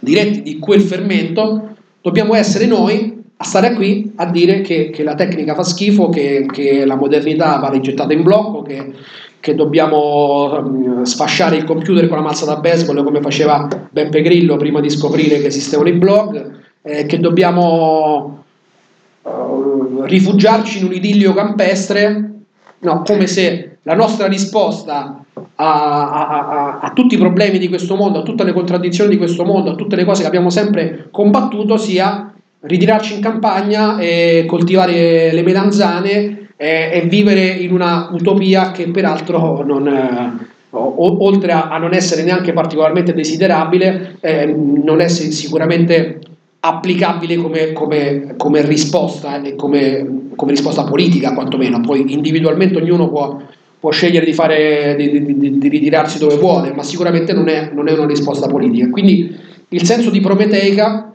diretti 0.00 0.42
di 0.42 0.58
quel 0.58 0.80
fermento, 0.80 1.76
dobbiamo 2.00 2.34
essere 2.34 2.66
noi 2.66 3.19
a 3.42 3.44
stare 3.44 3.72
qui 3.72 4.12
a 4.16 4.26
dire 4.26 4.60
che, 4.60 4.90
che 4.90 5.02
la 5.02 5.14
tecnica 5.14 5.54
fa 5.54 5.62
schifo, 5.62 6.10
che, 6.10 6.46
che, 6.52 6.84
la 6.84 6.94
modernità 6.94 7.56
va 7.56 7.70
rigettata 7.70 8.12
in 8.12 8.22
blocco, 8.22 8.60
che, 8.60 8.92
che 9.40 9.54
dobbiamo 9.54 10.58
um, 10.58 11.02
sfasciare 11.04 11.56
il 11.56 11.64
computer 11.64 12.06
con 12.06 12.18
la 12.18 12.22
mazza 12.22 12.44
da 12.44 12.56
baseball 12.56 13.02
come 13.02 13.22
faceva 13.22 13.66
Beppe 13.90 14.20
Grillo 14.20 14.56
prima 14.56 14.80
di 14.80 14.90
scoprire 14.90 15.40
che 15.40 15.46
esistevano 15.46 15.88
i 15.88 15.94
blog, 15.94 16.50
eh, 16.82 17.06
che 17.06 17.18
dobbiamo 17.18 18.44
uh, 19.22 20.02
rifugiarci 20.02 20.80
in 20.80 20.84
un 20.84 20.92
idillio 20.92 21.32
campestre, 21.32 22.32
no, 22.80 23.02
come 23.06 23.26
se 23.26 23.78
la 23.84 23.94
nostra 23.94 24.26
risposta 24.26 25.24
a, 25.54 26.10
a, 26.10 26.28
a, 26.28 26.78
a, 26.80 26.92
tutti 26.92 27.14
i 27.14 27.18
problemi 27.18 27.58
di 27.58 27.68
questo 27.68 27.96
mondo, 27.96 28.18
a 28.18 28.22
tutte 28.22 28.44
le 28.44 28.52
contraddizioni 28.52 29.08
di 29.08 29.16
questo 29.16 29.46
mondo, 29.46 29.70
a 29.70 29.74
tutte 29.76 29.96
le 29.96 30.04
cose 30.04 30.20
che 30.20 30.28
abbiamo 30.28 30.50
sempre 30.50 31.08
combattuto 31.10 31.78
sia 31.78 32.29
ritirarci 32.60 33.14
in 33.14 33.20
campagna 33.20 33.98
e 33.98 34.44
coltivare 34.46 35.32
le 35.32 35.42
melanzane 35.42 36.48
e, 36.56 36.90
e 36.92 37.00
vivere 37.08 37.46
in 37.46 37.72
una 37.72 38.10
utopia 38.12 38.70
che 38.70 38.88
peraltro 38.90 39.62
non, 39.64 39.86
eh, 39.88 40.48
oltre 40.72 41.52
a, 41.52 41.76
non 41.78 41.94
essere 41.94 42.22
neanche 42.22 42.52
particolarmente 42.52 43.14
desiderabile, 43.14 44.16
eh, 44.20 44.46
non 44.46 45.00
è 45.00 45.08
sicuramente 45.08 46.20
applicabile 46.60 47.36
come, 47.36 47.72
come, 47.72 48.34
come 48.36 48.62
risposta 48.62 49.42
e 49.42 49.56
come, 49.56 50.28
come, 50.36 50.50
risposta 50.52 50.84
politica 50.84 51.32
quantomeno, 51.32 51.80
poi 51.80 52.12
individualmente 52.12 52.76
ognuno 52.76 53.08
può, 53.08 53.40
può 53.80 53.90
scegliere 53.90 54.26
di, 54.26 54.34
fare, 54.34 54.94
di, 54.96 55.24
di, 55.24 55.58
di, 55.58 55.68
ritirarsi 55.68 56.18
dove 56.18 56.36
vuole, 56.36 56.72
ma 56.74 56.82
sicuramente 56.82 57.32
non 57.32 57.48
è, 57.48 57.70
non 57.72 57.88
è, 57.88 57.92
una 57.92 58.06
risposta 58.06 58.46
politica. 58.46 58.90
Quindi 58.90 59.34
il 59.70 59.84
senso 59.84 60.10
di 60.10 60.20
Prometeica, 60.20 61.09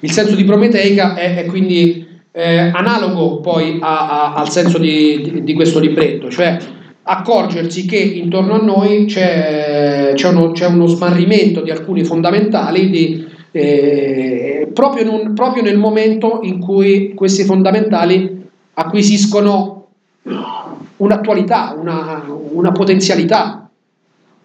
il 0.00 0.10
senso 0.10 0.34
di 0.34 0.44
Prometeica 0.44 1.14
è, 1.14 1.36
è 1.36 1.46
quindi 1.46 2.06
eh, 2.30 2.70
analogo 2.72 3.40
poi 3.40 3.78
a, 3.80 4.32
a, 4.32 4.34
al 4.34 4.50
senso 4.50 4.78
di, 4.78 5.52
questo 5.54 5.80
libretto, 5.80 6.30
cioè 6.30 6.56
accorgersi 7.02 7.86
che 7.86 7.96
intorno 7.96 8.54
a 8.54 8.62
noi 8.62 9.06
c'è, 9.06 10.12
c'è, 10.14 10.28
uno, 10.28 10.52
c'è 10.52 10.66
uno, 10.66 10.86
smarrimento 10.86 11.62
di 11.62 11.70
alcuni 11.70 12.04
fondamentali 12.04 12.90
di, 12.90 13.26
eh, 13.50 14.70
proprio, 14.72 15.10
un, 15.10 15.34
proprio, 15.34 15.62
nel 15.62 15.78
momento 15.78 16.40
in 16.42 16.60
cui 16.60 17.14
questi 17.14 17.44
fondamentali 17.44 18.46
acquisiscono 18.74 19.86
un'attualità, 20.98 21.74
una, 21.80 22.24
una 22.52 22.72
potenzialità. 22.72 23.68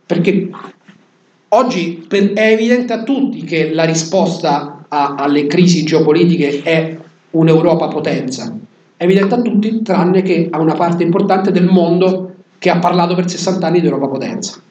Perché 0.05 0.49
oggi 1.49 2.07
è 2.07 2.51
evidente 2.51 2.93
a 2.93 3.03
tutti 3.03 3.43
che 3.43 3.71
la 3.73 3.83
risposta 3.83 4.72
a, 4.93 5.15
alle 5.15 5.47
crisi 5.47 5.83
geopolitiche 5.83 6.61
è 6.61 6.97
un'Europa 7.31 7.87
potenza. 7.87 8.55
È 8.95 9.03
evidente 9.03 9.35
a 9.35 9.41
tutti, 9.41 9.81
tranne 9.81 10.21
che 10.21 10.47
a 10.51 10.59
una 10.59 10.75
parte 10.75 11.03
importante 11.03 11.51
del 11.51 11.65
mondo 11.65 12.35
che 12.59 12.69
ha 12.69 12.77
parlato 12.77 13.15
per 13.15 13.29
60 13.29 13.65
anni 13.65 13.81
di 13.81 13.87
Europa 13.87 14.07
potenza. 14.07 14.61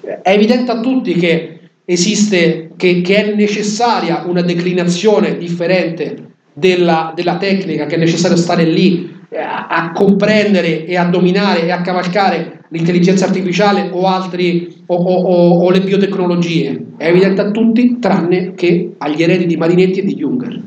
È 0.00 0.30
evidente 0.30 0.70
a 0.70 0.80
tutti 0.80 1.14
che 1.14 1.60
esiste, 1.84 2.70
che, 2.76 3.00
che 3.00 3.16
è 3.16 3.34
necessaria 3.34 4.22
una 4.26 4.42
declinazione 4.42 5.36
differente 5.36 6.30
della, 6.52 7.12
della, 7.14 7.36
tecnica, 7.36 7.86
che 7.86 7.96
è 7.96 7.98
necessario 7.98 8.36
stare 8.36 8.64
lì 8.64 9.20
eh, 9.28 9.38
a, 9.38 9.66
a, 9.66 9.92
comprendere 9.92 10.86
e 10.86 10.96
a 10.96 11.04
dominare 11.04 11.64
e 11.64 11.70
a 11.70 11.80
cavalcare 11.80 12.60
l'intelligenza 12.72 13.26
artificiale 13.26 13.90
o, 13.92 14.06
altri, 14.06 14.82
o, 14.86 14.94
o, 14.94 15.64
o 15.64 15.70
le 15.70 15.80
biotecnologie. 15.80 16.86
È 16.96 17.06
evidente 17.06 17.42
a 17.42 17.50
tutti, 17.50 17.98
tranne 17.98 18.54
che 18.54 18.94
agli 18.98 19.22
eredi 19.22 19.46
di 19.46 19.56
Marinetti 19.56 20.00
e 20.00 20.04
di 20.04 20.14
Juncker. 20.14 20.60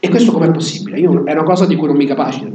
E 0.00 0.08
questo 0.08 0.32
com'è 0.32 0.50
possibile? 0.50 0.98
Io, 0.98 1.24
è 1.24 1.32
una 1.32 1.44
cosa 1.44 1.64
di 1.64 1.76
cui 1.76 1.86
non 1.86 1.96
mi 1.96 2.06
capacito. 2.06 2.50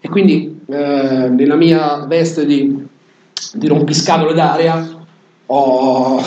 E 0.00 0.08
quindi 0.08 0.60
eh, 0.66 1.28
nella 1.28 1.56
mia 1.56 2.06
veste 2.06 2.46
di, 2.46 2.86
di 3.54 3.66
rompiscatole 3.66 4.34
d'aria 4.34 4.88
ho, 5.46 6.22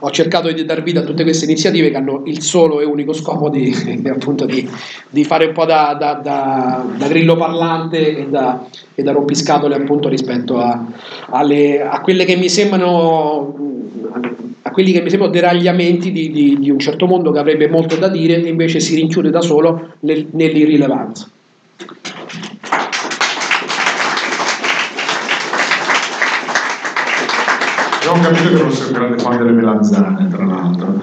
ho, 0.00 0.10
cercato 0.10 0.50
di 0.50 0.64
dar 0.64 0.82
vita 0.82 1.00
a 1.00 1.04
tutte 1.04 1.22
queste 1.22 1.44
iniziative 1.44 1.90
che 1.90 1.96
hanno 1.96 2.22
il 2.26 2.42
solo 2.42 2.80
e 2.80 2.84
unico 2.84 3.12
scopo 3.12 3.48
di, 3.48 3.70
di, 4.00 4.70
di 5.08 5.24
fare 5.24 5.46
un 5.46 5.52
po' 5.52 5.64
da, 5.64 5.96
da, 5.98 6.14
da, 6.14 6.84
da 6.96 7.08
grillo 7.08 7.36
parlante 7.36 8.18
e 8.18 8.26
da, 8.28 8.66
e 8.94 9.12
rompiscatole 9.12 9.74
appunto 9.74 10.08
rispetto 10.08 10.58
a, 10.58 10.84
alle, 11.30 11.82
a 11.82 12.00
quelle 12.00 12.24
che 12.24 12.36
mi 12.36 12.48
sembrano 12.48 13.54
a 14.62 14.70
quelli 14.72 14.92
che 14.92 15.00
mi 15.00 15.08
sembrano 15.08 15.32
deragliamenti 15.32 16.12
di, 16.12 16.30
di, 16.30 16.58
di, 16.58 16.70
un 16.70 16.78
certo 16.78 17.06
mondo 17.06 17.30
che 17.30 17.38
avrebbe 17.38 17.68
molto 17.68 17.96
da 17.96 18.08
dire 18.08 18.42
e 18.42 18.48
invece 18.48 18.80
si 18.80 18.94
rinchiude 18.94 19.30
da 19.30 19.40
solo 19.40 19.94
nel, 20.00 20.26
nell'irrilevanza. 20.30 21.28
Abbiamo 28.10 28.28
capito 28.28 28.56
che 28.56 28.62
non 28.62 28.72
sei 28.72 28.86
un 28.88 28.92
grande 28.92 29.18
fan 29.18 29.36
delle 29.36 29.52
melanzane, 29.52 30.28
tra 30.28 30.44
l'altro. 30.44 31.00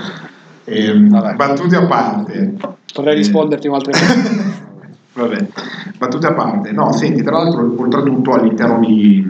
Eh, 0.65 0.93
battute 0.93 1.75
a 1.77 1.85
parte. 1.85 2.55
Potrei 2.93 3.15
risponderti 3.15 3.67
un'altra 3.69 3.93
volta. 3.97 4.55
Vabbè, 5.13 5.47
battute 5.97 6.27
a 6.27 6.33
parte. 6.33 6.71
No, 6.73 6.91
senti, 6.91 7.23
tra 7.23 7.37
l'altro, 7.37 7.73
oltretutto 7.77 8.33
all'interno 8.33 8.79
di, 8.79 9.25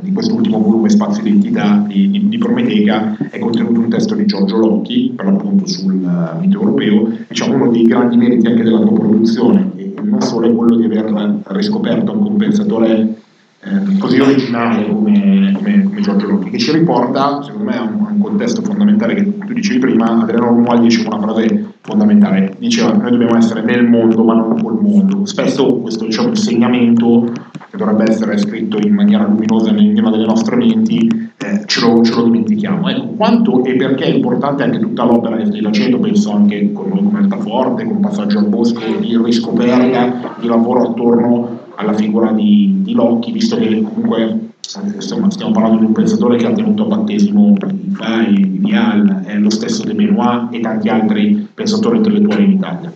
di 0.00 0.12
questo 0.12 0.34
ultimo 0.34 0.60
volume 0.60 0.90
Spazio 0.90 1.22
Identità 1.22 1.82
di, 1.86 2.10
di, 2.10 2.28
di 2.28 2.36
Prometeica 2.36 3.16
è 3.30 3.38
contenuto 3.38 3.80
un 3.80 3.88
testo 3.88 4.14
di 4.14 4.26
Giorgio 4.26 4.58
Locchi, 4.58 5.14
per 5.16 5.24
l'appunto 5.24 5.66
sul 5.66 5.94
mito 6.38 6.60
europeo, 6.60 7.08
diciamo 7.28 7.54
uno 7.54 7.70
dei 7.70 7.84
grandi 7.84 8.18
meriti 8.18 8.46
anche 8.46 8.62
della 8.62 8.80
tua 8.80 8.92
produzione, 8.92 9.70
e 9.76 9.94
non 10.02 10.20
solo 10.20 10.50
è 10.50 10.54
quello 10.54 10.76
di 10.76 10.84
aver 10.84 11.40
riscoperto 11.44 12.12
un 12.12 12.24
compensatore 12.24 13.21
eh, 13.64 13.98
così 13.98 14.18
originale 14.18 14.88
come, 14.88 15.52
come, 15.54 15.82
come 15.84 16.00
Giorgio 16.00 16.26
Locchi, 16.26 16.50
che 16.50 16.58
ci 16.58 16.72
riporta, 16.72 17.42
secondo 17.42 17.70
me, 17.70 17.76
a 17.76 17.82
un, 17.82 18.06
a 18.06 18.10
un 18.10 18.18
contesto 18.18 18.60
fondamentale 18.60 19.14
che 19.14 19.38
tu 19.38 19.52
dicevi 19.52 19.78
prima, 19.78 20.22
Adriano 20.22 20.46
Romualdi 20.46 20.88
diceva 20.88 21.14
una 21.14 21.28
frase 21.28 21.74
fondamentale, 21.80 22.54
diceva 22.58 22.92
noi 22.92 23.12
dobbiamo 23.12 23.36
essere 23.36 23.62
nel 23.62 23.84
mondo 23.84 24.24
ma 24.24 24.34
non 24.34 24.60
col 24.60 24.80
mondo. 24.80 25.24
Spesso 25.26 25.76
questo 25.76 26.06
diciamo, 26.06 26.28
insegnamento, 26.28 27.30
che 27.70 27.76
dovrebbe 27.76 28.10
essere 28.10 28.36
scritto 28.36 28.78
in 28.78 28.94
maniera 28.94 29.24
luminosa 29.24 29.70
nell'interno 29.70 30.10
delle 30.10 30.26
nostre 30.26 30.56
menti, 30.56 31.30
eh, 31.38 31.62
ce, 31.66 31.80
lo, 31.80 32.02
ce, 32.02 32.14
lo, 32.16 32.24
dimentichiamo. 32.24 32.88
Ecco, 32.88 33.06
quanto 33.16 33.64
e 33.64 33.76
perché 33.76 34.06
è 34.06 34.08
importante 34.08 34.64
anche 34.64 34.80
tutta 34.80 35.04
l'opera 35.04 35.42
stai 35.44 35.62
facendo, 35.62 36.00
penso 36.00 36.32
anche 36.32 36.72
con 36.72 36.90
come 36.90 37.18
Altaforte, 37.18 37.84
con 37.84 38.00
Passaggio 38.00 38.40
al 38.40 38.46
Bosco, 38.46 38.80
di 38.98 39.16
riscoperta, 39.22 40.34
di 40.40 40.48
lavoro 40.48 40.88
attorno 40.88 41.60
alla 41.76 41.92
figura 41.92 42.32
di, 42.32 42.80
di 42.82 42.92
Locchi, 42.92 43.32
visto 43.32 43.56
che 43.56 43.82
comunque 43.82 44.50
insomma, 44.94 45.30
stiamo 45.30 45.52
parlando 45.52 45.78
di 45.78 45.84
un 45.86 45.92
pensatore 45.92 46.36
che 46.36 46.46
ha 46.46 46.52
tenuto 46.52 46.84
a 46.84 46.96
battesimo 46.96 47.54
Fai, 47.92 48.58
Vial, 48.58 49.22
è 49.24 49.36
lo 49.36 49.50
stesso 49.50 49.84
De 49.84 49.94
Benoit 49.94 50.48
e 50.50 50.60
tanti 50.60 50.88
altri 50.88 51.48
pensatori 51.52 51.98
intellettuali 51.98 52.44
in 52.44 52.50
Italia. 52.52 52.92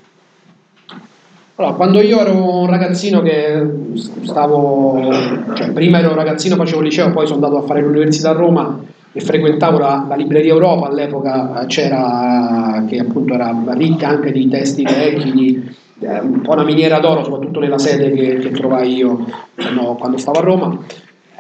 Allora, 1.59 1.75
quando 1.75 2.01
io 2.03 2.21
ero 2.21 2.61
un 2.61 2.67
ragazzino 2.67 3.23
che 3.23 3.67
stavo, 4.23 5.11
cioè 5.55 5.71
prima 5.73 5.99
ero 5.99 6.11
un 6.11 6.17
ragazzino, 6.17 6.57
facevo 6.57 6.83
liceo, 6.83 7.13
poi 7.13 7.27
sono 7.27 7.45
andato 7.45 7.63
a 7.63 7.67
fare 7.67 7.81
l'università 7.81 8.31
a 8.31 8.35
Roma 8.35 8.79
e 9.13 9.21
frequentavo 9.21 9.79
la, 9.79 10.05
la 10.07 10.17
libreria 10.17 10.53
Europa, 10.53 10.89
all'epoca 10.89 11.65
c'era, 11.67 12.85
che 12.87 12.99
appunto 12.99 13.33
era 13.33 13.55
ricca 13.71 14.09
anche 14.09 14.33
di 14.33 14.49
testi 14.49 14.83
vecchi, 14.83 15.33
di, 15.33 15.75
eh, 16.01 16.21
un 16.21 16.41
po' 16.43 16.53
una 16.53 16.65
miniera 16.65 16.99
d'oro, 16.99 17.25
soprattutto 17.25 17.61
nella 17.61 17.79
sede 17.79 18.11
che, 18.11 18.37
che 18.37 18.51
trovai 18.51 18.95
io 18.95 19.25
quando, 19.55 19.95
quando, 19.95 20.17
stavo 20.19 20.39
a 20.39 20.43
Roma. 20.43 20.79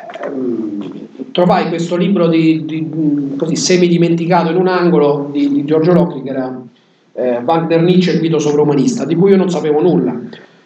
Eh, 0.00 1.28
trovai 1.32 1.68
questo 1.68 1.96
libro 1.96 2.28
di, 2.28 2.64
di, 2.64 3.34
così 3.36 3.56
semi-dimenticato 3.56 4.50
in 4.50 4.56
un 4.56 4.68
angolo 4.68 5.28
di, 5.32 5.52
di 5.52 5.64
Giorgio 5.64 5.92
Locchi, 5.92 6.22
che 6.22 6.30
era 6.30 6.62
eh, 7.12 7.40
Wagner 7.44 7.82
Nietzsche, 7.82 8.12
il 8.12 8.20
mito 8.20 8.38
sovromanista, 8.38 9.04
di 9.04 9.14
cui 9.14 9.30
io 9.30 9.36
non 9.36 9.50
sapevo 9.50 9.82
nulla. 9.82 10.18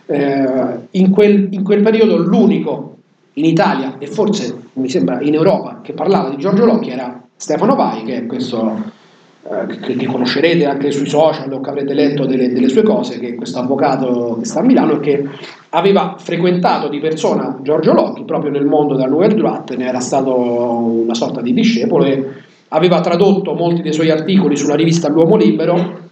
Eh, 0.06 0.48
in, 0.92 1.10
quel, 1.10 1.48
in 1.50 1.62
quel 1.62 1.82
periodo 1.82 2.16
l'unico 2.16 2.96
in 3.34 3.44
Italia 3.44 3.96
e 3.98 4.06
forse 4.06 4.56
mi 4.74 4.88
sembra 4.88 5.20
in 5.20 5.34
Europa 5.34 5.80
che 5.82 5.92
parlava 5.92 6.30
di 6.30 6.36
Giorgio 6.36 6.64
Locchi 6.64 6.90
era 6.90 7.22
Stefano 7.36 7.76
Vai, 7.76 8.02
che 8.02 8.16
è 8.16 8.26
questo 8.26 8.98
che, 9.42 9.96
che, 9.96 10.06
conoscerete 10.06 10.66
anche 10.66 10.90
sui 10.90 11.08
social 11.08 11.50
o 11.52 11.60
che 11.60 11.70
avrete 11.70 11.94
letto 11.94 12.26
delle, 12.26 12.52
delle, 12.52 12.68
sue 12.68 12.82
cose, 12.82 13.18
che 13.18 13.28
è 13.28 13.34
questo 13.34 13.58
avvocato 13.58 14.36
che 14.38 14.44
sta 14.44 14.60
a 14.60 14.62
Milano 14.62 14.96
e 14.96 15.00
che 15.00 15.28
aveva 15.70 16.16
frequentato 16.18 16.88
di 16.88 17.00
persona 17.00 17.58
Giorgio 17.62 17.92
Locchi 17.94 18.24
proprio 18.24 18.50
nel 18.50 18.66
mondo 18.66 18.94
della 18.94 19.08
Nouvelle 19.08 19.34
Droite, 19.34 19.76
ne 19.76 19.86
era 19.86 20.00
stato 20.00 20.36
una 20.36 21.14
sorta 21.14 21.40
di 21.40 21.54
discepolo 21.54 22.04
e 22.04 22.28
aveva 22.68 23.00
tradotto 23.00 23.54
molti 23.54 23.82
dei 23.82 23.94
suoi 23.94 24.10
articoli 24.10 24.56
sulla 24.56 24.74
rivista 24.74 25.08
L'Uomo 25.08 25.36
Libero 25.36 26.08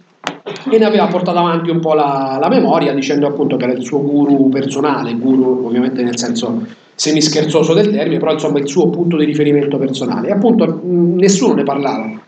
e 0.69 0.77
ne 0.77 0.85
aveva 0.85 1.05
portato 1.05 1.37
avanti 1.37 1.69
un 1.69 1.79
po' 1.79 1.93
la, 1.93 2.37
la 2.41 2.49
memoria 2.49 2.93
dicendo 2.93 3.27
appunto 3.27 3.57
che 3.57 3.65
era 3.65 3.73
il 3.73 3.83
suo 3.83 4.01
guru 4.01 4.49
personale, 4.49 5.13
guru 5.13 5.65
ovviamente 5.65 6.01
nel 6.01 6.17
senso 6.17 6.65
semischerzoso 6.95 7.73
del 7.73 7.91
termine, 7.91 8.17
però 8.17 8.33
insomma 8.33 8.59
il 8.59 8.67
suo 8.67 8.89
punto 8.89 9.15
di 9.15 9.23
riferimento 9.23 9.77
personale. 9.77 10.27
E 10.27 10.31
appunto 10.31 10.81
nessuno 10.83 11.53
ne 11.53 11.63
parlava 11.63 12.27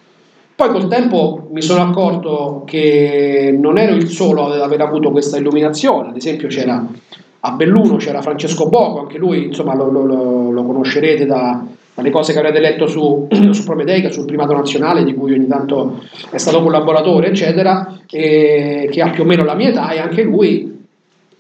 poi 0.62 0.70
col 0.70 0.88
tempo 0.88 1.48
mi 1.50 1.62
sono 1.64 1.82
accorto 1.82 2.62
che 2.68 3.58
non 3.60 3.80
ero 3.80 3.96
il 3.96 4.08
solo 4.10 4.46
ad 4.46 4.62
aver 4.62 4.82
avuto 4.82 5.10
questa 5.10 5.38
illuminazione, 5.38 6.10
ad 6.10 6.16
esempio 6.16 6.50
c'era 6.50 6.86
a 7.40 7.52
Belluno 7.54 7.96
c'era 7.96 8.22
Francesco 8.22 8.70
Boco, 8.70 9.00
anche 9.00 9.18
lui 9.18 9.46
insomma 9.46 9.74
lo, 9.74 9.90
lo, 9.90 10.52
lo 10.52 10.64
conoscerete 10.64 11.26
da, 11.26 11.66
dalle 11.96 12.12
cose 12.12 12.32
che 12.32 12.38
avrete 12.38 12.60
letto 12.60 12.86
su, 12.86 13.28
su 13.50 13.64
Prometeica, 13.64 14.12
sul 14.12 14.26
primato 14.26 14.54
nazionale 14.54 15.04
di 15.04 15.16
cui 15.16 15.34
ogni 15.34 15.48
tanto 15.48 16.04
è 16.30 16.38
stato 16.38 16.62
collaboratore 16.62 17.30
eccetera, 17.30 17.98
che 18.06 18.88
ha 19.04 19.10
più 19.10 19.24
o 19.24 19.26
meno 19.26 19.44
la 19.44 19.56
mia 19.56 19.70
età 19.70 19.90
e 19.90 19.98
anche 19.98 20.22
lui 20.22 20.86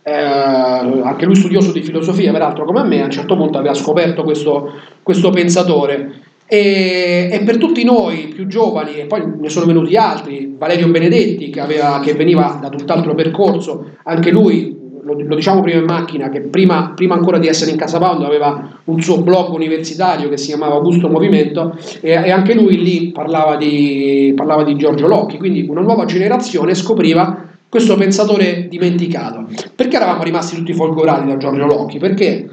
eh, 0.01 0.11
anche 0.11 1.25
lui 1.25 1.35
studioso 1.35 1.71
di 1.71 1.83
filosofia, 1.83 2.31
peraltro 2.31 2.65
come 2.65 2.81
me, 2.81 3.01
a 3.01 3.05
un 3.05 3.11
certo 3.11 3.37
punto 3.37 3.59
aveva 3.59 3.75
scoperto 3.75 4.23
questo, 4.23 4.71
questo 5.03 5.29
pensatore 5.29 6.29
e, 6.53 7.29
e, 7.31 7.43
per 7.45 7.55
tutti 7.55 7.81
noi 7.85 8.27
più 8.27 8.45
giovani, 8.45 8.95
e 8.95 9.05
poi 9.05 9.23
ne 9.39 9.47
sono 9.47 9.65
venuti 9.65 9.95
altri, 9.95 10.53
Valerio 10.57 10.89
Benedetti 10.89 11.49
che, 11.49 11.61
aveva, 11.61 12.01
che 12.03 12.13
veniva 12.13 12.59
da 12.61 12.67
tutt'altro 12.67 13.15
percorso, 13.15 13.91
anche 14.03 14.31
lui, 14.31 14.77
lo, 15.01 15.13
lo 15.17 15.35
diciamo 15.35 15.61
prima 15.61 15.79
in 15.79 15.85
macchina, 15.85 16.27
che 16.27 16.41
prima, 16.41 16.91
prima, 16.93 17.15
ancora 17.15 17.37
di 17.37 17.47
essere 17.47 17.71
in 17.71 17.77
Casa 17.77 17.99
Pound 17.99 18.23
aveva 18.23 18.79
un 18.83 19.01
suo 19.01 19.21
blog 19.21 19.53
universitario 19.53 20.27
che 20.27 20.35
si 20.35 20.47
chiamava 20.47 20.75
Augusto 20.75 21.07
Movimento 21.07 21.77
e, 22.01 22.09
e 22.09 22.31
anche 22.31 22.53
lui 22.53 22.83
lì 22.83 23.13
parlava 23.13 23.55
di, 23.55 24.33
parlava 24.35 24.65
di 24.65 24.75
Giorgio 24.75 25.07
Locchi, 25.07 25.37
quindi 25.37 25.65
una 25.69 25.79
nuova 25.79 26.03
generazione 26.03 26.75
scopriva 26.75 27.45
questo 27.69 27.95
pensatore 27.95 28.67
dimenticato. 28.67 29.47
Perché 29.73 29.95
eravamo 29.95 30.23
rimasti 30.23 30.57
tutti 30.57 30.73
folgorati 30.73 31.29
da 31.29 31.37
Giorgio 31.37 31.65
Locchi? 31.65 31.97
Perché 31.97 32.49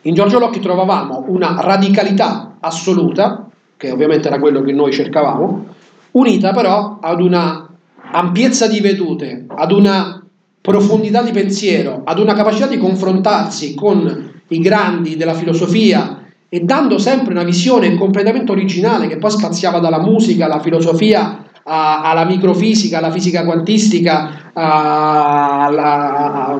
in 0.00 0.14
Giorgio 0.14 0.38
Locchi 0.38 0.60
trovavamo 0.60 1.26
una 1.28 1.54
radicalità 1.60 2.47
assoluta, 2.60 3.48
che 3.76 3.90
ovviamente 3.90 4.28
era 4.28 4.38
quello 4.38 4.62
che 4.62 4.72
noi 4.72 4.92
cercavamo, 4.92 5.66
unita 6.12 6.52
però 6.52 6.98
ad 7.00 7.20
una 7.20 7.68
ampiezza 8.10 8.66
di 8.66 8.80
vedute, 8.80 9.44
ad 9.46 9.72
una 9.72 10.22
profondità 10.60 11.22
di 11.22 11.30
pensiero, 11.30 12.02
ad 12.04 12.18
una 12.18 12.34
capacità 12.34 12.66
di 12.66 12.78
confrontarsi 12.78 13.74
con 13.74 14.40
i 14.48 14.58
grandi 14.58 15.16
della 15.16 15.34
filosofia 15.34 16.24
e 16.48 16.60
dando 16.60 16.98
sempre 16.98 17.32
una 17.32 17.44
visione 17.44 17.94
completamente 17.96 18.50
originale 18.50 19.06
che 19.06 19.18
poi 19.18 19.30
spaziava 19.30 19.78
dalla 19.78 20.00
musica 20.00 20.46
alla 20.46 20.60
filosofia 20.60 21.44
a, 21.62 22.00
alla 22.02 22.24
microfisica, 22.24 22.98
alla 22.98 23.10
fisica 23.10 23.44
quantistica, 23.44 24.50
a, 24.54 25.66
a, 25.66 26.58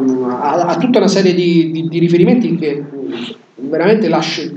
a 0.67 0.77
tutta 0.77 0.99
una 0.99 1.09
serie 1.09 1.35
di, 1.35 1.71
di, 1.71 1.89
di 1.89 1.99
riferimenti 1.99 2.57
che 2.57 2.85
veramente 3.57 4.09
lasci, 4.09 4.55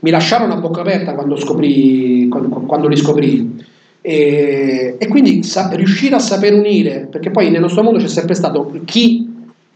mi 0.00 0.10
lasciarono 0.10 0.54
a 0.54 0.56
bocca 0.56 0.80
aperta 0.80 1.14
quando, 1.14 1.36
scoprì, 1.36 2.28
quando, 2.28 2.48
quando 2.48 2.88
li 2.88 2.96
scoprì. 2.96 3.66
E, 4.00 4.96
e 4.98 5.08
quindi 5.08 5.42
sa, 5.42 5.70
riuscire 5.72 6.14
a 6.14 6.20
saper 6.20 6.54
unire, 6.54 7.08
perché 7.10 7.30
poi 7.30 7.50
nel 7.50 7.60
nostro 7.60 7.82
mondo 7.82 7.98
c'è 7.98 8.08
sempre 8.08 8.34
stato 8.34 8.72
chi, 8.84 9.28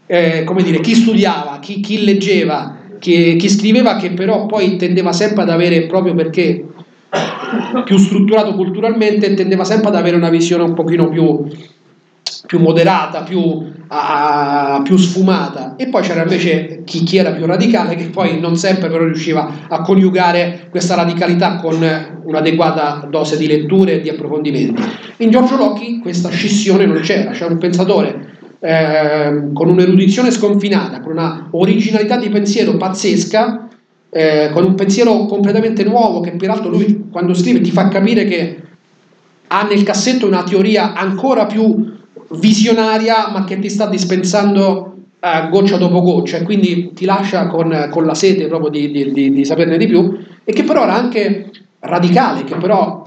eh, 0.05 0.45
dire, 0.63 0.79
chi 0.79 0.95
studiava, 0.95 1.59
chi, 1.59 1.81
chi 1.81 2.03
leggeva, 2.03 2.77
chi, 2.99 3.35
chi, 3.35 3.49
scriveva, 3.49 3.97
che 3.97 4.11
però 4.11 4.45
poi 4.45 4.77
tendeva 4.77 5.11
sempre 5.11 5.43
ad 5.43 5.49
avere, 5.49 5.85
proprio 5.85 6.13
perché 6.15 6.65
più 7.85 7.97
strutturato 7.97 8.55
culturalmente, 8.55 9.33
tendeva 9.33 9.63
sempre 9.63 9.89
ad 9.89 9.95
avere 9.95 10.15
una 10.15 10.29
visione 10.29 10.63
un 10.63 10.73
pochino 10.73 11.09
più, 11.09 11.45
più 12.45 12.59
moderata, 12.59 13.21
più 13.21 13.71
a, 13.87 14.81
più 14.83 14.97
sfumata 14.97 15.75
e 15.75 15.87
poi 15.87 16.01
c'era 16.01 16.23
invece 16.23 16.81
chi, 16.83 17.03
chi, 17.03 17.17
era 17.17 17.31
più 17.31 17.45
radicale 17.45 17.95
che 17.95 18.09
poi 18.09 18.39
non 18.39 18.55
sempre 18.55 18.89
però 18.89 19.05
riusciva 19.05 19.67
a 19.67 19.81
coniugare 19.81 20.67
questa 20.69 20.95
radicalità 20.95 21.55
con 21.57 21.77
un'adeguata 22.23 23.07
dose 23.09 23.37
di 23.37 23.47
letture 23.47 23.93
e 23.93 24.01
di 24.01 24.09
approfondimenti. 24.09 24.81
In 25.17 25.29
Giorgio 25.29 25.57
Locchi 25.57 25.99
questa 25.99 26.29
scissione 26.29 26.85
non 26.85 26.99
c'era, 26.99 27.31
c'era 27.31 27.51
un 27.51 27.59
pensatore 27.59 28.31
eh, 28.59 29.49
con 29.53 29.69
un'erudizione 29.69 30.31
sconfinata, 30.31 31.01
con 31.01 31.11
una 31.11 31.47
originalità 31.51 32.17
di 32.17 32.29
pensiero 32.29 32.75
pazzesca, 32.77 33.67
eh, 34.09 34.49
con 34.53 34.63
un 34.63 34.75
pensiero 34.75 35.25
completamente 35.25 35.83
nuovo 35.83 36.19
che 36.19 36.31
peraltro 36.31 36.69
lui 36.69 37.05
quando 37.11 37.33
scrive 37.33 37.61
ti 37.61 37.71
fa 37.71 37.87
capire 37.87 38.25
che 38.25 38.61
ha 39.47 39.63
nel 39.63 39.83
cassetto 39.83 40.25
una 40.25 40.43
teoria 40.43 40.93
ancora 40.93 41.45
più 41.45 41.91
visionaria 42.37 43.29
ma 43.31 43.43
che 43.43 43.59
ti 43.59 43.69
sta 43.69 43.87
dispensando 43.87 44.95
eh, 45.19 45.49
goccia 45.49 45.77
dopo 45.77 46.01
goccia 46.01 46.37
e 46.37 46.43
quindi 46.43 46.91
ti 46.93 47.05
lascia 47.05 47.47
con, 47.47 47.87
con 47.91 48.05
la 48.05 48.15
sete 48.15 48.47
proprio 48.47 48.69
di, 48.69 48.91
di, 48.91 49.11
di, 49.11 49.31
di, 49.31 49.45
saperne 49.45 49.77
di 49.77 49.87
più 49.87 50.17
e 50.43 50.51
che 50.51 50.63
però 50.63 50.83
era 50.83 50.95
anche 50.95 51.51
radicale, 51.79 52.43
che 52.43 52.55
però 52.55 53.03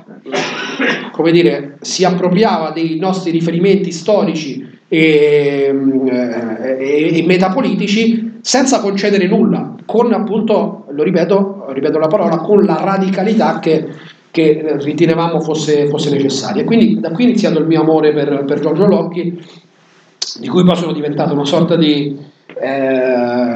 come 1.13 1.33
dire, 1.33 1.79
si 1.81 2.05
appropriava 2.05 2.71
dei 2.71 2.99
nostri 2.99 3.31
riferimenti 3.31 3.93
storici 3.93 4.67
e, 4.89 5.73
eh, 6.09 6.77
e, 6.79 7.19
e 7.19 7.23
metapolitici 7.25 8.39
senza 8.41 8.81
concedere 8.81 9.27
nulla, 9.27 9.75
con 9.85 10.13
appunto, 10.13 10.87
lo 10.91 11.03
ripeto, 11.03 11.67
ripeto 11.71 11.99
la 11.99 12.07
parola, 12.07 12.37
con 12.39 12.65
la 12.65 12.79
radicalità 12.81 13.59
che 13.59 13.89
che 14.37 14.77
ritenevamo 14.81 15.41
fosse, 15.41 15.87
fosse 15.87 16.11
necessaria. 16.11 16.63
Quindi 16.63 17.01
da 17.01 17.11
qui 17.11 17.25
è 17.25 17.29
iniziato 17.29 17.59
il 17.59 17.67
mio 17.67 17.81
amore 17.81 18.13
per, 18.13 18.45
per 18.45 18.61
Giorgio 18.61 18.87
Locchi, 18.87 19.43
di 20.41 20.49
cui 20.49 20.63
poi 20.63 20.77
sono 20.77 20.93
diventato 20.93 21.33
una 21.33 21.47
sorta 21.47 21.75
di, 21.75 22.15
eh, 22.61 23.55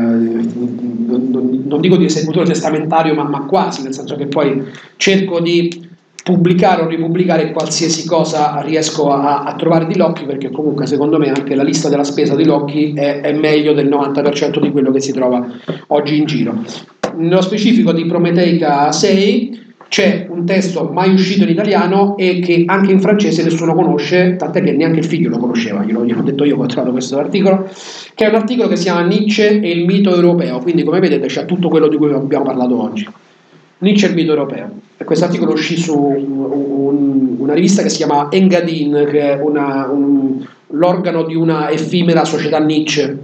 non 1.68 1.80
dico 1.80 1.98
di 1.98 2.06
esecutore 2.06 2.46
testamentario, 2.46 3.14
ma, 3.14 3.24
ma, 3.24 3.44
quasi, 3.44 3.82
nel 3.82 3.92
senso 3.92 4.16
che 4.16 4.24
poi 4.24 4.64
cerco 4.96 5.38
di 5.40 5.86
pubblicare 6.24 6.80
o 6.80 6.88
ripubblicare 6.88 7.52
qualsiasi 7.52 8.06
cosa 8.06 8.62
riesco 8.62 9.10
a, 9.10 9.42
a 9.42 9.54
trovare 9.56 9.86
di 9.86 9.98
Locchi, 9.98 10.24
perché 10.24 10.50
comunque 10.50 10.86
secondo 10.86 11.18
me 11.18 11.28
anche 11.28 11.54
la 11.54 11.62
lista 11.62 11.90
della 11.90 12.04
spesa 12.04 12.34
di 12.34 12.46
Locchi 12.46 12.94
è, 12.94 13.20
è 13.20 13.34
meglio 13.34 13.74
del 13.74 13.88
90% 13.90 14.58
di 14.58 14.70
quello 14.70 14.90
che 14.92 15.00
si 15.00 15.12
trova 15.12 15.46
oggi 15.88 16.16
in 16.16 16.24
giro. 16.24 16.54
nello 17.16 17.42
specifico 17.42 17.92
di 17.92 18.06
Prometeica 18.06 18.90
6 18.90 19.68
c'è 19.90 20.28
un 20.30 20.46
testo 20.46 20.88
mai 20.92 21.12
uscito 21.12 21.42
in 21.42 21.48
italiano 21.48 22.16
e 22.16 22.38
che 22.38 22.62
anche 22.64 22.92
in 22.92 23.00
francese 23.00 23.42
nessuno 23.42 23.74
conosce, 23.74 24.36
tant'è 24.36 24.62
che 24.62 24.70
neanche 24.70 25.00
il 25.00 25.04
figlio 25.04 25.28
lo 25.30 25.38
conosceva, 25.38 25.82
glielo, 25.82 26.04
gliel'ho 26.04 26.22
detto 26.22 26.44
io 26.44 26.54
che 26.56 26.62
ho 26.62 26.66
trovato 26.66 26.92
questo 26.92 27.18
articolo, 27.18 27.68
che 28.14 28.24
è 28.24 28.28
un 28.28 28.36
articolo 28.36 28.68
che 28.68 28.76
si 28.76 28.84
chiama 28.84 29.02
Nietzsche 29.04 29.58
e 29.58 29.68
il 29.68 29.84
mito 29.86 30.14
europeo, 30.14 30.60
quindi 30.60 30.84
come 30.84 31.00
vedete 31.00 31.26
c'è 31.26 31.44
tutto 31.44 31.68
quello 31.68 31.88
di 31.88 31.96
cui 31.96 32.12
abbiamo 32.12 32.44
parlato 32.44 32.80
oggi. 32.80 33.04
Nietzsche 33.78 34.06
e 34.06 34.08
il 34.10 34.14
mito 34.14 34.30
europeo. 34.30 34.70
E 34.96 35.02
questo 35.02 35.24
articolo 35.24 35.54
uscì 35.54 35.76
su 35.76 35.98
un- 35.98 36.50
un- 36.50 37.34
una 37.38 37.54
rivista 37.54 37.82
che 37.82 37.88
si 37.88 37.96
chiama 37.96 38.28
Engadin, 38.30 39.08
che 39.10 39.20
è 39.32 39.40
una- 39.42 39.88
un- 39.90 40.46
l'organo 40.68 41.24
di 41.24 41.34
una 41.34 41.68
effimera 41.68 42.24
società 42.24 42.60
Nietzsche, 42.60 43.18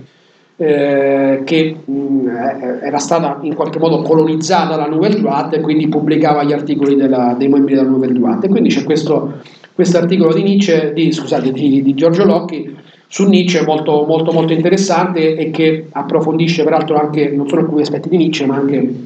eh, 0.56 1.42
che 1.44 1.76
mh, 1.84 2.28
eh, 2.28 2.86
era 2.86 2.98
stata 2.98 3.38
in 3.42 3.54
qualche 3.54 3.78
modo 3.78 4.00
colonizzata 4.02 4.76
dalla 4.76 4.88
Nouvelle 4.88 5.20
Droite 5.20 5.56
e 5.56 5.60
quindi 5.60 5.88
pubblicava 5.88 6.44
gli 6.44 6.52
articoli 6.52 6.96
della- 6.96 7.34
dei 7.38 7.48
membri 7.48 7.74
della 7.74 7.88
Nouvelle 7.88 8.14
Droite. 8.14 8.46
E 8.46 8.48
quindi 8.48 8.70
c'è 8.70 8.84
questo 9.74 9.98
articolo 9.98 10.32
di 10.32 10.42
di, 11.52 11.82
di 11.82 11.94
Giorgio 11.94 12.24
Locchi 12.24 12.74
su 13.08 13.28
Nietzsche 13.28 13.62
molto, 13.62 14.04
molto, 14.06 14.32
molto 14.32 14.52
interessante 14.52 15.36
e 15.36 15.50
che 15.50 15.86
approfondisce 15.92 16.64
peraltro 16.64 16.96
anche 16.96 17.28
non 17.28 17.48
solo 17.48 17.60
alcuni 17.62 17.82
aspetti 17.82 18.08
di 18.08 18.16
Nietzsche, 18.16 18.46
ma 18.46 18.56
anche 18.56 18.76
eh, 18.76 19.04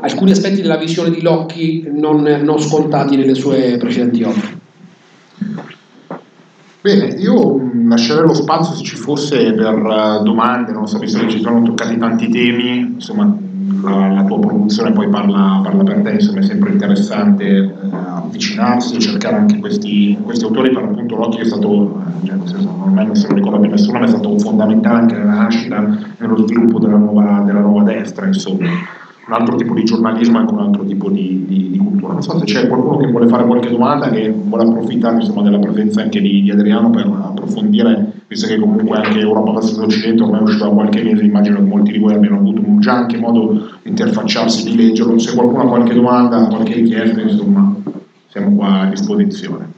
alcuni 0.00 0.32
aspetti 0.32 0.60
della 0.60 0.76
visione 0.76 1.10
di 1.10 1.22
Locchi 1.22 1.88
non, 1.90 2.22
non 2.42 2.58
scontati 2.58 3.16
nelle 3.16 3.34
sue 3.34 3.76
precedenti 3.78 4.22
opere. 4.24 4.57
Bene, 6.88 7.08
io 7.18 7.70
lascerei 7.86 8.24
lo 8.24 8.32
spazio 8.32 8.74
se 8.74 8.82
ci 8.82 8.96
fosse 8.96 9.52
per 9.52 9.74
eh, 9.74 10.22
domande, 10.22 10.72
non 10.72 10.88
so, 10.88 10.98
visto 10.98 11.18
che 11.18 11.28
ci 11.28 11.42
sono 11.42 11.60
toccati 11.60 11.98
tanti 11.98 12.30
temi, 12.30 12.94
insomma 12.94 13.30
la, 13.82 14.12
la 14.14 14.24
tua 14.24 14.38
produzione 14.38 14.92
poi 14.92 15.06
parla, 15.10 15.60
parla 15.62 15.82
per 15.82 16.00
te, 16.00 16.12
insomma 16.12 16.38
è 16.38 16.44
sempre 16.44 16.70
interessante 16.70 17.44
eh, 17.44 17.74
avvicinarsi 17.92 18.96
e 18.96 19.00
cercare 19.00 19.36
anche 19.36 19.58
questi, 19.58 20.16
questi 20.22 20.46
autori, 20.46 20.72
per 20.72 20.84
appunto 20.84 21.16
Locchi 21.16 21.40
è 21.40 21.44
stato, 21.44 22.02
eh, 22.22 22.26
cioè, 22.26 22.36
senso, 22.44 22.74
non, 22.82 22.98
è, 22.98 23.04
non 23.04 23.14
se 23.14 23.28
lo 23.28 23.34
ricorda 23.34 23.58
più 23.58 23.68
nessuno, 23.68 23.98
ma 23.98 24.06
è 24.06 24.08
stato 24.08 24.38
fondamentale 24.38 24.98
anche 25.00 25.14
nella 25.14 25.34
nascita, 25.34 25.98
nello 26.16 26.36
sviluppo 26.38 26.78
della 26.78 26.96
nuova, 26.96 27.42
della 27.44 27.60
nuova 27.60 27.82
destra, 27.82 28.24
insomma 28.24 28.66
un 29.28 29.34
altro 29.34 29.56
tipo 29.56 29.74
di 29.74 29.84
giornalismo 29.84 30.38
e 30.38 30.52
un 30.52 30.58
altro 30.58 30.84
tipo 30.84 31.10
di, 31.10 31.44
di- 31.46 31.70
di 31.70 31.78
cultura. 31.78 32.14
Non 32.14 32.22
so 32.22 32.38
se 32.38 32.44
c'è 32.44 32.66
qualcuno 32.66 32.96
che 32.96 33.08
vuole 33.08 33.26
fare 33.28 33.44
qualche 33.44 33.68
domanda, 33.70 34.08
che 34.08 34.30
vuole 34.30 34.64
approfittare 34.64 35.16
insomma, 35.16 35.42
della 35.42 35.58
presenza 35.58 36.00
anche 36.00 36.20
di, 36.20 36.42
di 36.42 36.50
Adriano 36.50 36.88
per 36.88 37.06
approfondire, 37.06 38.12
visto 38.26 38.46
che 38.46 38.58
comunque 38.58 38.96
anche 38.96 39.20
Europa 39.20 39.52
verso 39.52 39.80
l'Occidente 39.80 40.22
ormai 40.22 40.40
è 40.40 40.42
uscito 40.44 40.64
da 40.64 40.70
qualche 40.70 41.02
mese, 41.02 41.24
immagino 41.24 41.56
che 41.56 41.62
molti 41.62 41.92
di 41.92 41.98
voi 41.98 42.14
abbiano 42.14 42.36
avuto 42.36 42.62
già 42.78 42.94
anche 42.94 43.18
modo 43.18 43.52
di 43.82 43.90
interfacciarsi, 43.90 44.70
di 44.70 44.76
leggerlo. 44.76 45.18
Se 45.18 45.34
qualcuno 45.34 45.62
ha 45.62 45.68
qualche 45.68 45.92
domanda, 45.92 46.46
qualche 46.46 46.74
richiesta, 46.74 47.20
insomma, 47.20 47.74
siamo 48.28 48.56
qua 48.56 48.80
a 48.80 48.86
disposizione. 48.86 49.76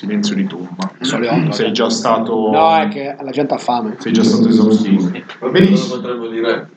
Silenzio 0.00 0.34
di 0.34 0.46
tomba. 0.46 0.90
Otto, 0.98 1.52
Sei 1.52 1.72
già 1.72 1.90
stato, 1.90 2.50
No, 2.50 2.74
è 2.74 2.88
che 2.88 3.14
la 3.20 3.30
gente 3.30 3.52
ha 3.52 3.58
fame. 3.58 3.96
sei 3.98 4.12
già 4.14 4.22
stato 4.24 4.48
esaustivo. 4.48 5.10
Cosa 5.38 5.50
Benissimo. 5.52 5.96
potremmo 5.96 6.26
dire? 6.28 6.68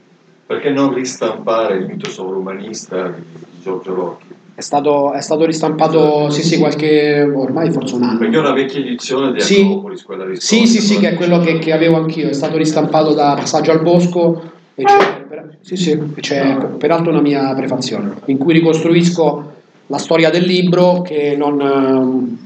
Perché 0.45 0.69
non 0.71 0.93
ristampare 0.93 1.77
il 1.77 1.85
mito 1.85 2.09
sovrumanista 2.09 3.07
di 3.07 3.23
Giorgio 3.63 3.95
Locchi? 3.95 4.25
È 4.55 4.59
stato, 4.59 5.13
è 5.13 5.21
stato 5.21 5.45
ristampato, 5.45 6.29
sì, 6.31 6.43
sì, 6.43 6.57
qualche, 6.59 7.21
ormai 7.21 7.71
forse 7.71 7.95
un 7.95 8.01
Perché 8.19 8.25
è 8.25 8.27
anno. 8.27 8.39
una 8.49 8.51
vecchia 8.51 8.81
edizione 8.81 9.31
di 9.31 9.39
Sì. 9.39 9.61
Acropolis, 9.61 10.03
quella 10.03 10.25
di 10.25 10.35
Sì, 10.35 10.67
sì, 10.67 10.81
sì, 10.81 10.99
che 10.99 11.11
è 11.11 11.13
quello 11.15 11.39
che, 11.39 11.59
che 11.59 11.71
avevo 11.71 11.95
anch'io, 11.95 12.27
è 12.27 12.33
stato 12.33 12.57
ristampato 12.57 13.13
da 13.13 13.35
Passaggio 13.35 13.71
al 13.71 13.81
Bosco 13.81 14.51
e 14.75 14.83
c'è, 14.83 15.21
per- 15.29 15.57
sì, 15.61 15.77
sì, 15.77 15.97
c'è 16.19 16.57
peraltro 16.77 17.11
una 17.11 17.21
mia 17.21 17.53
prefazione 17.55 18.15
in 18.25 18.37
cui 18.37 18.51
ricostruisco 18.51 19.51
la 19.87 19.97
storia 19.97 20.29
del 20.29 20.43
libro 20.43 21.01
che 21.01 21.35
non, 21.37 21.59
ehm, 21.61 22.37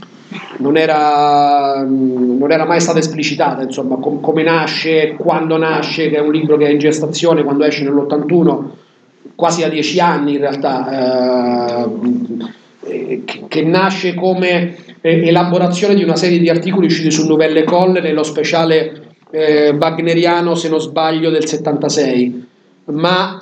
non 0.58 0.78
era, 0.78 1.84
non 1.86 2.52
era 2.52 2.66
mai 2.66 2.80
stata 2.80 3.00
esplicitata, 3.00 3.62
insomma, 3.62 3.98
com- 3.98 4.20
come 4.20 4.44
nasce, 4.44 5.16
quando 5.18 5.58
nasce, 5.58 6.10
che 6.10 6.18
è 6.18 6.22
un 6.22 6.32
libro 6.32 6.58
che 6.58 6.68
è 6.68 6.70
in 6.70 6.80
gestazione, 6.80 7.44
quando 7.44 7.64
esce 7.64 7.84
nell'81, 7.84 8.64
quasi 9.36 9.62
da 9.62 9.70
dieci 9.70 10.00
anni 10.00 10.34
in 10.34 10.40
realtà, 10.40 11.86
eh, 12.84 13.22
che, 13.26 13.44
che 13.48 13.64
nasce 13.64 14.14
come 14.14 14.76
eh, 15.02 15.28
elaborazione 15.28 15.96
di 15.96 16.04
una 16.04 16.16
serie 16.16 16.40
di 16.40 16.50
articoli 16.50 16.88
usciti 16.88 17.12
su 17.12 17.28
Novelle 17.28 17.64
Colle 17.64 18.02
nello 18.02 18.24
speciale 18.24 19.16
eh, 19.32 19.76
wagneriano, 19.78 20.56
se 20.56 20.70
non 20.70 20.80
sbaglio, 20.80 21.30
del 21.30 21.46
76 21.46 22.46
ma 22.90 23.38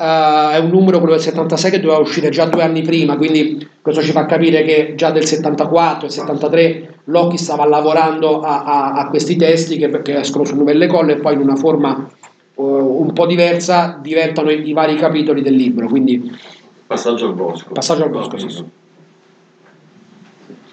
eh, 0.54 0.58
è 0.58 0.60
un 0.60 0.70
numero 0.70 1.00
quello 1.00 1.14
del 1.14 1.22
76 1.24 1.72
che 1.72 1.80
doveva 1.80 2.00
uscire 2.00 2.30
già 2.30 2.46
due 2.46 2.64
anni 2.64 2.82
prima, 2.82 3.16
quindi 3.18 3.68
questo 3.82 4.02
ci 4.02 4.12
fa 4.12 4.26
capire 4.26 4.64
che 4.64 4.94
già 4.96 5.12
del 5.12 5.26
74 5.26 6.08
e 6.08 6.10
73 6.10 6.90
Locchi 7.06 7.38
stava 7.38 7.66
lavorando 7.66 8.42
a, 8.42 8.64
a- 8.64 8.94
a 8.94 9.08
questi 9.10 9.36
testi 9.36 9.78
che, 9.78 10.02
che 10.02 10.20
escono 10.20 10.44
su 10.46 10.56
Novelle 10.56 10.88
Colle 10.88 11.14
e 11.14 11.18
poi 11.18 11.34
in 11.36 11.42
una 11.42 11.56
forma 11.56 12.10
eh, 12.56 12.62
un 12.62 13.14
po' 13.14 13.28
diversa 13.28 14.00
diventano 14.02 14.50
i, 14.50 14.68
i 14.68 14.74
vari 14.74 14.96
capitoli 14.96 15.44
del 15.44 15.56
libro, 15.56 15.88
quindi 15.88 16.54
Passaggio 16.88 17.28
al 17.28 17.34
bosco. 17.34 17.74
Passaggio 17.74 18.04
al 18.04 18.10
bosco, 18.12 18.38
sì, 18.38 18.50
sì. 18.50 18.64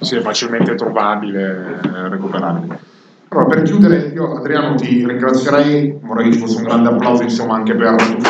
Sì, 0.01 0.17
è 0.17 0.21
facilmente 0.21 0.75
trovabile, 0.75 1.81
eh, 1.85 2.09
recuperabile. 2.09 2.79
Allora, 3.29 3.47
per 3.47 3.63
chiudere, 3.63 4.13
io 4.15 4.37
Adriano 4.37 4.75
ti 4.75 5.07
ringrazierei, 5.07 5.97
vorrei 6.03 6.27
che 6.27 6.33
ci 6.35 6.39
fosse 6.41 6.59
un 6.59 6.65
grande 6.65 6.91
applauso 6.91 7.23
insomma 7.23 7.55
anche 7.55 7.75
per 7.75 7.95
tutta... 7.95 8.29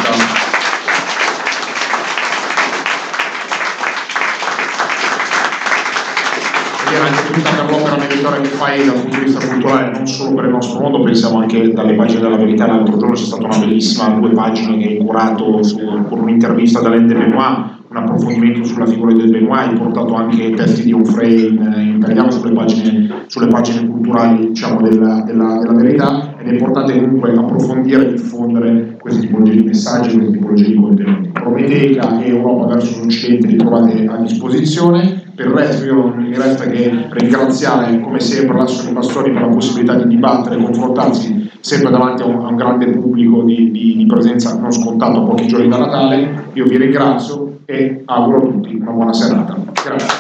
e 6.93 7.01
anche 7.01 7.33
tutta 7.33 7.51
per 7.51 7.71
l'opera 7.71 7.97
meritoria 7.97 8.41
che 8.41 8.49
fai 8.49 8.85
dal 8.85 9.01
punto 9.01 9.19
di 9.19 9.25
vista 9.25 9.47
culturale, 9.47 9.91
non 9.93 10.07
solo 10.07 10.35
per 10.35 10.45
il 10.45 10.51
nostro 10.51 10.81
mondo, 10.81 11.03
pensiamo 11.03 11.39
anche 11.39 11.73
dalle 11.73 11.95
pagine 11.95 12.21
della 12.21 12.37
verità. 12.37 12.67
L'altro 12.67 12.99
giorno 12.99 13.15
c'è 13.15 13.25
stata 13.25 13.47
una 13.47 13.59
bellissima 13.59 14.09
due 14.09 14.31
pagine 14.31 14.77
che 14.79 14.89
hai 14.89 14.99
curato 14.99 15.63
su, 15.63 15.79
con 16.09 16.21
un'intervista 16.21 16.81
da 16.81 16.89
Alain 16.89 17.07
de 17.07 17.15
Benoit, 17.15 17.81
un 17.89 17.97
approfondimento 17.97 18.65
sulla 18.65 18.87
figura 18.87 19.13
del 19.13 19.31
Benoit, 19.31 19.69
hai 19.69 19.75
portato 19.75 20.15
anche 20.15 20.51
testi 20.53 20.85
di 20.85 20.93
Onfray 20.93 21.47
in 21.47 21.97
italiano 21.99 22.31
sulle 22.31 22.53
pagine, 22.53 23.25
sulle 23.27 23.49
pagine 23.49 23.87
culturali 23.87 24.49
diciamo, 24.49 24.81
della, 24.81 25.23
della- 25.27 25.59
della 25.59 25.73
verità 25.75 26.35
ed 26.39 26.49
è 26.49 26.53
importante 26.53 26.99
comunque 26.99 27.33
approfondire 27.33 28.09
e 28.09 28.13
diffondere 28.13 28.97
queste 28.99 29.21
tipologie 29.21 29.57
di 29.57 29.65
messaggi, 29.65 30.17
queste 30.17 30.33
tipologie 30.33 30.67
di 30.69 30.75
contenuti. 30.75 31.29
Prometeica 31.33 32.21
e 32.21 32.29
Europa 32.29 32.75
verso 32.75 33.01
l'Occidente 33.01 33.47
li 33.47 33.57
trovate 33.57 34.07
a 34.07 34.17
disposizione. 34.17 35.22
Per 35.35 35.47
il 35.47 35.53
resto 35.53 35.85
io 35.85 35.95
non 35.95 36.17
mi 36.29 36.37
resta 36.37 36.67
che 36.67 37.07
ringraziare 37.11 37.99
come 38.01 38.21
sempre 38.21 38.57
l'Associazione 38.57 38.95
Pastori 38.95 39.33
per 39.33 39.41
la 39.43 39.49
possibilità 39.49 39.95
di 39.95 40.07
dibattere 40.09 40.57
e 40.57 40.63
confrontarsi 40.63 41.51
sempre 41.61 41.91
davanti 41.91 42.23
a 42.23 42.27
un, 42.27 42.45
a 42.45 42.49
un 42.49 42.57
grande 42.57 42.87
pubblico 42.89 43.43
di, 43.43 43.71
di- 43.71 43.97
di 43.97 44.07
presenza 44.07 44.55
non 44.59 44.71
scontato 44.73 45.23
pochi 45.25 45.47
giorni 45.47 45.69
da 45.69 45.79
Natale. 45.79 46.51
Io 46.53 46.65
vi 46.67 46.77
ringrazio 46.77 47.61
e 47.65 48.03
auguro 48.05 48.37
a 48.39 48.41
tutti 48.43 48.75
una 48.75 48.91
buona 48.91 49.13
serata. 49.15 49.57
Grazie. 49.73 50.19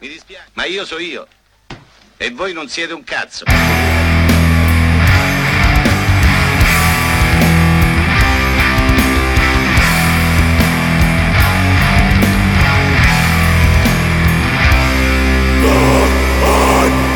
Mi 0.00 0.08
dispiace, 0.08 0.48
ma 0.54 0.64
io 0.64 0.84
so 0.86 0.98
io. 0.98 1.26
E 2.16 2.30
voi 2.30 2.52
non 2.54 2.66
siete 2.68 2.94
un 2.94 3.04
cazzo. 3.04 3.44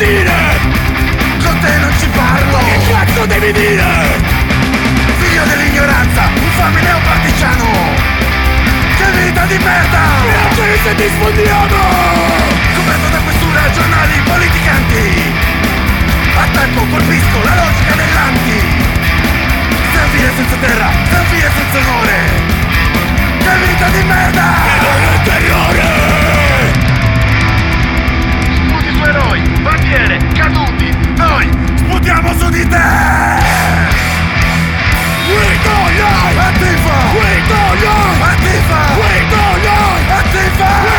dire? 0.00 0.32
Con 1.44 1.58
te 1.60 1.76
non 1.76 1.92
ci 1.98 2.08
parlo. 2.08 2.58
Che 2.58 2.78
cazzo 2.90 3.26
devi 3.26 3.52
dire? 3.52 3.84
Figlio 5.20 5.44
dell'ignoranza 5.44 6.22
Un 6.34 6.50
famineo 6.56 6.98
partigiano 7.04 7.68
Che 8.96 9.06
vita 9.20 9.44
di 9.44 9.58
merda. 9.58 10.02
Piangere 10.24 10.78
se 10.84 10.94
ti 10.94 11.06
sfondiamo. 11.14 11.80
Coperto 12.76 13.08
da 13.10 13.18
questura 13.18 13.60
giornali 13.72 14.16
politicanti. 14.24 15.04
Attacco, 16.34 16.86
colpisco 16.86 17.38
la 17.44 17.54
logica 17.60 17.94
dell'anti. 18.00 18.58
Servire 19.92 20.32
senza 20.36 20.56
terra 20.56 20.88
Servire 21.10 21.50
senza 21.56 21.78
onore. 21.78 22.16
Che 23.38 23.66
vita 23.66 23.88
di 23.88 24.02
merda. 24.04 24.46
Terrore, 24.64 25.20
terrore 25.24 25.99
bandiere, 29.62 30.18
caduti, 30.34 30.94
noi 31.16 31.48
sputiamo 31.76 32.34
su 32.38 32.48
di 32.50 32.66
te! 32.66 33.88
We 35.28 35.58
go 35.62 35.88
young, 35.96 36.38
Antifa! 36.38 36.96
We 37.12 37.42
go 37.46 37.74
young, 37.80 38.20
Antifa! 38.20 38.80
We 38.96 39.26
go 39.28 39.44
young, 39.62 40.10
Antifa! 40.10 40.89